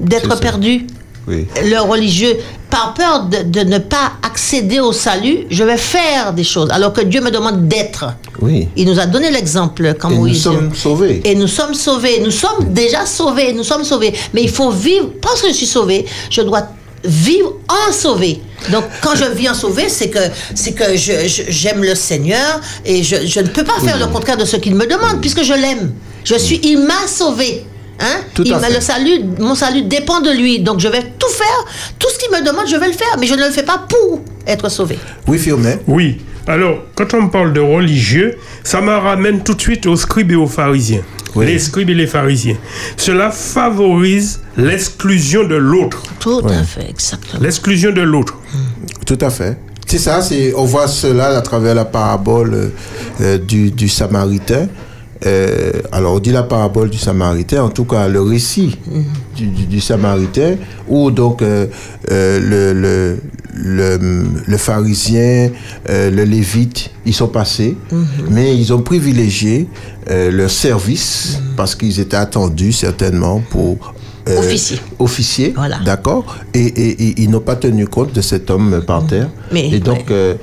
[0.00, 0.86] d'être perdu.
[1.26, 1.46] Oui.
[1.64, 2.36] Le religieux,
[2.70, 6.68] par peur de, de ne pas accéder au salut, je vais faire des choses.
[6.70, 8.06] Alors que Dieu me demande d'être.
[8.40, 8.68] Oui.
[8.76, 10.42] Il nous a donné l'exemple quand Et nous Moïse.
[10.42, 11.20] sommes sauvés.
[11.24, 12.20] Et nous sommes sauvés.
[12.22, 13.52] Nous sommes déjà sauvés.
[13.52, 14.12] Nous sommes sauvés.
[14.32, 15.10] Mais il faut vivre.
[15.20, 16.62] Parce que je suis sauvé, je dois
[17.04, 18.40] vivre en sauvé.
[18.70, 20.18] Donc, quand je vis en sauvé, c'est que,
[20.54, 24.06] c'est que je- je- j'aime le Seigneur et je, je ne peux pas faire le
[24.06, 25.92] contraire de ce qu'il me demande puisque je l'aime.
[26.24, 27.64] Je suis, il m'a sauvé.
[28.00, 28.20] Hein?
[28.34, 28.74] Tout il à m'a- fait.
[28.74, 30.60] le salut, mon salut dépend de lui.
[30.60, 31.64] Donc, je vais tout faire.
[31.98, 33.16] Tout ce qu'il me demande, je vais le faire.
[33.20, 34.98] Mais je ne le fais pas pour être sauvé.
[35.26, 35.74] Oui, Firmin.
[35.86, 36.20] Oui.
[36.46, 40.36] Alors, quand on parle de religieux, ça me ramène tout de suite aux scribes et
[40.36, 41.02] aux pharisiens.
[41.36, 41.46] Oui.
[41.46, 42.56] Les scribes et les pharisiens.
[42.96, 46.02] Cela favorise l'exclusion de l'autre.
[46.18, 46.56] Tout Ouais.
[46.56, 47.40] à fait, exactement.
[47.42, 48.36] L'exclusion de l'autre.
[49.06, 49.58] Tout à fait.
[49.86, 52.68] C'est ça, c'est, on voit cela à travers la parabole euh,
[53.20, 54.66] euh, du, du Samaritain.
[55.26, 58.78] Euh, alors, on dit la parabole du Samaritain, en tout cas le récit
[59.36, 60.56] du, du- du Samaritain,
[60.88, 61.66] où donc euh,
[62.10, 63.18] euh, le, le,
[63.54, 65.50] le, le pharisien,
[65.88, 67.76] le lévite, ils sont passés,
[68.30, 69.68] mais ils ont privilégié
[70.08, 73.92] leur service parce qu'ils étaient attendus certainement pour
[74.28, 74.78] euh, Officier.
[74.98, 75.78] officier, Voilà.
[75.84, 79.28] d'accord, et, et- et ils n'ont pas tenu compte de cet homme par terre.
[79.52, 80.12] Mais, et donc, ouais.
[80.12, 80.34] euh,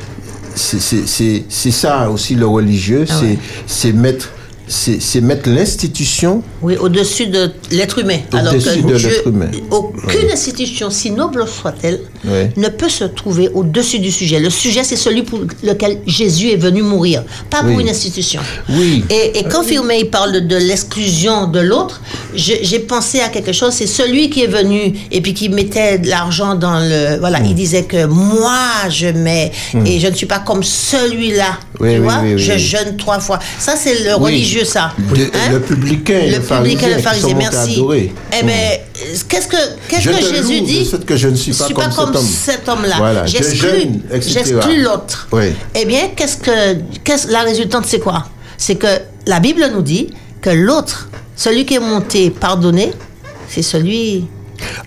[0.55, 3.39] c'est- ça aussi le religieux, Ah c'est ouais.
[3.67, 4.29] c'est mettre,
[4.68, 8.19] c'est mettre l'institution Oui, au-dessus de l'être humain.
[8.34, 9.49] Au-dessus de l'être humain.
[9.72, 14.39] aucune institution, si noble soit-elle, ne peut se trouver au-dessus du sujet.
[14.39, 18.41] Le sujet, c'est celui pour lequel Jésus est venu mourir, pas pour une institution.
[18.69, 19.03] Oui.
[19.10, 22.02] Et, et quand Firmé il parle de, l'exclusion de l'autre,
[22.35, 23.73] j'ai pensé à quelque chose.
[23.73, 27.19] C'est celui qui est venu et puis qui mettait de l'argent dans le.
[27.19, 29.52] Voilà, il disait que moi, je mets
[29.85, 31.57] et je ne suis pas comme celui-là.
[31.80, 33.39] Tu vois, je jeûne trois fois.
[33.60, 34.56] Ça, c'est le Oui.
[34.57, 34.93] Religieux, ça.
[34.97, 35.51] De- Hein?
[35.51, 37.81] le publicain et le, le et le pharisien, merci.
[37.91, 38.55] Eh bien,
[39.29, 39.55] qu'est-ce que,
[39.88, 40.91] qu'est-ce Je que Jésus dit?
[41.05, 42.25] que je ne suis pas comme cet homme.
[42.25, 42.95] cet homme-là.
[42.97, 45.27] Voilà, je J'exclus, l'autre.
[45.31, 45.53] Oui.
[45.75, 48.25] Eh bien, qu'est-ce que, qu'est-ce, la résultante, c'est quoi?
[48.57, 48.88] C'est que
[49.25, 50.09] la Bible nous dit
[50.41, 52.91] que l'autre, celui qui est monté pardonner,
[53.49, 54.25] c'est celui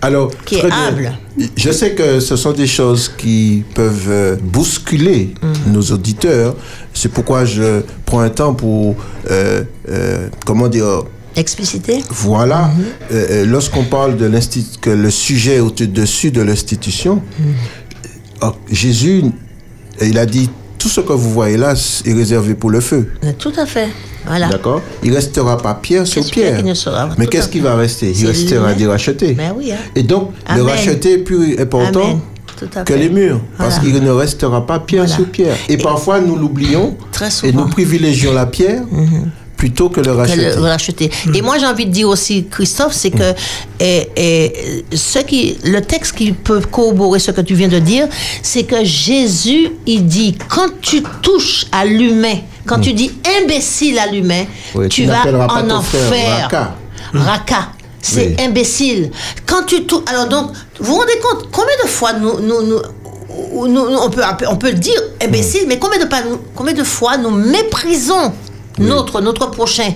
[0.01, 0.87] Alors, Qui est très bien.
[0.87, 1.11] humble.
[1.55, 5.71] Je sais que ce sont des choses qui peuvent euh, bousculer Mm.
[5.73, 6.55] nos auditeurs.
[6.93, 8.95] C'est pourquoi je prends un temps pour,
[9.29, 11.03] euh, euh, comment dire,
[11.35, 12.03] explicité.
[12.09, 12.71] voilà,
[13.11, 17.43] euh, lorsqu'on parle de l'institut, que le sujet est au-dessus de l'institution, Mm.
[18.43, 19.23] oh, Jésus,
[20.01, 20.49] il a dit,
[20.81, 21.73] tout ce que vous voyez là
[22.05, 23.07] est réservé pour le feu.
[23.37, 23.89] Tout à fait.
[24.25, 24.49] Voilà.
[24.49, 26.57] D'accord Il restera pas pierre sur pierre.
[26.57, 28.11] qui ne sera- Mais qu'est-ce qui va rester?
[28.17, 29.33] Il restera des rachetés.
[29.33, 29.77] Ben oui, hein.
[29.95, 32.19] Et donc, le racheté est plus important Amen.
[32.85, 33.41] Que les murs.
[33.57, 35.15] Parce qu'il ne restera pas pierre Voilà.
[35.15, 35.55] sur pierre.
[35.67, 36.95] Et, Et- parfois, nous l'oublions.
[37.11, 37.51] Très Et souvent.
[37.53, 37.59] Mhm.
[37.59, 38.83] nous privilégions la pierre
[39.61, 40.55] plutôt que le que racheté.
[40.55, 41.11] le racheter.
[41.35, 43.29] Et moi, j'ai envie de dire aussi, Christophe, c'est que
[43.79, 48.07] et, et, ce qui, le texte qui peut corroborer ce que tu viens de dire,
[48.41, 54.07] c'est que Jésus, il dit, quand tu touches à l'humain, quand tu dis imbécile à
[54.07, 55.25] l'humain, Oui, tu tu vas
[55.59, 56.41] en enfer.
[56.41, 56.75] Raka.
[57.13, 57.61] Raka.
[58.01, 58.43] C'est Oui.
[58.43, 59.11] imbécile.
[59.45, 60.05] Quand tu touches.
[60.07, 62.79] Alors donc, vous vous rendez compte combien de fois nous, nous, nous,
[64.05, 66.07] on, peut, on peut le dire imbécile, mais combien de,
[66.55, 68.33] combien de fois nous méprisons
[68.79, 69.93] notre, notre prochain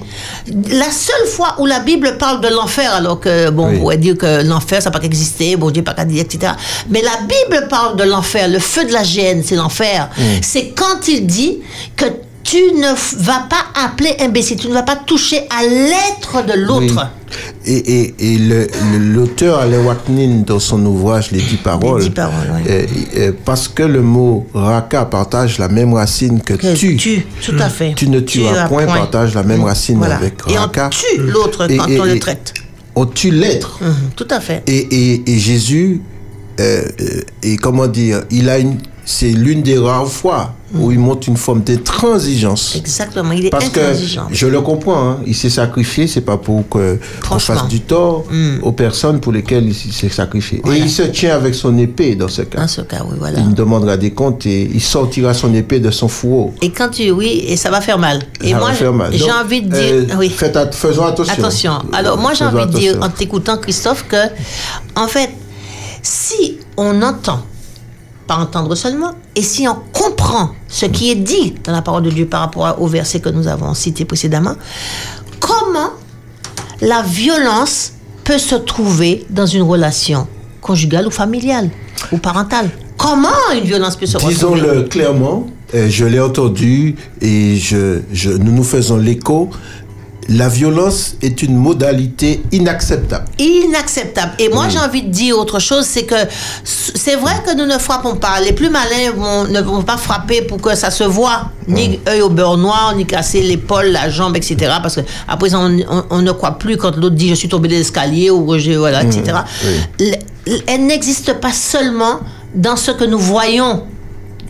[0.72, 3.76] La seule fois où la Bible parle de l'enfer, alors que, bon, Oui.
[3.76, 6.22] on pourrait dire que l'enfer, ça n'a pas qu'exister, bon Dieu n'a pas qu'à dire,
[6.23, 6.53] etc.
[6.89, 10.10] Mais la Bible parle de l'enfer, le feu de la gêne, c'est l'enfer.
[10.41, 11.60] C'est quand il dit
[11.95, 12.06] que
[12.45, 12.93] tu ne
[13.23, 16.95] vas pas appeler imbécile, tu ne vas pas toucher à l'être de l'autre.
[16.95, 17.41] Oui.
[17.65, 22.11] Et, et, et le- le- l'auteur Alain Watnin, dans son ouvrage Les Dix Paroles, Dix
[22.11, 22.61] Paroles, oui.
[22.69, 22.85] euh,
[23.17, 27.55] euh, parce que le mot raka partage la même racine que, Que tu, tu, tout
[27.59, 27.93] à fait.
[27.95, 30.17] tu ne tueras point, partage la même racine Voilà.
[30.17, 30.89] avec Et on raka.
[30.91, 32.53] tue l'autre Et- quand et- on le et- traite.
[32.95, 33.80] On tue l'être.
[33.81, 34.61] Mhm, Tout à fait.
[34.67, 36.01] Et, et, et Jésus,
[36.61, 38.77] euh, euh, et comment dire, il a une,
[39.07, 42.76] c'est l'une des rares fois où il montre une forme d'intransigeance.
[42.76, 43.32] Exactement.
[43.34, 44.27] Il est Parce que intransigeant.
[44.32, 48.26] je le comprends, hein, il s'est sacrifié, c'est pas pour que qu'on fasse du tort
[48.64, 50.61] aux personnes pour lesquelles il s'est sacrifié.
[50.64, 50.80] Voilà.
[50.80, 52.60] Et il se tient avec son épée dans ce cas.
[52.61, 53.40] Dans ce cas, oui, voilà.
[53.40, 56.53] Il me demandera des comptes et il sortira son épée de son fourreau.
[56.61, 58.22] Et quand tu, oui, et ça va faire mal.
[58.44, 59.11] Et Ça moi, va faire mal.
[59.14, 60.30] j'ai envie de dire, euh, oui.
[60.30, 61.34] faites at- faisons attention.
[61.34, 61.73] Attention.
[61.94, 64.18] Alors, moi, j'ai envie de dire, en t'écoutant, Christophe, que,
[64.95, 65.30] en fait,
[66.02, 67.41] si on entend,
[68.27, 72.10] pas entendre seulement, et si on comprend ce qui est dit dans la parole de
[72.10, 74.56] Dieu par rapport au verset que nous avons cité précédemment,
[75.39, 75.91] comment
[76.81, 77.93] la violence
[78.23, 80.27] peut se trouver dans une relation
[80.61, 81.69] conjugale ou familiale
[82.11, 82.69] ou parentale?
[82.97, 84.34] Comment une violence peut se retrouver?
[84.34, 89.49] Disons-le clairement, je l'ai entendu et je, je, nous nous faisons l'écho.
[90.27, 93.26] La violence est une modalité inacceptable.
[93.38, 94.34] inacceptable.
[94.39, 96.15] Et moi, j'ai envie de dire autre chose, c'est que
[96.64, 98.39] c'est vrai que nous ne frappons pas.
[98.41, 102.22] Les plus malins vont- ne vont pas frapper pour que ça se voit, ni œil
[102.23, 104.56] au beurre noir, ni casser l'épaule, la jambe, etc.
[104.81, 107.68] Parce que après on, on- on ne croit plus quand l'autre dit je suis tombé
[107.68, 109.38] de l'escalier ou je voilà, etc.
[109.99, 110.18] L-
[110.68, 112.19] Elle n'existe pas seulement
[112.56, 113.84] dans ce que nous voyons,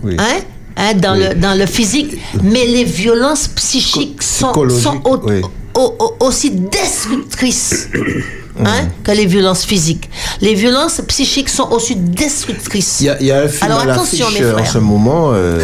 [0.04, 0.16] Oui.
[0.20, 0.40] hein,
[0.78, 1.24] hein, dans, Oui.
[1.30, 5.42] le, dans le physique, mais les violences psychiques sont, sont au- oui.
[5.76, 7.90] Au- au- aussi destructrices
[8.60, 10.10] hein, que les violences physiques.
[10.42, 13.02] Les violences psychiques sont aussi destructrices.
[13.02, 14.78] Il y a, il y a un film Alors, à attention, mes euh, en ce
[14.80, 15.60] moment euh,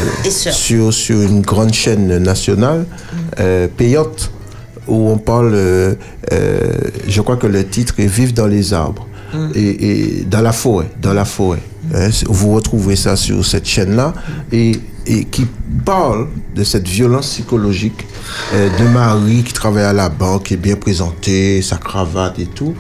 [0.52, 2.86] sur, sur une grande chaîne nationale
[3.40, 4.32] euh, payante
[4.88, 5.96] où on parle, euh,
[7.08, 9.08] je crois que le titre est Vivre dans les arbres
[9.56, 9.90] et,
[10.20, 11.60] et dans la forêt, dans la forêt.
[11.94, 14.14] Hein, c'est- vous retrouvez ça sur cette chaîne-là
[14.52, 14.74] et,
[15.06, 15.48] et qui
[15.86, 18.06] parle de cette violence psychologique
[18.54, 22.46] euh, de Marie qui travaille à la banque, qui est bien présentée, sa cravate et
[22.46, 22.74] tout.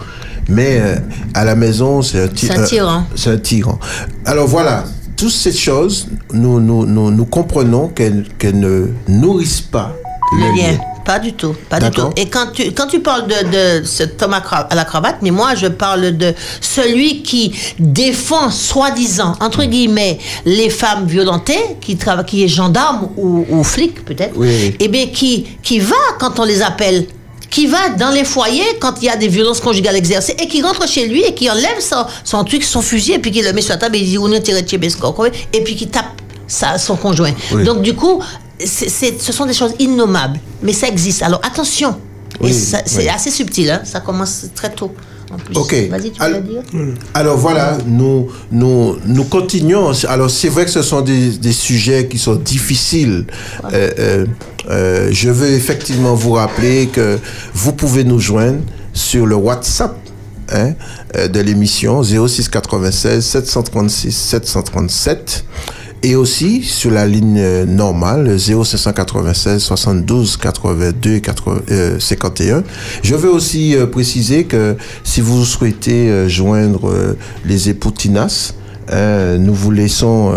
[0.49, 0.95] Mais euh,
[1.33, 3.03] à la maison, c'est un, ti- C'est un euh, tyran.
[3.15, 3.79] c'est un tyran.
[4.25, 4.83] Alors voilà,
[5.15, 9.95] toutes ces choses, nous, nous, nous, nous comprenons qu'elles ne nourrissent pas
[10.39, 10.77] Le lien.
[11.05, 12.09] Pas du tout, pas du tout.
[12.15, 15.55] Et quand tu, quand tu parles de, de cet homme à, la cravate, mais moi
[15.55, 21.97] je parle de celui qui défend, soi-disant, entre guillemets, les femmes violentées, qui,
[22.27, 26.43] qui est gendarme ou, ou flic peut-être, Oui, et bien qui, qui va quand on
[26.43, 27.05] les appelle
[27.49, 30.61] qui va dans les foyers quand il y a des violences conjugales exercées et qui
[30.61, 33.51] rentre chez lui et qui enlève son, son truc, son fusil et puis qui le
[33.51, 35.87] met sur la table et il dit on est tiré de chez et puis qui
[35.87, 36.05] tape
[36.47, 37.33] sa- son conjoint.
[37.53, 37.63] Oui.
[37.63, 38.23] Donc du coup,
[38.65, 41.21] c'est- c'est- ce sont des choses innommables, mais ça existe.
[41.23, 41.91] Alors attention,
[42.39, 43.09] et Oui, ça- c'est oui.
[43.09, 44.93] assez subtil, hein, ça commence très tôt.
[45.33, 45.55] En plus.
[45.55, 45.73] Ok.
[45.89, 46.61] Vas-y, tu Alors- dire
[47.13, 49.93] Alors voilà, nous, nous, nous continuons.
[50.09, 53.25] Alors c'est vrai que ce sont des, des sujets qui sont difficiles.
[53.71, 54.25] Euh, euh,
[54.69, 57.17] euh, je veux effectivement vous rappeler que
[57.53, 58.59] vous pouvez nous joindre
[58.93, 59.95] sur le WhatsApp
[60.51, 60.73] hein,
[61.29, 65.45] de l'émission 06 96 736 737
[66.03, 72.63] et aussi sur la ligne euh, normale 0596 72 82 80, euh, 51.
[73.03, 77.15] Je veux aussi euh, préciser que si vous souhaitez joindre
[77.45, 78.53] les époux Tinas,
[78.91, 80.33] hein, nous vous laissons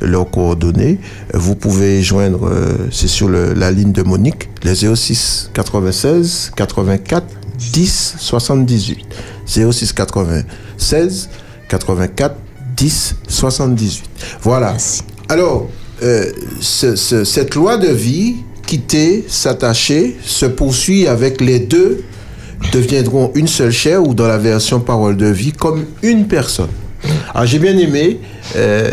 [0.00, 0.98] leurs coordonnées.
[1.34, 2.50] Vous pouvez joindre,
[2.90, 7.24] c'est sur le- la ligne de Monique, le 06 96 84
[7.72, 8.98] 10 78.
[9.46, 11.28] 06 96
[11.68, 12.36] 84
[12.76, 14.02] 10 78.
[14.42, 14.72] Voilà.
[14.72, 15.02] Merci.
[15.28, 15.68] Alors,
[16.02, 16.26] euh,
[16.60, 18.36] ce- ce- cette loi de vie,
[18.66, 22.02] quitter, s'attacher, se poursuit avec les deux
[22.72, 26.68] deviendront une seule chair ou dans la version parole de vie comme une personne.
[27.34, 28.18] Alors j'ai bien aimé
[28.56, 28.90] euh,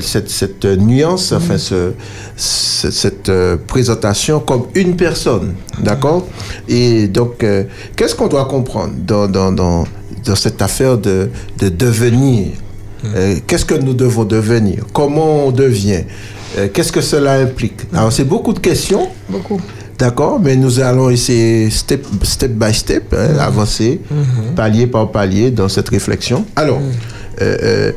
[0.00, 1.92] cette, cette nuance, enfin ce-
[2.36, 6.26] ce- cette euh, présentation comme une personne, d'accord?
[6.68, 7.64] Et donc euh,
[7.96, 9.84] qu'est-ce qu'on doit comprendre dans, dans, dans,
[10.24, 12.48] dans cette affaire de, de devenir
[13.04, 14.84] euh, Qu'est-ce que nous devons devenir?
[14.92, 16.04] Comment on devient?
[16.58, 17.80] Euh, Qu'est-ce que cela implique?
[17.92, 19.08] Alors c'est beaucoup de questions.
[19.28, 19.60] Beaucoup.
[19.98, 24.00] D'accord, mais nous allons essayer step, step by step, hein, avancer
[24.54, 26.44] palier par palier dans cette réflexion.
[26.54, 26.80] Alors,
[27.40, 27.92] euh, euh,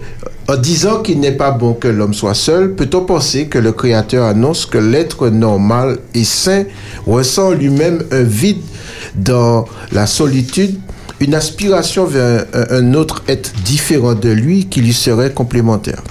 [0.48, 4.26] en disant qu'il n'est pas bon que l'homme soit seul, peut-on penser que le Créateur
[4.26, 6.64] annonce que l'être normal et sain
[7.06, 8.62] ressent lui-même un vide
[9.16, 10.80] dans la solitude,
[11.20, 16.02] une aspiration vers un, un autre être différent de lui qui lui serait complémentaire.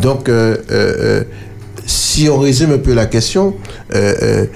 [0.00, 1.22] Donc, euh, euh, euh,
[1.86, 3.54] si on résume un peu la question,
[3.94, 4.46] euh,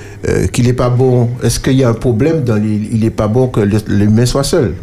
[0.53, 3.49] qu'il n'est pas bon, est-ce qu'il y a un problème dans Il n'est pas bon
[3.49, 4.75] que le- l'humain soit seul?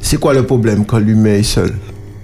[0.00, 1.72] C'est quoi le problème quand l'humain est seul?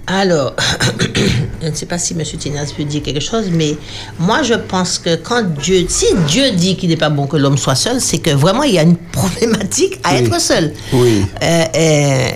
[0.07, 0.55] Alors,
[1.61, 2.23] je ne sais pas si M.
[2.23, 3.77] Tinas peut dire quelque chose, mais
[4.19, 7.57] moi je pense que quand Dieu, si Dieu dit qu'il n'est pas bon que l'homme
[7.57, 10.17] soit seul, c'est que vraiment il y a une problématique à Oui.
[10.25, 10.73] être seul.
[10.93, 11.25] Oui.
[11.43, 12.29] Euh, euh,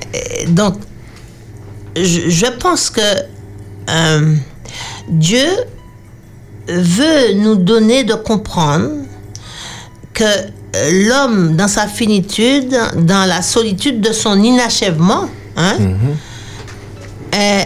[0.49, 0.75] donc,
[1.95, 3.01] je, je pense que
[3.89, 4.35] euh,
[5.09, 5.47] Dieu
[6.67, 8.89] veut nous donner de comprendre
[10.13, 10.23] que
[11.07, 15.77] l'homme, dans sa finitude, dans la solitude de son inachèvement, hein,
[17.35, 17.63] euh,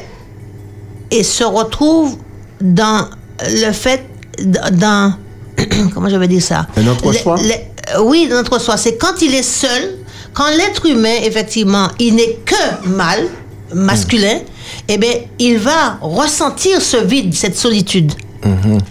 [1.12, 2.18] et se retrouve
[2.62, 3.08] dans
[3.48, 4.06] le fait,
[4.42, 5.14] dans,
[5.94, 6.68] comment je vais dire ça?
[6.78, 8.78] Un autre euh, Oui, dans notre soi.
[8.78, 9.98] C'est quand il est seul,
[10.34, 13.28] quand l'être humain, effectivement, il n'est que mâle,
[13.74, 14.40] masculin,
[14.88, 18.12] eh bien, il va ressentir ce vide, cette solitude.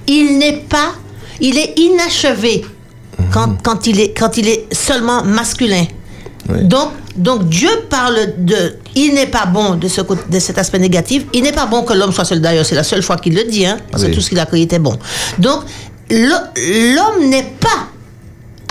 [0.06, 0.92] Il n'est pas,
[1.40, 2.64] il est inachevé
[3.32, 5.84] quand, quand, il est, quand il est seulement masculin.
[6.48, 6.64] Oui.
[6.64, 11.24] Donc, donc Dieu parle de, il n'est pas bon de, ce, de cet aspect négatif.
[11.34, 12.40] Il n'est pas bon que l'homme soit seul.
[12.40, 14.10] D'ailleurs, c'est la seule fois qu'il le dit, hein, parce Oui.
[14.10, 14.96] que tout ce qu'il a créé était bon.
[15.38, 15.60] Donc,
[16.10, 17.88] l'homme n'est pas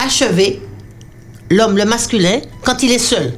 [0.03, 0.61] achevé,
[1.51, 3.33] l'homme, le masculin, quand il est seul.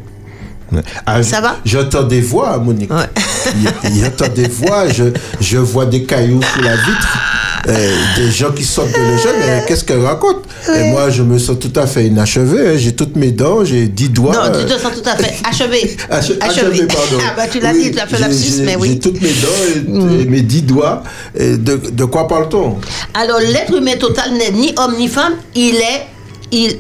[1.06, 1.58] Ah, Ça va?
[1.66, 2.91] J'entends des voix, Monique.
[2.94, 3.10] Ouais.
[3.56, 5.06] Il- J'entends des voix, je,
[5.41, 7.18] je vois des cailloux sous la vitre,
[7.68, 10.44] euh, des gens qui sortent de l'échelle, mais qu'est-ce qu'elle raconte?
[10.76, 13.88] Et moi, je me sens tout à fait inachevé, hein, j'ai toutes mes dents, j'ai
[13.88, 14.34] dix doigts.
[14.36, 15.98] Non, tu euh, te sens tout à fait achevé.
[16.10, 17.18] Ache- achevé, pardon.
[17.28, 18.90] Ah, bah, tu l'as Oui, dit, tu as fait j'ai- j'ai- mais J'ai oui.
[18.96, 19.00] Mm.
[19.00, 21.04] toutes mes dents et, et mes dix doigts.
[21.36, 22.78] Et de, de quoi parle-t-on?
[23.14, 26.06] Alors, l'être humain total n'est ni homme ni femme, il est.
[26.52, 26.76] Il,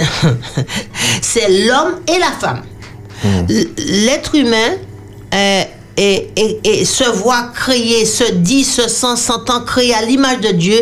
[1.21, 2.61] c'est l'homme et la femme.
[3.47, 4.71] L'être humain
[5.33, 5.63] euh,
[6.85, 10.79] se voit créé, se dit, se sent, s'entend créé à l'image de Dieu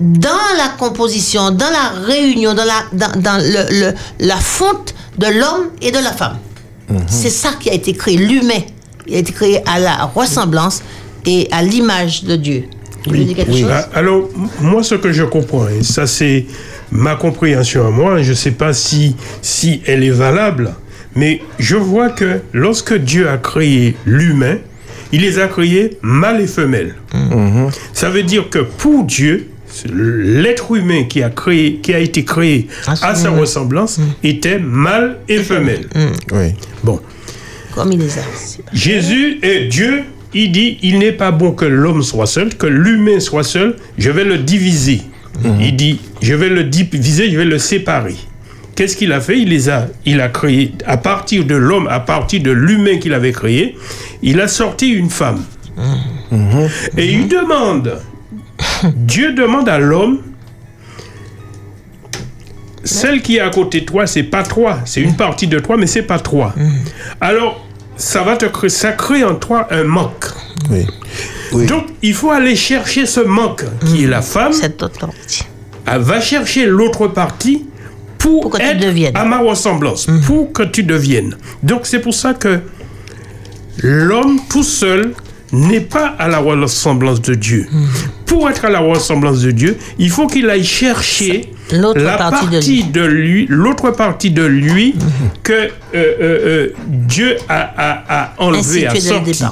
[0.00, 5.26] dans la composition, dans la réunion, dans la, dans, dans le, le- la fonte de
[5.26, 6.38] l'homme et de la femme.
[7.06, 8.62] C'est ça qui a été créé, l'humain.
[9.06, 10.80] Il a été créé à la ressemblance
[11.26, 12.64] et à l'image de Dieu.
[13.10, 13.34] Oui.
[13.70, 14.28] Ah, Alors,
[14.60, 16.46] moi, ce que je comprends, et ça c'est
[16.90, 20.74] ma compréhension à moi, je ne sais pas si, si elle est valable,
[21.18, 24.58] mais je vois que lorsque Dieu a créé l'humain,
[25.10, 26.94] il les a créés mâles et femelles.
[27.92, 29.48] Ça veut dire que pour Dieu,
[29.92, 35.18] l'être humain qui a, créé, qui a été créé À à sa ressemblance était mâle
[35.28, 35.88] et femelle.
[36.30, 36.54] Oui.
[36.84, 37.00] Bon.
[37.74, 38.22] Comme il les a.
[38.72, 40.04] Jésus est Dieu.
[40.34, 43.74] Il dit, il n'est pas bon que l'homme soit seul, que l'humain soit seul.
[43.96, 45.02] Je vais le diviser.
[45.58, 48.16] Il dit, je vais le diviser, je vais le séparer.
[48.78, 49.40] Qu'est-ce qu'il a fait?
[49.40, 53.12] Il les a, il a créé à partir de l'homme, à partir de l'humain qu'il
[53.12, 53.76] avait créé.
[54.22, 55.42] Il a sorti une femme.
[56.96, 58.00] Et il demande,
[58.94, 60.20] Dieu demande à l'homme,
[62.84, 65.76] celle qui est à côté de toi, c'est pas toi, c'est une partie de toi,
[65.76, 66.54] mais c'est pas toi.
[67.20, 70.26] Alors, ça va te créer, ça crée en toi un manque.
[70.70, 70.86] Oui.
[71.50, 71.66] Oui.
[71.66, 74.52] Donc, il faut aller chercher ce manque qui est la femme.
[74.52, 75.42] Cette autre partie.
[75.84, 77.66] Elle va chercher l'autre partie
[78.18, 79.16] pour, Pour que tu être deviennes.
[79.16, 81.36] à ma ressemblance, pour que tu deviennes.
[81.62, 82.60] Donc, c'est pour ça que
[83.82, 85.12] l'homme tout seul
[85.52, 87.66] n'est pas à la ressemblance de Dieu.
[88.26, 92.46] Pour être à la ressemblance de Dieu, il faut qu'il aille chercher L'autre la partie
[92.46, 92.84] de partie lui.
[92.84, 94.94] de lui, l'autre partie de lui
[95.42, 99.42] que euh, euh, euh, Dieu a, a, a enlevé, sorti.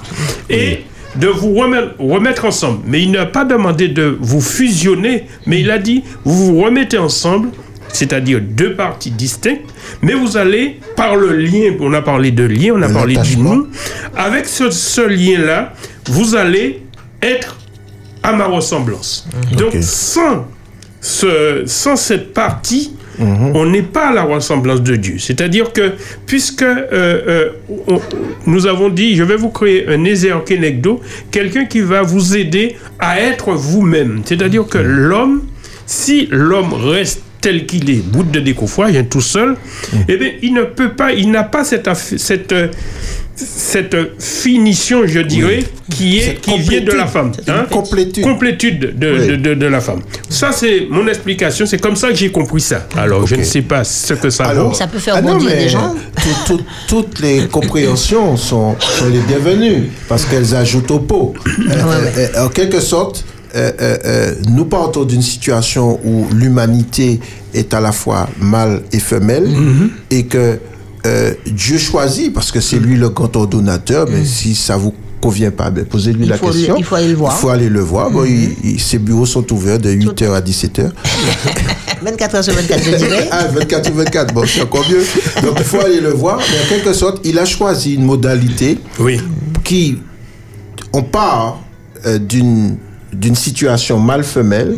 [0.51, 0.85] Et
[1.17, 2.81] de vous remettre, remettre ensemble.
[2.87, 6.99] Mais il n'a pas demandé de vous fusionner, mais il a dit, vous vous remettez
[6.99, 7.49] ensemble,
[7.97, 9.65] c'est-à-dire deux parties distinctes,
[10.03, 13.37] mais vous allez, par le lien, on a parlé de lien, on a parlé du
[13.39, 13.69] nous,
[14.15, 15.73] avec ce, ce lien-là,
[16.09, 16.83] vous allez
[17.23, 17.57] être
[18.23, 19.27] à ma ressemblance.
[19.57, 19.83] Donc, Ok.
[19.83, 20.47] sans,
[21.01, 25.15] ce, sans cette partie, on n'est pas à la ressemblance de Dieu.
[25.19, 25.93] C'est-à-dire que,
[26.27, 27.49] puisque euh, euh,
[27.89, 28.01] on-
[28.47, 31.01] nous avons dit, je vais vous créer un Ezer Kenegdo,
[31.31, 34.21] quelqu'un qui va vous aider à être vous-même.
[34.27, 35.45] C'est-à-dire que l'homme,
[35.87, 39.55] si l'homme reste tel qu'il est, bout de décoffrage, hein, tout seul,
[40.09, 42.53] eh bien, il ne peut pas, il n'a pas cette, cette,
[43.37, 47.31] cette finition, je dirais, qui, est, qui vient de la femme.
[47.47, 47.67] Hein.
[47.71, 48.25] complétude.
[48.25, 49.27] Complétude de, Oui.
[49.29, 50.01] de, de- de la femme.
[50.29, 51.67] Ça, c'est mon explication.
[51.67, 52.89] C'est comme ça que j'ai compris ça.
[52.97, 54.75] Alors, je ne sais pas ce que ça Alors, vaut.
[54.75, 55.95] Ça peut faire ah bondir des gens.
[56.17, 61.35] tout- tout- toutes les compréhensions sont, sont les bienvenues parce qu'elles ajoutent au pot.
[61.47, 63.25] Euh, euh, euh, en quelque sorte,
[63.57, 67.21] euh, euh, euh, nous partons d'une situation où l'humanité
[67.55, 69.89] est à la fois mâle et femelle Mm-hmm.
[70.11, 70.59] et que
[71.07, 74.07] euh, Dieu choisit parce que c'est lui le grand ordonnateur.
[74.11, 76.25] Mais si ça vous convient pas, ben, posez-lui.
[76.25, 76.75] Il la faut question.
[76.77, 77.35] il faut aller le voir.
[77.37, 78.11] Il faut aller le voir.
[78.11, 80.91] Bon, il- il- ses bureaux sont ouverts de 8h à 17h.
[82.03, 83.29] 24 heures sur 24, je dirais.
[83.33, 85.03] Ah, 24 ou 24, bon, c'est encore mieux.
[85.43, 86.39] Donc, il faut aller le voir.
[86.39, 89.21] Mais en quelque sorte, il a choisi une modalité Oui.
[89.65, 89.99] qui,
[90.93, 91.61] on part
[92.05, 92.77] euh, d'une
[93.13, 94.75] d'une situation mâle-femelle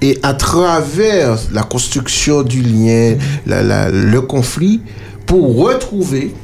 [0.00, 3.16] et à travers la construction du lien,
[3.46, 4.80] la- la- le conflit,
[5.26, 6.34] pour retrouver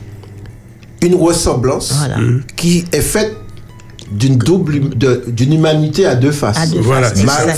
[1.03, 2.17] une ressemblance Voilà.
[2.57, 3.37] qui est faite
[4.11, 7.23] d'une double de- d'une humanité à deux faces À deux Voilà, faces.
[7.23, 7.55] Voilà,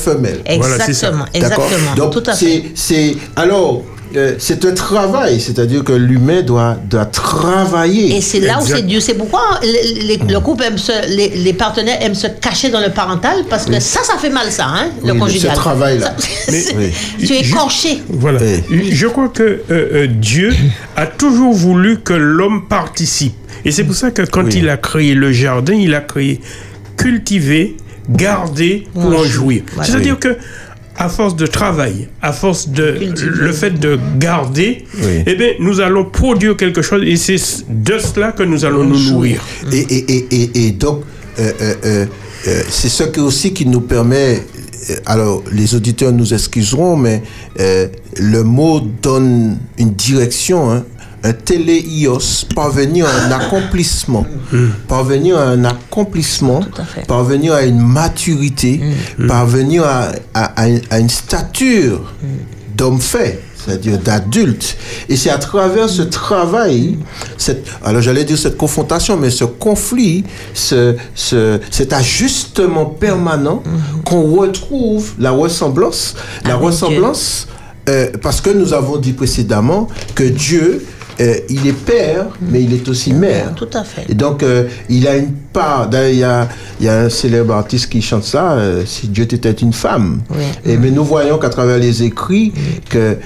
[0.84, 1.12] c'est ça.
[1.32, 1.70] Exactement, D'accord.
[1.96, 2.64] Donc, Tout à fait.
[2.74, 3.82] c'est, c'est, alors,
[4.16, 8.16] euh, c'est un travail, c'est-à-dire que l'humain doit, doit travailler.
[8.16, 9.00] Et c'est là où c'est Dieu.
[9.00, 12.80] C'est pourquoi les, les- le couple aime se, les, les partenaires aiment se cacher dans
[12.80, 15.50] le parental parce que ça, ça fait mal, ça, hein, le Oui, conjugal.
[15.52, 16.14] ce travail-là.
[16.18, 16.92] Ça- Mais- c'est- Oui.
[17.26, 18.02] Tu es écorché.
[18.08, 18.40] Voilà.
[18.70, 18.90] Oui.
[18.92, 20.52] Je crois que euh, euh, Dieu
[20.96, 23.34] a toujours voulu que l'homme participe.
[23.64, 24.54] Et c'est pour ça que quand Oui.
[24.56, 26.40] il a créé le jardin, il a créé
[26.96, 27.76] cultiver,
[28.08, 29.62] garder pour en jouir.
[29.74, 29.88] Voilà.
[29.88, 30.36] C'est-à-dire que
[30.96, 35.22] à force de travail, à force de le fait de garder, Oui.
[35.26, 37.36] eh bien, nous allons produire quelque chose et c'est
[37.68, 39.40] de cela que nous allons nous nourrir.
[39.72, 41.02] Et, et, et, et, et donc,
[41.38, 42.06] euh, euh,
[42.46, 44.42] euh, c'est ce que aussi qui nous permet.
[45.06, 47.22] Alors, les auditeurs nous excuseront, mais
[47.60, 47.86] euh,
[48.18, 50.70] le mot donne une direction.
[50.72, 50.84] Hein,
[51.24, 54.26] un téléios, parvenir à un accomplissement,
[54.88, 56.60] parvenir à un accomplissement,
[56.96, 58.80] à parvenir à une maturité,
[59.28, 62.12] parvenir à, à, à une, à une stature
[62.76, 64.76] d'homme fait, c'est-à-dire d'adulte.
[65.08, 66.98] Et c'est à travers ce travail,
[67.38, 70.24] cette, alors j'allais dire cette confrontation, mais ce conflit,
[70.54, 73.62] ce, ce, cet ajustement permanent
[74.04, 77.46] qu'on retrouve la ressemblance, la Avec ressemblance,
[77.88, 80.84] euh, parce que nous avons dit précédemment que Dieu,
[81.20, 83.52] euh, il est père, mais il est aussi mère.
[83.54, 84.04] Tout à fait.
[84.08, 85.88] Et donc, euh, il a une part.
[85.88, 86.48] D'ailleurs, il y a,
[86.80, 90.22] il y a un célèbre artiste qui chante ça, euh, si Dieu était une femme.
[90.30, 90.44] Oui.
[90.64, 92.52] Et, mais nous voyons qu'à travers les écrits,
[92.88, 93.16] que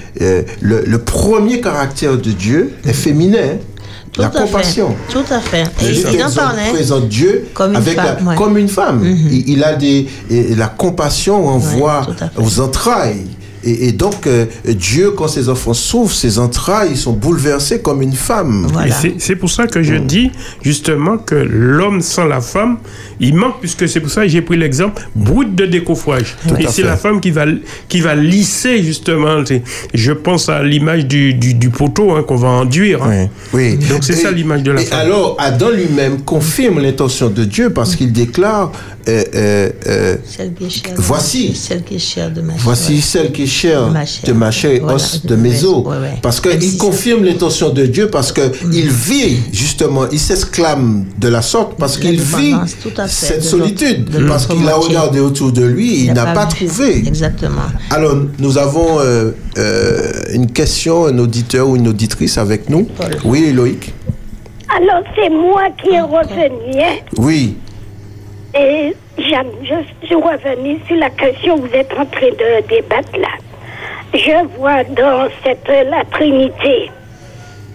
[0.61, 3.57] le, le premier caractère de Dieu est féminin.
[4.13, 4.39] Tout la fait.
[4.39, 4.95] compassion.
[5.09, 5.63] Tout à fait.
[5.85, 6.71] Et Dieu il en parlait.
[6.73, 8.35] présente Dieu Comme une avec la- femme, ouais.
[8.35, 9.01] comme une femme.
[9.05, 12.01] il, il a des, et la compassion, on Ouais, voit
[12.37, 13.27] aux entrailles
[13.63, 18.13] Et, et donc, euh, Dieu, quand ses enfants souffrent, ses entrailles sont bouleversées comme une
[18.13, 18.67] femme.
[18.69, 18.95] Et Voilà.
[19.17, 20.31] c'est- pour ça que je dis
[20.63, 22.77] justement que l'homme sans la femme,
[23.19, 26.35] il manque, puisque c'est pour ça que j'ai pris l'exemple brut de décoffrage.
[26.55, 27.45] à Et c'est la femme qui va,
[27.89, 29.43] qui va lisser justement.
[29.93, 33.03] Je pense à l'image du, du, du poteau hein, qu'on va enduire.
[33.03, 33.27] hein.
[33.53, 33.77] Oui.
[33.77, 34.99] Donc c'est ça l'image de la et femme.
[34.99, 38.71] alors, Adam lui-même confirme l'intention de Dieu parce qu'il déclare
[39.07, 41.49] euh, euh, euh, Celle qui est chère de Voici.
[41.49, 44.23] ma- Celle qui est chère de ma Voici celle qui est chère De ma chair.
[44.27, 45.63] de ma chair et Voilà, os de de mes os.
[45.63, 46.17] os, ouais, ouais.
[46.21, 51.41] Parce qu'il si confirme l'intention de Dieu, parce qu'il vit, justement, il s'exclame de la
[51.41, 54.75] sorte, parce qu'il vit dépendance, tout à fait, cette de solitude, de parce qu'il a
[54.75, 56.67] regardé autour de lui, il n'a pas vu.
[56.67, 56.97] trouvé.
[57.07, 57.61] Exactement.
[57.91, 62.83] Alors, nous avons euh, euh, une question, un auditeur ou une auditrice avec nous.
[62.83, 63.15] Paul.
[63.25, 63.93] Oui, Loïc.
[64.69, 66.81] Alors, c'est moi qui est revenu.
[66.81, 66.97] hein.
[67.17, 67.55] Oui.
[68.59, 73.17] Et Jeanne, je suis revenue sur la question que vous êtes en train de débattre
[73.19, 73.27] là.
[74.13, 76.89] Je vois dans cette, la Trinité,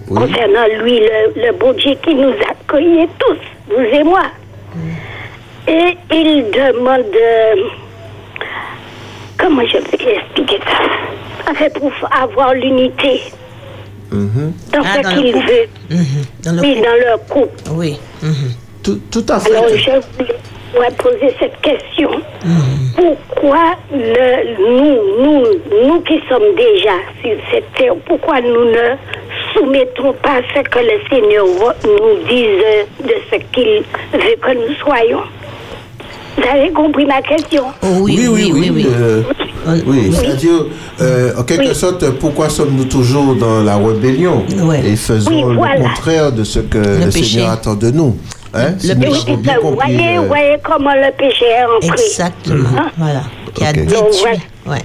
[0.09, 0.21] Oui.
[0.21, 3.39] concernant lui, le, le bon Dieu qui nous a accueillis tous,
[3.75, 4.23] vous et moi.
[5.69, 7.55] Et il demande, euh,
[9.39, 11.51] comment je vais expliquer ça?
[11.51, 13.21] En fait, pour avoir l'unité
[14.11, 16.25] dans Ah, ce dans le qu'il veut, Mhm.
[16.45, 17.63] Dans le oui, dans leur couple.
[17.73, 17.99] Oui.
[18.23, 18.33] Mhm.
[18.83, 19.79] Tout, tout à Alors, fait.
[19.79, 20.35] je voulais
[20.79, 22.11] ouais, poser cette question.
[22.97, 28.97] Pourquoi le, nous, nous, nous qui sommes déjà sur cette terre, pourquoi nous ne
[29.55, 31.47] soumettons pas ce que le Seigneur
[31.85, 33.83] nous dise de ce qu'il
[34.13, 35.21] veut que nous soyons?
[36.37, 37.65] Vous avez compris ma question?
[37.83, 38.87] Oh, oui, oui, oui, oui.
[38.91, 39.23] euh,
[39.87, 40.65] oui, c'est-à-dire,
[41.03, 41.75] euh, en quelque Oui.
[41.75, 44.43] sorte, pourquoi sommes-nous toujours dans la rébellion?
[44.63, 44.81] Ouais.
[44.85, 47.11] et faisons Oui, le contraire de ce que le.
[47.11, 48.17] Seigneur attend de nous
[48.55, 48.75] hein?
[48.79, 49.21] Si Le péché.
[49.29, 49.55] Oui, bien.
[49.63, 52.69] Vous compris, voyez, euh, vous voyez comment le péché est entré Exactement.
[52.99, 53.23] Voilà.
[53.55, 53.75] Qui a Ok.
[53.87, 54.41] détruit.
[54.67, 54.79] Ouais.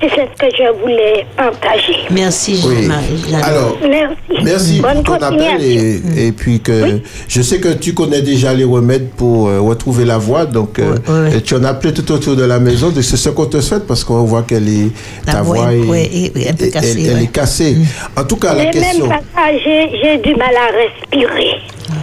[0.00, 1.94] C'est ce que je voulais partager.
[2.10, 2.86] Merci, Oui.
[2.86, 3.42] Marie-Jeanne.
[3.42, 4.44] Alors, Merci.
[4.44, 8.52] Merci Bonne pour ton appel et, et puis que je sais que tu connais déjà
[8.54, 10.96] les remèdes pour euh, retrouver la voix donc euh,
[11.44, 13.86] tu en as appelé tout autour de la maison donc c'est ce qu'on te souhaite
[13.86, 14.88] parce qu'on voit qu'elle est
[15.26, 17.14] La ta voix voix est- est, ouais, est- est un peu est- cassée, elle, elle
[17.18, 17.22] ouais.
[17.24, 17.76] est cassée
[18.16, 19.20] en tout cas la question même
[19.64, 20.70] j'ai du mal à
[21.12, 21.50] respirer.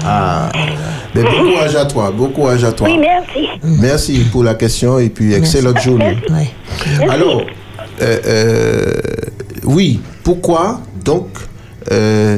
[0.05, 0.49] Ah,
[1.15, 3.47] mais bon courage à toi bon courage à toi Oui, merci.
[3.63, 6.17] merci pour la question et puis excellente journée.
[6.29, 7.03] Merci.
[7.09, 7.41] Alors,
[8.01, 8.93] euh, euh,
[9.65, 11.27] oui, pourquoi donc
[11.91, 12.37] euh,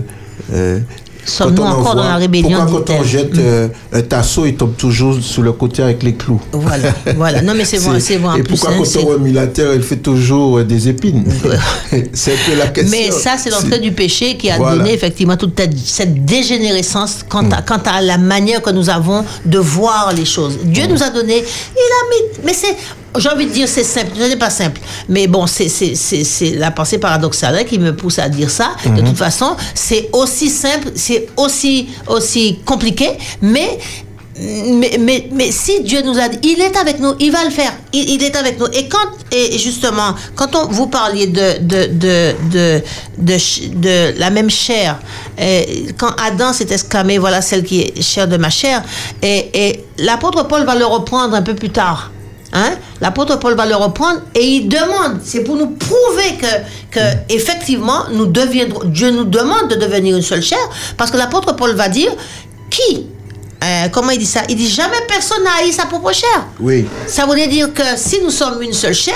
[0.54, 0.80] euh,
[1.26, 4.56] Sommes-nous quand on encore dans la rébellion, Pourquoi quand on jette euh, un tasseau, il
[4.56, 7.42] tombe toujours sur le côté avec les clous Voilà, voilà.
[7.42, 8.40] Non, mais c'est vrai, c'est vrai.
[8.40, 11.24] Et plus, pourquoi hein, quand on remet la terre, elle fait toujours euh, des épines
[12.14, 12.98] C'est un peu la question.
[12.98, 14.78] Mais ça, c'est l'entrée du péché qui a Voilà.
[14.78, 19.24] donné effectivement toute cette- cette dégénérescence quant à, quant à la manière que nous avons
[19.46, 20.58] de voir les choses.
[20.64, 22.76] Dieu nous a donné, il a mis, mais c'est,
[23.18, 24.80] j'ai envie de dire c'est simple, ce n'est pas simple.
[25.10, 28.50] Mais bon, c'est, c'est, c'est, c'est la pensée paradoxale hein, qui me pousse à dire
[28.50, 28.72] ça.
[28.86, 33.10] De toute façon, c'est aussi simple, c'est aussi, aussi compliqué,
[33.42, 33.80] mais
[34.40, 37.52] mais, mais, mais si Dieu nous a dit, il est avec nous, il va le
[37.52, 38.66] faire, il, il est avec nous.
[38.74, 38.98] Et quand,
[39.32, 42.34] et justement, quand on, vous parliez de, de, de,
[43.20, 43.38] de,
[43.76, 44.98] de, la même chair,
[45.98, 48.82] quand Adam s'est exclamé, voilà celle qui est chair de ma chair,
[49.22, 52.12] et, et l'apôtre Paul va le reprendre un peu plus tard.
[52.54, 52.72] Hein?
[53.00, 57.00] L'apôtre Paul va le reprendre et il demande, c'est pour nous prouver que, que
[57.30, 60.60] effectivement, nous deviendrons, Dieu nous demande de devenir une seule chair,
[60.98, 62.12] parce que l'apôtre Paul va dire,
[62.70, 63.08] qui
[63.64, 64.42] euh, comment il dit ça?
[64.50, 66.48] Il dit jamais personne n'a haï sa propre chair.
[66.60, 66.88] Oui.
[67.06, 69.14] Ça voulait dire que si nous sommes une seule chair,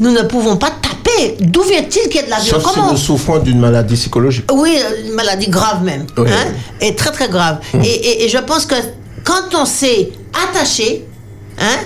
[0.00, 1.36] nous ne pouvons pas taper.
[1.38, 4.50] D'où vient-il qu'il y ait de la violence Sauf si nous souffrons d'une maladie psychologique.
[4.52, 6.06] oui, une maladie grave même.
[6.16, 6.28] Oui.
[6.30, 7.58] Hein, et très très grave.
[7.74, 8.74] Et, et- et je pense que
[9.22, 10.10] quand on s'est
[10.48, 11.04] attaché,
[11.60, 11.78] hein,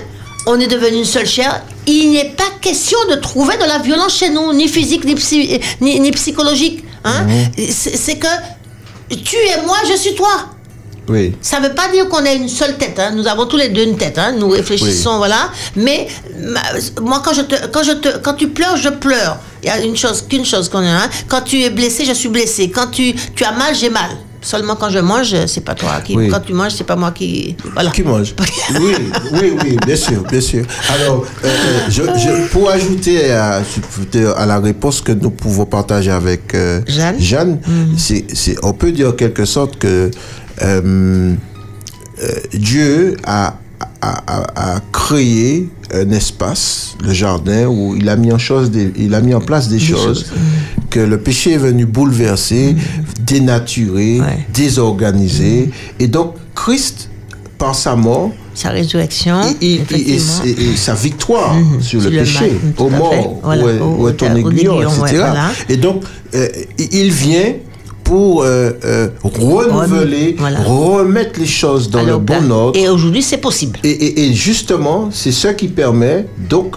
[0.45, 4.15] on est devenu une seule chair, il n'est pas question de trouver de la violence
[4.17, 6.83] chez nous, ni physique, ni, psy- ni, ni psychologique.
[7.03, 7.25] Hein.
[7.57, 8.27] C'est c'est que
[9.09, 10.49] tu es moi, je suis toi.
[11.07, 11.33] Oui.
[11.41, 12.99] Ça ne veut pas dire qu'on a une seule tête.
[12.99, 13.11] hein.
[13.15, 14.19] Nous avons tous les deux une tête.
[14.19, 14.33] hein.
[14.37, 15.49] Nous réfléchissons, voilà.
[15.75, 16.07] Mais
[16.37, 16.61] ma-
[17.01, 19.39] moi, quand, je te, quand, je te, quand tu pleures, je pleure.
[19.63, 20.89] Il y a une chose, qu'une chose qu'on a.
[21.05, 21.09] hein.
[21.27, 22.69] Quand tu es blessé, je suis blessé.
[22.69, 24.11] Quand tu, tu as mal, j'ai mal.
[24.41, 26.15] Seulement quand je mange, c'est pas toi qui.
[26.15, 26.29] Oui.
[26.29, 27.55] Quand tu manges, c'est pas moi qui.
[27.73, 27.89] Voilà.
[27.91, 28.33] Qui mange?
[28.79, 28.93] Oui,
[29.33, 30.63] oui, oui, bien sûr, bien sûr.
[30.93, 33.61] Alors, euh, euh, je, je- pour ajouter à,
[34.37, 36.81] à la réponse que nous pouvons partager avec euh,
[37.19, 37.59] Jeanne.
[38.33, 40.09] c'est- on peut dire en quelque sorte que
[40.61, 41.35] euh,
[42.53, 43.55] Dieu a,
[44.01, 48.91] a, a- a créé un espace, le jardin, où il a mis en, chose des-
[48.95, 50.27] il a mis en place des, choses,
[50.89, 52.75] que le péché est venu bouleverser,
[53.21, 54.45] dénaturer, Ouais.
[54.53, 55.71] désorganiser.
[55.99, 57.09] Et donc, Christ,
[57.57, 60.43] par sa mort, Sa résurrection, et, et- et- effectivement.
[60.45, 61.81] et- et sa victoire Mhm.
[61.81, 64.81] sur, Sur le le péché, mal, au mort, Voilà, où, est- où est ton aiguillon,
[64.81, 65.01] etc.
[65.01, 65.51] ouais, voilà.
[65.69, 66.03] Et donc,
[66.35, 66.47] euh,
[66.77, 67.53] il vient
[68.09, 70.59] pour euh, euh, renouveler, Voilà.
[70.61, 72.49] remettre les choses dans le bon place.
[72.49, 72.79] ordre.
[72.79, 73.77] Et aujourd'hui, c'est possible.
[73.83, 76.75] Et, et- et justement, c'est ce qui permet donc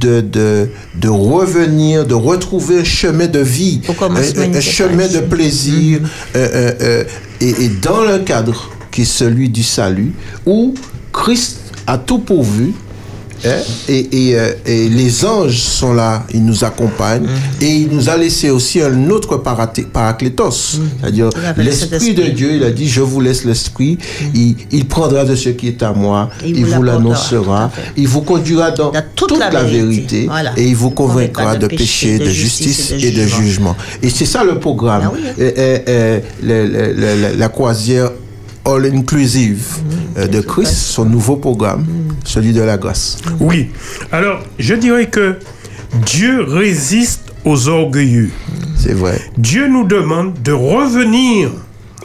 [0.00, 0.68] de, de,
[1.00, 6.00] de revenir, de retrouver un chemin de vie, un, chemin de plaisir,
[6.34, 6.48] euh,
[6.80, 7.04] euh,
[7.40, 10.12] et, et dans le cadre qui est celui du salut,
[10.44, 10.74] où
[11.12, 12.74] Christ a tout pourvu.
[13.44, 13.48] Hein,
[13.88, 17.26] et, et, euh, et les anges sont là, ils nous accompagnent,
[17.60, 20.50] et il nous a laissé aussi un autre paraclétos,
[21.00, 22.22] c'est-à-dire à fait, l'Esprit de.
[22.32, 23.98] Dieu, il a dit, je vous laisse l'Esprit,
[24.34, 28.22] il, il prendra de ce qui est à moi, Et il vous l'annoncera, il vous
[28.22, 30.52] conduira dans, Dans toute, la, vérité, Voilà.
[30.56, 33.76] et il vous convaincra de péché, de justice et de jugement.
[34.02, 35.02] Et c'est ça le programme.
[35.04, 35.20] Ah oui,
[35.88, 36.20] hein.
[37.36, 38.10] La croisière
[38.64, 39.64] all inclusive
[40.16, 41.84] euh, de Christ, son nouveau programme,
[42.24, 43.18] celui de la grâce.
[43.40, 43.70] Oui.
[44.12, 45.36] Alors, je dirais que
[46.06, 48.30] Dieu résiste aux orgueilleux.
[48.76, 49.20] C'est vrai.
[49.36, 51.50] Dieu nous demande de revenir.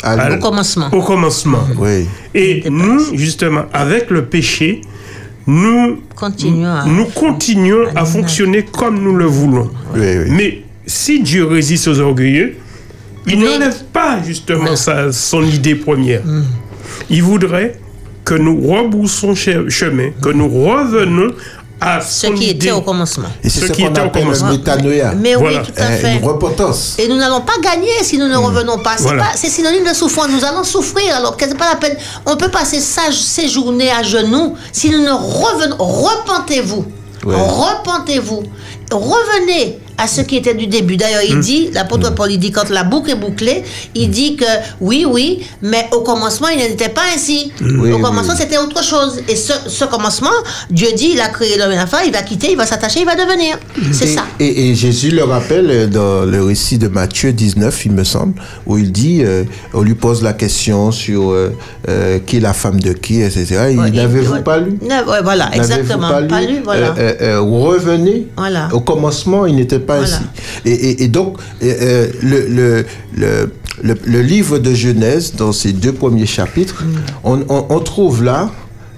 [0.03, 0.89] Au commencement.
[0.93, 1.63] au commencement.
[1.77, 2.05] Oui.
[2.35, 4.81] Et nous, justement, avec le péché,
[5.47, 9.69] nous Continuons à- nous continuons à à- fonctionner comme nous le voulons.
[9.95, 10.29] Oui, oui.
[10.31, 12.57] Mais si Dieu résiste aux orgueilleux,
[13.27, 16.25] il Mais- n'enlève pas justement sa- son idée première.
[16.25, 16.43] Mm.
[17.09, 17.79] Il voudrait
[18.25, 21.33] que nous rebroussons che- chemin, que nous revenons
[21.79, 22.65] à Ce qui idée.
[22.67, 23.27] était au commencement.
[23.43, 24.49] Et c'est Ce ce qui était au commencement.
[24.49, 25.13] métanoïa.
[25.15, 25.59] Mais Voilà.
[25.61, 26.15] oui, tout à Euh, fait.
[26.17, 26.95] une repentance.
[26.97, 28.95] Et nous n'allons pas gagner si nous ne revenons pas.
[28.97, 29.25] C'est Voilà.
[29.35, 30.27] synonyme de souffrance.
[30.31, 31.15] Nous allons souffrir.
[31.15, 31.95] Alors que c'est pas la peine.
[32.25, 35.75] On peut passer sa, ces journées à genoux si nous ne revenons.
[35.77, 36.83] Repentez-vous.
[37.25, 37.35] Ouais.
[37.37, 38.43] Repentez-vous.
[38.91, 40.97] Revenez à ce qui était du début.
[40.97, 43.63] D'ailleurs, il dit, l'apôtre Paul, il dit, quand la boucle est bouclée,
[43.95, 44.45] il dit que
[44.79, 47.51] oui, oui, mais au commencement, il n'était pas ainsi.
[47.61, 48.39] Oui, au commencement, oui.
[48.39, 49.21] c'était autre chose.
[49.27, 50.29] Et ce, ce commencement,
[50.69, 52.99] Dieu dit, il a créé l'homme et la femme, il va quitter, il va s'attacher,
[52.99, 53.57] il va devenir.
[53.91, 54.25] C'est ça.
[54.39, 58.33] et- et Jésus le rappelle dans le récit de Matthieu 19, il me semble,
[58.65, 59.43] où il dit, euh,
[59.73, 61.55] on lui pose la question sur euh,
[61.89, 63.69] euh, qui est la femme de qui, etc.
[63.71, 64.77] Il Ouais, n'avez-vous pas lu?
[64.81, 66.09] Ne- ouais, voilà, exactement.
[66.09, 66.93] Pas lu, Pas lu, voilà.
[67.41, 68.27] Revenez.
[68.37, 68.69] Voilà.
[68.73, 70.03] Au commencement, il n'était pas Voilà.
[70.15, 70.23] ainsi.
[70.65, 72.85] Et, et- et donc, euh, le, le,
[73.15, 73.51] le,
[73.81, 76.95] le- le livre de Genèse, dans ses deux premiers chapitres, Mm.
[77.23, 78.49] on, on- on trouve là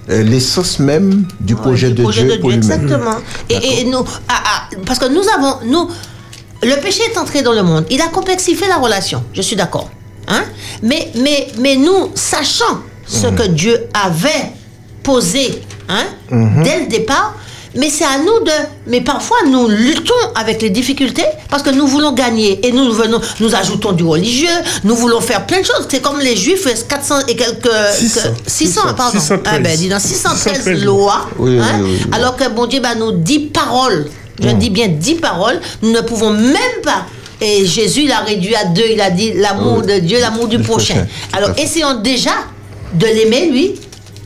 [0.08, 2.80] euh, l'essence même du projet, Ouais, de, projet Dieu de pour Dieu, lui-même.
[2.80, 3.16] exactement.
[3.48, 5.88] Et, et nous, ah, ah, parce que nous avons, nous,
[6.62, 7.84] le péché est entré dans le monde.
[7.90, 9.22] Il a complexifié la relation.
[9.32, 9.88] Je suis d'accord.
[10.26, 10.42] Hein?
[10.82, 13.34] Mais, mais, mais nous, sachant ce Mhm.
[13.36, 14.50] que Dieu avait
[15.02, 16.62] posé hein, Mhm.
[16.62, 17.34] dès le départ,
[17.74, 18.50] mais c'est à nous de.
[18.86, 23.20] Mais parfois, nous luttons avec les difficultés parce que nous voulons gagner et nous venons,
[23.40, 24.48] nous ajoutons du religieux,
[24.84, 25.86] nous voulons faire plein de choses.
[25.88, 27.68] C'est comme les Juifs, 400 et quelques.
[27.94, 28.20] 600.
[28.44, 29.18] que- 600, pardon.
[29.18, 29.54] 613.
[29.54, 30.84] Ah ben, dis donc, 613 613.
[30.84, 31.28] lois.
[31.38, 32.06] Oui, hein, oui, oui.
[32.12, 34.08] alors que bon Dieu bah, nous dit paroles.
[34.42, 34.58] Je Mm.
[34.58, 35.60] dis bien dix paroles.
[35.82, 37.04] Nous ne pouvons même pas.
[37.42, 38.84] Et Jésus l'a réduit à deux.
[38.90, 41.06] Il a dit l'amour de Dieu, l'amour du prochain.
[41.32, 42.32] Alors essayons déjà
[42.94, 43.74] de l'aimer lui,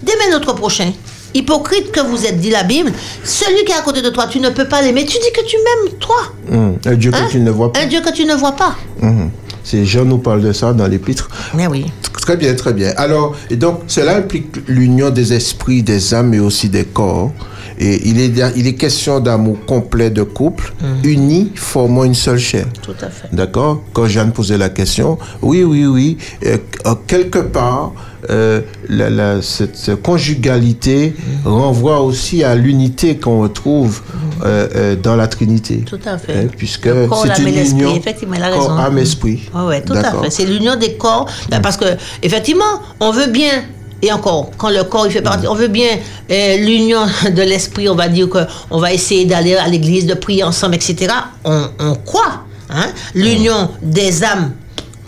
[0.03, 0.93] d'aimer notre prochain.
[1.35, 2.93] Hypocrite que vous êtes, dit la Bible.
[3.25, 5.05] Celui qui est à côté de toi, tu ne peux pas l'aimer.
[5.05, 6.17] Tu dis que tu m'aimes, toi.
[6.53, 7.27] Hum, Un Dieu Hein?
[7.27, 7.81] que tu ne vois pas.
[7.81, 8.77] Un Dieu que tu ne vois pas.
[9.01, 9.31] Mhm.
[9.65, 11.29] C'est Jean nous parle de ça dans l'épître.
[11.55, 11.87] Mais oui.
[12.21, 12.93] Très bien, très bien.
[12.97, 17.33] Alors, et donc, cela implique l'union des esprits, des âmes et aussi des corps.
[17.79, 20.73] Et il est, il est question d'amour complet de couple,
[21.03, 22.67] unis, formant une seule chair.
[22.83, 23.29] Tout à fait.
[23.33, 23.83] D'accord?
[23.93, 27.93] Quand Jeanne posait la question, oui, oui, oui, euh, euh, quelque part,
[28.31, 31.15] euh, la, la- cette, conjugalité
[31.45, 34.01] renvoie aussi à l'unité qu'on retrouve
[34.45, 35.83] euh, dans la Trinité.
[35.87, 36.33] Tout à fait.
[36.35, 39.43] Hein, puisque c'est une union Effectivement, a corps, âme, esprit.
[39.55, 40.31] Oui, ouais, tout à fait.
[40.31, 41.29] C'est l'union des corps.
[41.51, 41.85] Ben, Parce que,
[42.23, 43.63] effectivement, on veut bien,
[44.05, 45.89] et encore, quand le corps il fait partie, on veut bien
[46.31, 50.45] euh, l'union de l'esprit, on va dire qu'on va essayer d'aller à l'église, de prier
[50.45, 51.13] ensemble, etc.
[51.45, 52.45] On, croit.
[52.69, 52.87] Hein?
[53.15, 54.53] L'union des âmes,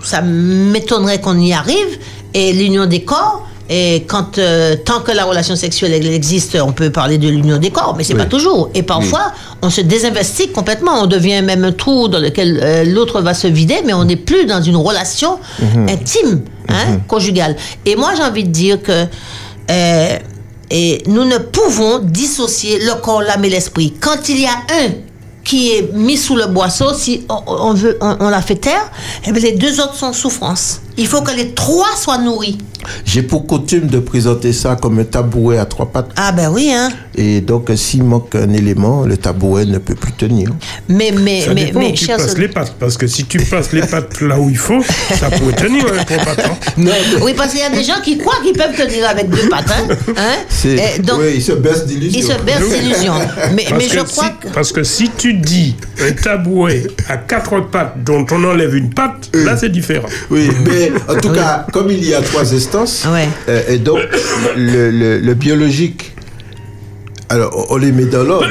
[0.03, 1.99] ça m'étonnerait qu'on y arrive.
[2.33, 6.73] Et l'union des corps, et quand, euh, tant que la relation sexuelle elle existe, on
[6.73, 8.21] peut parler de l'union des corps, mais c'est Oui.
[8.21, 8.71] pas toujours.
[8.75, 9.33] Et parfois,
[9.63, 11.03] on se désinvestit complètement.
[11.03, 14.17] On devient même un trou dans lequel euh, l'autre va se vider, mais on n'est
[14.17, 15.39] plus dans une relation
[15.89, 17.57] intime, hein, conjugale.
[17.85, 19.05] Et moi, j'ai envie de dire que
[19.71, 20.17] euh,
[20.71, 23.95] et nous ne pouvons dissocier le corps, l'âme et l'esprit.
[24.01, 24.91] Quand il y a un
[25.45, 28.91] qui est mis sous le boisseau, si on, on veut, on, on l'a fait taire,
[29.27, 30.81] eh bien, les deux autres sont en souffrance.
[30.99, 32.59] Il faut que les trois soient nourris.
[33.05, 36.11] J'ai pour coutume de présenter ça comme un tabouret à trois pattes.
[36.17, 36.89] Ah ben oui, hein.
[37.17, 40.51] Et donc, euh, s'il manque un élément, le tabouret ne peut plus tenir.
[40.89, 42.75] Mais, mais, Ça mais, dépend mais, où tu chers passes les pattes.
[42.79, 44.83] Parce que si tu passes les pattes là où il faut,
[45.19, 46.45] ça pourrait tenir un trois pattes.
[46.47, 46.83] hein.
[47.23, 49.71] Oui, parce qu'il y a des gens qui croient qu'ils peuvent tenir avec deux pattes.
[49.71, 49.95] Hein?
[50.17, 51.03] Hein?
[51.03, 52.21] Donc, oui, il se baisse d'illusion.
[52.21, 53.15] ils se bercent d'illusions.
[53.55, 54.55] Mais, Parce, mais je que crois si, que.
[54.55, 55.75] parce que si tu dis
[56.07, 60.09] un tabouret à quatre pattes dont on enlève une patte, là c'est différent.
[60.31, 63.29] Oui, mais en tout cas, comme il y a trois instances, Ouais.
[63.49, 63.99] euh, et donc
[64.57, 66.13] le, le- le biologique,
[67.29, 68.47] alors on les met dans l'ordre.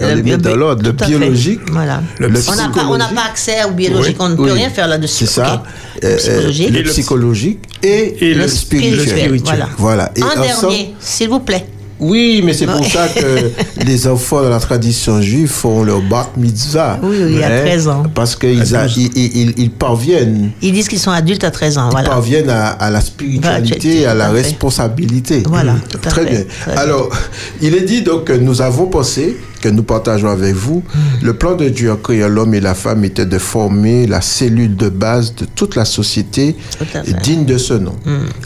[0.00, 0.82] On Le les met dans l'ordre.
[0.82, 2.02] Le biologique, Voilà.
[2.18, 3.14] le on n'a pas, on n'a psychologique.
[3.14, 5.26] pas accès au biologique, on ne peut Oui, rien faire là-dessus.
[5.26, 5.62] C'est ça.
[6.02, 6.70] Euh, Psychologique.
[6.70, 9.08] le psychologique et, et le spirituel.
[9.08, 9.68] spirituel, voilà.
[9.78, 10.12] Voilà.
[10.16, 11.66] Et ensemble- dernier, s'il vous plaît.
[12.04, 13.50] Oui, mais c'est pour ça que
[13.86, 16.98] les enfants dans la tradition juive font leur bat mitzvah.
[17.02, 18.02] Oui, oui, à 13 ans.
[18.14, 21.78] Parce qu'ils a- ils, ils- ils- ils parviennent, Ils disent qu'ils sont adultes à 13
[21.78, 21.88] ans.
[21.88, 22.08] ils Voilà.
[22.08, 24.32] parviennent à, à la spiritualité, Bah, à la fait.
[24.42, 25.42] responsabilité.
[25.46, 25.80] Voilà, Mm.
[25.88, 26.44] tout à Très fait, bien.
[26.62, 26.80] très bien.
[26.82, 27.08] Alors,
[27.62, 30.82] il est dit donc que nous avons pensé, que nous partageons avec vous,
[31.22, 34.76] le plan de Dieu en créant l'homme et la femme était de former la cellule
[34.76, 36.54] de base de toute la société
[37.22, 37.94] digne de ce nom.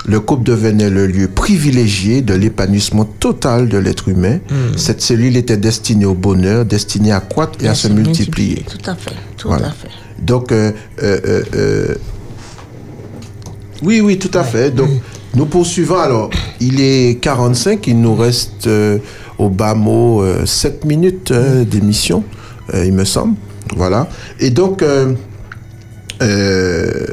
[0.06, 4.36] Le couple devenait le lieu privilégié de l'épanouissement total de l'être humain.
[4.48, 4.76] Mm.
[4.76, 8.64] Cette cellule était destinée au bonheur, destinée à croître et à se multiplier.
[8.70, 9.16] Tout à fait.
[9.36, 9.68] Tout Voilà.
[9.68, 9.88] à fait.
[10.22, 10.70] Donc, euh,
[11.02, 11.94] euh, euh,
[13.82, 14.70] oui, oui, tout à fait.
[14.70, 14.90] Donc,
[15.34, 15.98] nous poursuivons.
[15.98, 16.30] Alors,
[16.60, 18.68] il est 45, il nous reste
[19.38, 22.24] au bas mot 7 minutes euh, d'émission,
[22.74, 23.36] euh, il me semble.
[23.76, 24.08] Voilà.
[24.40, 25.12] Et donc, euh,
[26.22, 27.04] euh,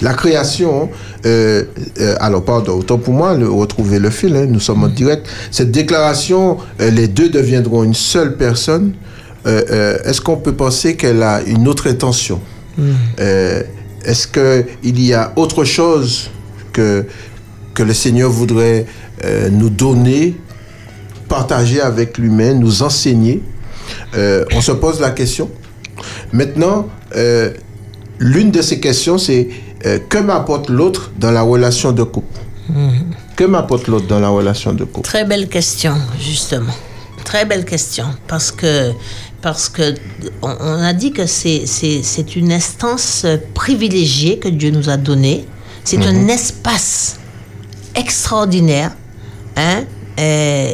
[0.00, 0.90] la création,
[1.26, 1.64] euh,
[2.00, 5.26] euh, alors pardon, autant pour moi, le, retrouver le fil, hein, nous sommes en direct.
[5.50, 8.92] Cette déclaration, euh, les deux deviendront une seule personne.
[9.46, 12.40] Euh, euh, Est-ce qu'on peut penser qu'elle a une autre intention?
[13.18, 13.62] Euh,
[14.04, 16.30] Est-ce qu'il y a autre chose
[16.72, 17.04] que,
[17.74, 18.86] que le Seigneur voudrait
[19.24, 20.36] euh, nous donner,
[21.28, 23.42] partager avec l'humain, nous enseigner
[24.14, 25.48] Euh, On se pose la question.
[26.32, 27.52] Maintenant, euh,
[28.18, 29.48] l'une de ces questions, c'est
[29.86, 32.38] euh, que m'apporte l'autre dans la relation de couple?
[33.34, 35.08] Que m'apporte l'autre dans la relation de couple?
[35.08, 36.74] Très belle question, justement.
[37.24, 38.04] Très belle question.
[38.26, 38.92] Parce que,
[39.40, 39.94] parce que
[40.42, 43.24] on, on a dit que c'est, c'est, c'est une instance
[43.54, 45.46] privilégiée que Dieu nous a donnée.
[45.84, 47.16] C'est un espace
[47.94, 48.92] extraordinaire
[49.56, 49.84] hein,
[50.18, 50.72] euh,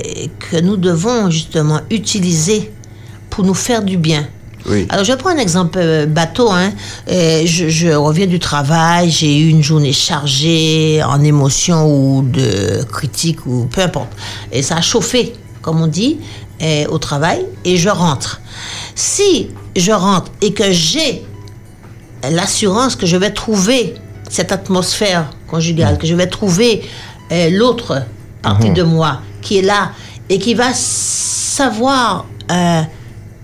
[0.50, 2.72] que nous devons justement utiliser
[3.30, 4.26] pour nous faire du bien.
[4.66, 4.86] Oui.
[4.88, 6.50] Alors, je prends un exemple euh, bateau.
[6.50, 6.72] Hein.
[7.10, 12.82] Euh, je, je reviens du travail, j'ai eu une journée chargée en émotions ou de
[12.84, 14.12] critiques ou peu importe.
[14.52, 16.18] Et ça a chauffé, comme on dit,
[16.62, 18.40] euh, au travail, et je rentre.
[18.94, 21.24] Si je rentre et que j'ai
[22.30, 23.94] l'assurance que je vais trouver
[24.30, 26.82] cette atmosphère conjugale, que je vais trouver
[27.50, 28.02] l'autre
[28.40, 29.92] partie de moi qui est là
[30.28, 32.82] et qui va savoir euh,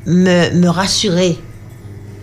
[0.06, 1.39] me, me rassurer.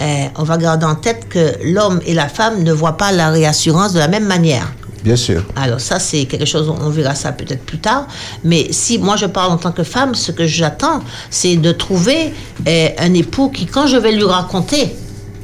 [0.01, 3.29] Euh, on va garder en tête que l'homme et la femme ne voient pas la
[3.29, 4.67] réassurance de la même manière.
[5.03, 5.43] Bien sûr.
[5.55, 8.07] Alors ça, c'est quelque chose, on verra ça peut-être plus tard.
[8.43, 12.33] Mais si moi je parle en tant que femme, ce que j'attends, c'est de trouver
[12.67, 14.95] euh, un époux qui, quand je vais lui raconter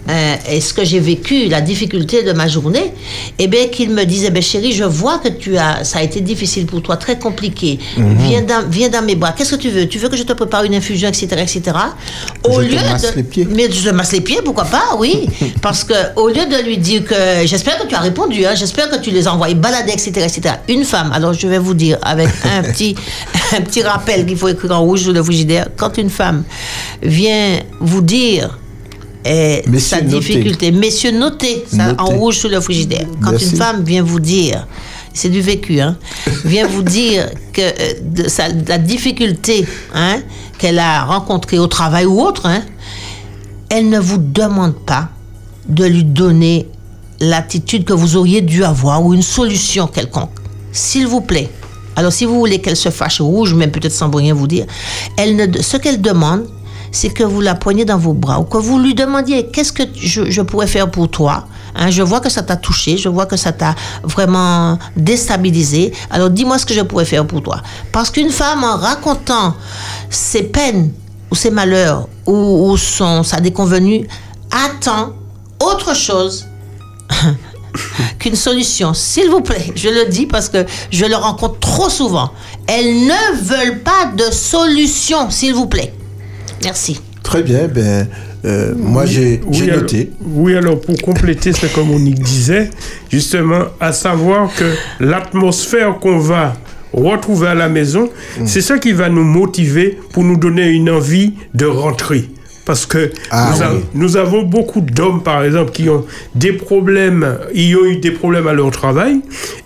[0.09, 2.93] euh, et ce que j'ai vécu, la difficulté de ma journée,
[3.39, 6.03] eh bien qu'il me dise, eh bien chérie, je vois que tu as, ça a
[6.03, 7.79] été difficile pour toi, très compliqué.
[7.97, 9.31] Viens, dans, viens dans mes bras.
[9.31, 9.87] Qu'est-ce que tu veux?
[9.87, 11.61] Tu veux que je te prépare une infusion, etc., etc.
[12.43, 13.47] Au Je te lieu masse de, les pieds.
[13.49, 15.27] mais je te masse les pieds, pourquoi pas, oui.
[15.61, 17.15] Parce que au lieu de lui dire que
[17.45, 20.55] j'espère que tu as répondu, hein, j'espère que tu les as envoyés balader, etc., etc.
[20.67, 22.95] Une femme, alors je vais vous dire avec un petit,
[23.55, 25.67] un petit rappel qu'il faut écrire en rouge sur le frigidaire.
[25.77, 26.43] Quand une femme
[27.01, 28.57] vient vous dire
[29.25, 33.05] Messieurs, sa difficulté, messieurs, notez ça en rouge sur le frigidaire.
[33.21, 33.49] Quand Merci.
[33.51, 34.67] une femme vient vous dire,
[35.13, 35.97] c'est du vécu, hein,
[36.43, 40.19] vient vous dire que euh, de sa- la difficulté hein,
[40.57, 42.61] qu'elle a rencontrée au travail ou autre, hein,
[43.69, 45.09] elle ne vous demande pas
[45.67, 46.67] de lui donner
[47.19, 50.31] l'attitude que vous auriez dû avoir ou une solution quelconque.
[50.71, 51.49] S'il vous plaît.
[51.95, 54.65] Alors, si vous voulez qu'elle se fâche rouge, même peut-être sans rien vous dire,
[55.15, 56.47] elle ne, ce qu'elle demande,
[56.93, 59.83] c'est que vous la poignez dans vos bras ou que vous lui demandiez qu'est-ce que
[59.95, 61.47] je, je pourrais faire pour toi.
[61.75, 65.91] Hein, je vois que ça t'a touché, je vois que ça t'a vraiment déstabilisé.
[66.11, 67.61] Alors dis-moi ce que je pourrais faire pour toi.
[67.91, 69.55] Parce qu'une femme, en racontant
[70.09, 70.91] ses peines
[71.31, 74.07] ou ses malheurs ou, ou son, sa déconvenue,
[74.51, 75.13] attend
[75.59, 76.45] autre chose
[78.19, 78.93] qu'une solution.
[78.93, 82.29] S'il vous plaît, je le dis parce que je le rencontre trop souvent.
[82.67, 85.91] Elles ne veulent pas de solution, s'il vous plaît.
[86.63, 86.99] Merci.
[87.23, 87.67] Très bien.
[87.67, 88.07] Ben,
[88.45, 90.11] Euh, moi, j'ai Oui, j'ai alors- noté.
[90.21, 92.69] oui, alors pour compléter ce que Monique disait,
[93.09, 94.65] justement, à savoir que
[94.99, 96.53] l'atmosphère qu'on va
[96.91, 98.45] retrouver à la maison, Mm.
[98.45, 102.29] c'est ça qui va nous motiver pour nous donner une envie de rentrer.
[102.65, 103.79] Parce que Ah nous, a- oui.
[103.93, 108.47] nous avons beaucoup d'hommes, par exemple, qui ont des problèmes, ils ont eu des problèmes
[108.47, 109.19] à leur travail,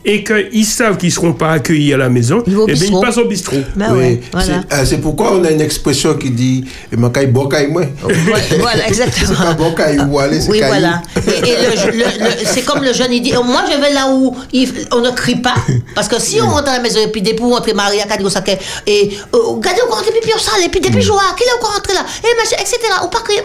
[0.03, 2.99] et qu'ils savent qu'ils ne seront pas accueillis à la maison, Ils et bien ils
[2.99, 3.57] passent au bistrot.
[3.76, 4.48] Ben oui, ouais, voilà.
[4.69, 7.84] c'est euh, c'est pourquoi on a une expression qui dit "Makaï bokaï moi".
[8.02, 9.28] Voilà, voilà, exactement.
[9.38, 10.74] C'est pas bokaï ou aller, c'est Oui, caillou.
[10.74, 11.02] voilà.
[11.18, 14.07] Et, et le- le- le- c'est comme le jeune, il dit, moi je vais là
[14.11, 15.56] où il- on ne crie pas.
[15.94, 18.30] Parce que si on rentre à la maison et puis depuis on rentre Maria, Kadigo
[18.30, 18.57] Sake,
[18.88, 21.53] et euh, regardez, on rentre pipi au sale, et puis depuis je vois, qui est
[21.57, 22.80] encore rentré là, et machin, etc.
[23.03, 23.41] Ou pas crier.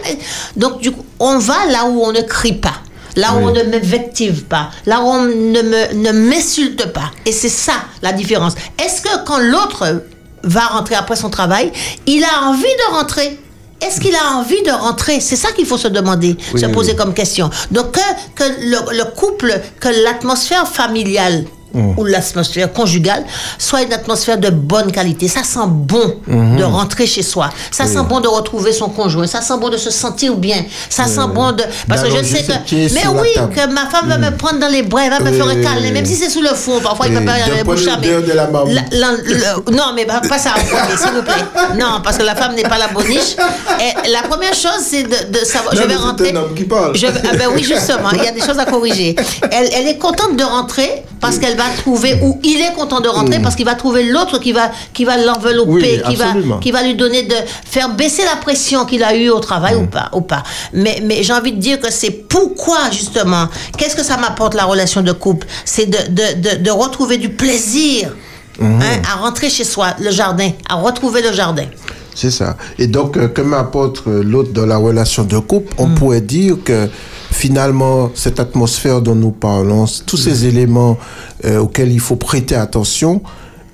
[0.55, 2.73] Donc du coup, on va là où on ne crie pas.
[3.15, 7.11] Là où on ne m'invective pas, là où on ne me- ne m'insulte pas.
[7.27, 8.53] Et c'est ça la différence.
[8.83, 10.03] Est-ce que quand l'autre
[10.43, 11.71] va rentrer après son travail,
[12.07, 13.39] il a envie de rentrer?
[13.81, 15.19] Est-ce qu'il a envie de rentrer?
[15.19, 16.97] C'est ça qu'il faut se demander, Oui, se poser oui.
[16.97, 17.51] comme question.
[17.69, 17.99] Donc que,
[18.35, 21.93] que le, le couple, que l'atmosphère familiale Mm.
[21.97, 23.23] ou l'atmosphère conjugale
[23.57, 25.27] soit une atmosphère de bonne qualité.
[25.27, 26.57] Ça sent bon Mm-hmm.
[26.57, 27.49] de rentrer chez soi.
[27.71, 29.25] Ça sent bon de retrouver son conjoint.
[29.27, 30.63] Ça sent bon de se sentir bien.
[30.89, 31.63] Ça sent bon de...
[31.87, 32.93] Parce que je sais que...
[32.93, 35.47] Mais oui, que ma femme va me prendre dans les bras, elle va me faire
[35.47, 36.79] un câlin, même si c'est sous le fond.
[36.81, 38.65] Parfois, il Oui, peut pas la bouche l'odeur de la maman.
[38.69, 41.33] La- la- le- non, mais pas pas ça, s'il vous plaît.
[41.79, 43.35] Non, parce que la femme n'est pas la boniche.
[43.79, 45.73] Et la première chose, c'est de, de savoir.
[45.73, 46.31] Non, je mais vais rentrer.
[46.31, 46.95] un homme qui parle.
[46.95, 49.15] Je vais- ah ben oui, justement, il y a des choses à corriger.
[49.51, 53.07] Elle, elle est contente de rentrer parce qu'elle va trouver, ou il est content de
[53.09, 55.75] rentrer parce qu'il va trouver l'autre qui va, qui va l'envelopper, Mm.
[55.75, 57.33] Oui, qui, va, qui va lui donner de
[57.65, 59.83] faire baisser la pression qu'il a eue au travail Mm.
[59.83, 60.09] ou pas.
[60.13, 60.43] Ou pas.
[60.73, 63.47] Mais, mais j'ai envie de dire que c'est pourquoi, justement,
[63.77, 65.47] qu'est-ce que ça m'apporte la relation de couple?
[65.65, 66.25] C'est de, de,
[66.57, 68.13] de, de retrouver du plaisir.
[68.61, 68.81] Mm-hmm.
[68.83, 71.65] hein, à rentrer chez soi, le jardin, à retrouver le jardin.
[72.13, 72.55] C'est ça.
[72.77, 76.57] Et donc, euh, que m'apporte euh, l'autre dans la relation de couple, on pourrait dire
[76.63, 76.87] que
[77.33, 80.97] finalement, cette atmosphère dont nous parlons, tous ces éléments
[81.45, 83.21] euh, auxquels il faut prêter attention,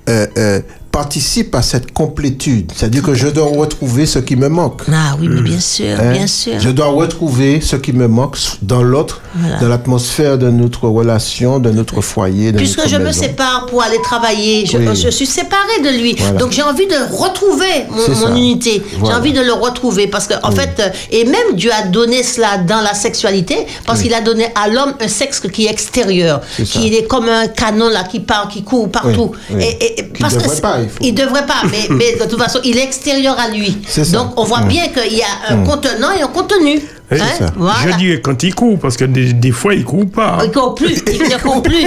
[0.08, 0.60] euh,
[0.92, 2.72] participent à cette complétude.
[2.74, 4.82] C'est-à-dire que je dois retrouver ce qui me manque.
[4.92, 6.12] Ah oui, mais bien sûr, Hein?
[6.12, 6.54] bien sûr.
[6.58, 9.58] Je dois retrouver ce qui me manque dans l'autre, Voilà.
[9.60, 13.82] dans l'atmosphère de notre relation, de notre foyer, de Puisque notre je me sépare pour
[13.82, 14.96] aller travailler, je, Oui.
[14.96, 16.16] je suis séparée de lui.
[16.18, 16.38] Voilà.
[16.38, 18.82] Donc j'ai envie de retrouver mon, unité.
[18.98, 19.14] Voilà.
[19.14, 22.22] J'ai envie de le retrouver parce que en fait, euh, et même Dieu a donné
[22.22, 26.40] cela dans la sexualité parce qu'il a donné à l'homme un sexe qui est extérieur,
[26.56, 26.64] ça.
[26.64, 29.30] qui est comme un canon là qui part, qui court partout.
[29.50, 29.64] Oui, oui.
[29.80, 30.48] Et, et- Qui parce que
[30.82, 30.98] il faut.
[31.02, 33.78] il devrait pas, mais, mais de toute façon, il est extérieur à lui.
[33.86, 34.16] C'est ça.
[34.18, 34.68] Donc on voit Mm.
[34.68, 36.80] bien qu'il y a un contenant et un contenu.
[37.12, 37.24] Oui, Hein?
[37.36, 37.52] c'est ça.
[37.56, 37.78] Voilà.
[37.92, 40.38] Je dirais quand il court, parce que des, des fois il court pas.
[40.44, 41.82] Il court plus, il ne court plus.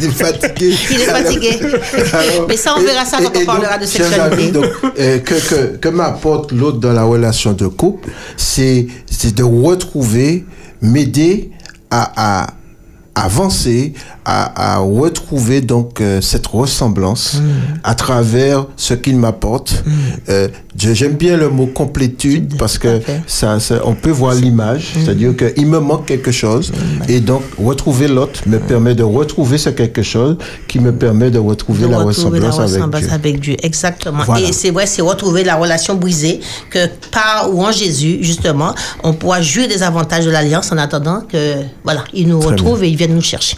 [0.00, 0.74] Il est fatigué.
[0.90, 1.58] Il est fatigué.
[2.48, 4.20] Mais ça, on verra ça quand on parlera de sexualité.
[4.20, 4.64] amis, donc,
[4.98, 10.44] euh, que, que, que m'apporte l'autre dans la relation de couple, c'est c'est de retrouver,
[10.82, 11.50] m'aider
[11.90, 12.46] à, à
[13.14, 13.94] avancer,
[14.24, 17.40] à, à retrouver donc euh, cette ressemblance Mm.
[17.84, 19.82] à travers ce qu'il m'apporte.
[20.28, 20.48] Euh,
[20.78, 25.00] je- J'aime bien le mot complétude parce que ça, ça- on peut voir l'image, Mm.
[25.04, 26.72] c'est-à-dire qu'il me manque quelque chose
[27.08, 30.36] et donc retrouver l'autre me permet de retrouver ce quelque chose
[30.68, 33.12] qui me permet de retrouver de la retrouver la ressemblance avec ressemblance Dieu.
[33.12, 33.56] avec Dieu.
[33.62, 34.22] Exactement.
[34.24, 34.48] Voilà.
[34.48, 36.40] Et c'est vrai, c'est retrouver la relation brisée
[36.70, 41.20] que par ou en Jésus, justement, on pourra jouir des avantages de l'alliance en attendant
[41.30, 43.56] que, voilà, il nous Très retrouve et il vienne nous chercher.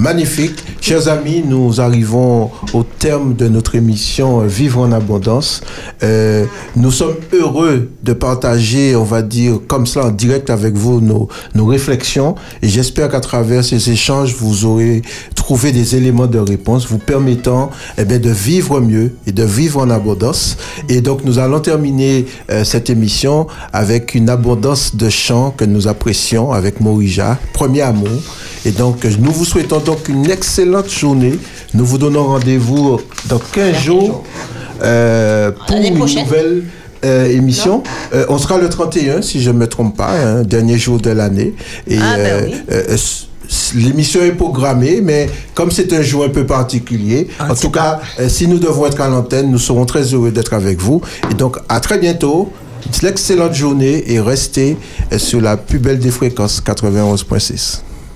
[0.00, 0.64] Magnifique.
[0.80, 5.60] Chers amis, nous arrivons au terme de notre émission euh, Vivre en abondance.
[6.02, 11.02] Euh, nous sommes heureux de partager, on va dire, comme ça, en direct avec vous,
[11.02, 12.34] nos, nos réflexions.
[12.62, 15.02] Et j'espère qu'à travers ces échanges, vous aurez
[15.34, 19.80] trouvé des éléments de réponse vous permettant eh bien, de vivre mieux et de vivre
[19.80, 20.56] en abondance.
[20.88, 25.88] Et donc, nous allons terminer euh, cette émission avec une abondance de chants que nous
[25.88, 28.08] apprécions avec Morija, Premier Amour.
[28.64, 31.38] Et donc, nous vous souhaitons une excellente journée.
[31.74, 34.24] Nous vous donnons rendez-vous dans 15 jours
[34.82, 36.64] euh, pour une nouvelle
[37.04, 37.82] euh, émission.
[38.14, 41.10] Euh, on sera le 31, si je ne me trompe pas, hein, dernier jour de
[41.10, 41.54] l'année.
[41.86, 42.96] Et Ah, ben oui.
[43.74, 47.70] L'émission est programmée, mais comme c'est un jour un peu particulier, Ah, en c'est tout
[47.72, 51.00] cas, si nous devons être à l'antenne, nous serons très heureux d'être avec vous.
[51.30, 52.52] Et donc, à très bientôt.
[53.02, 54.76] Excellente journée et restez
[55.16, 57.82] sur la plus belle des fréquences 91.6.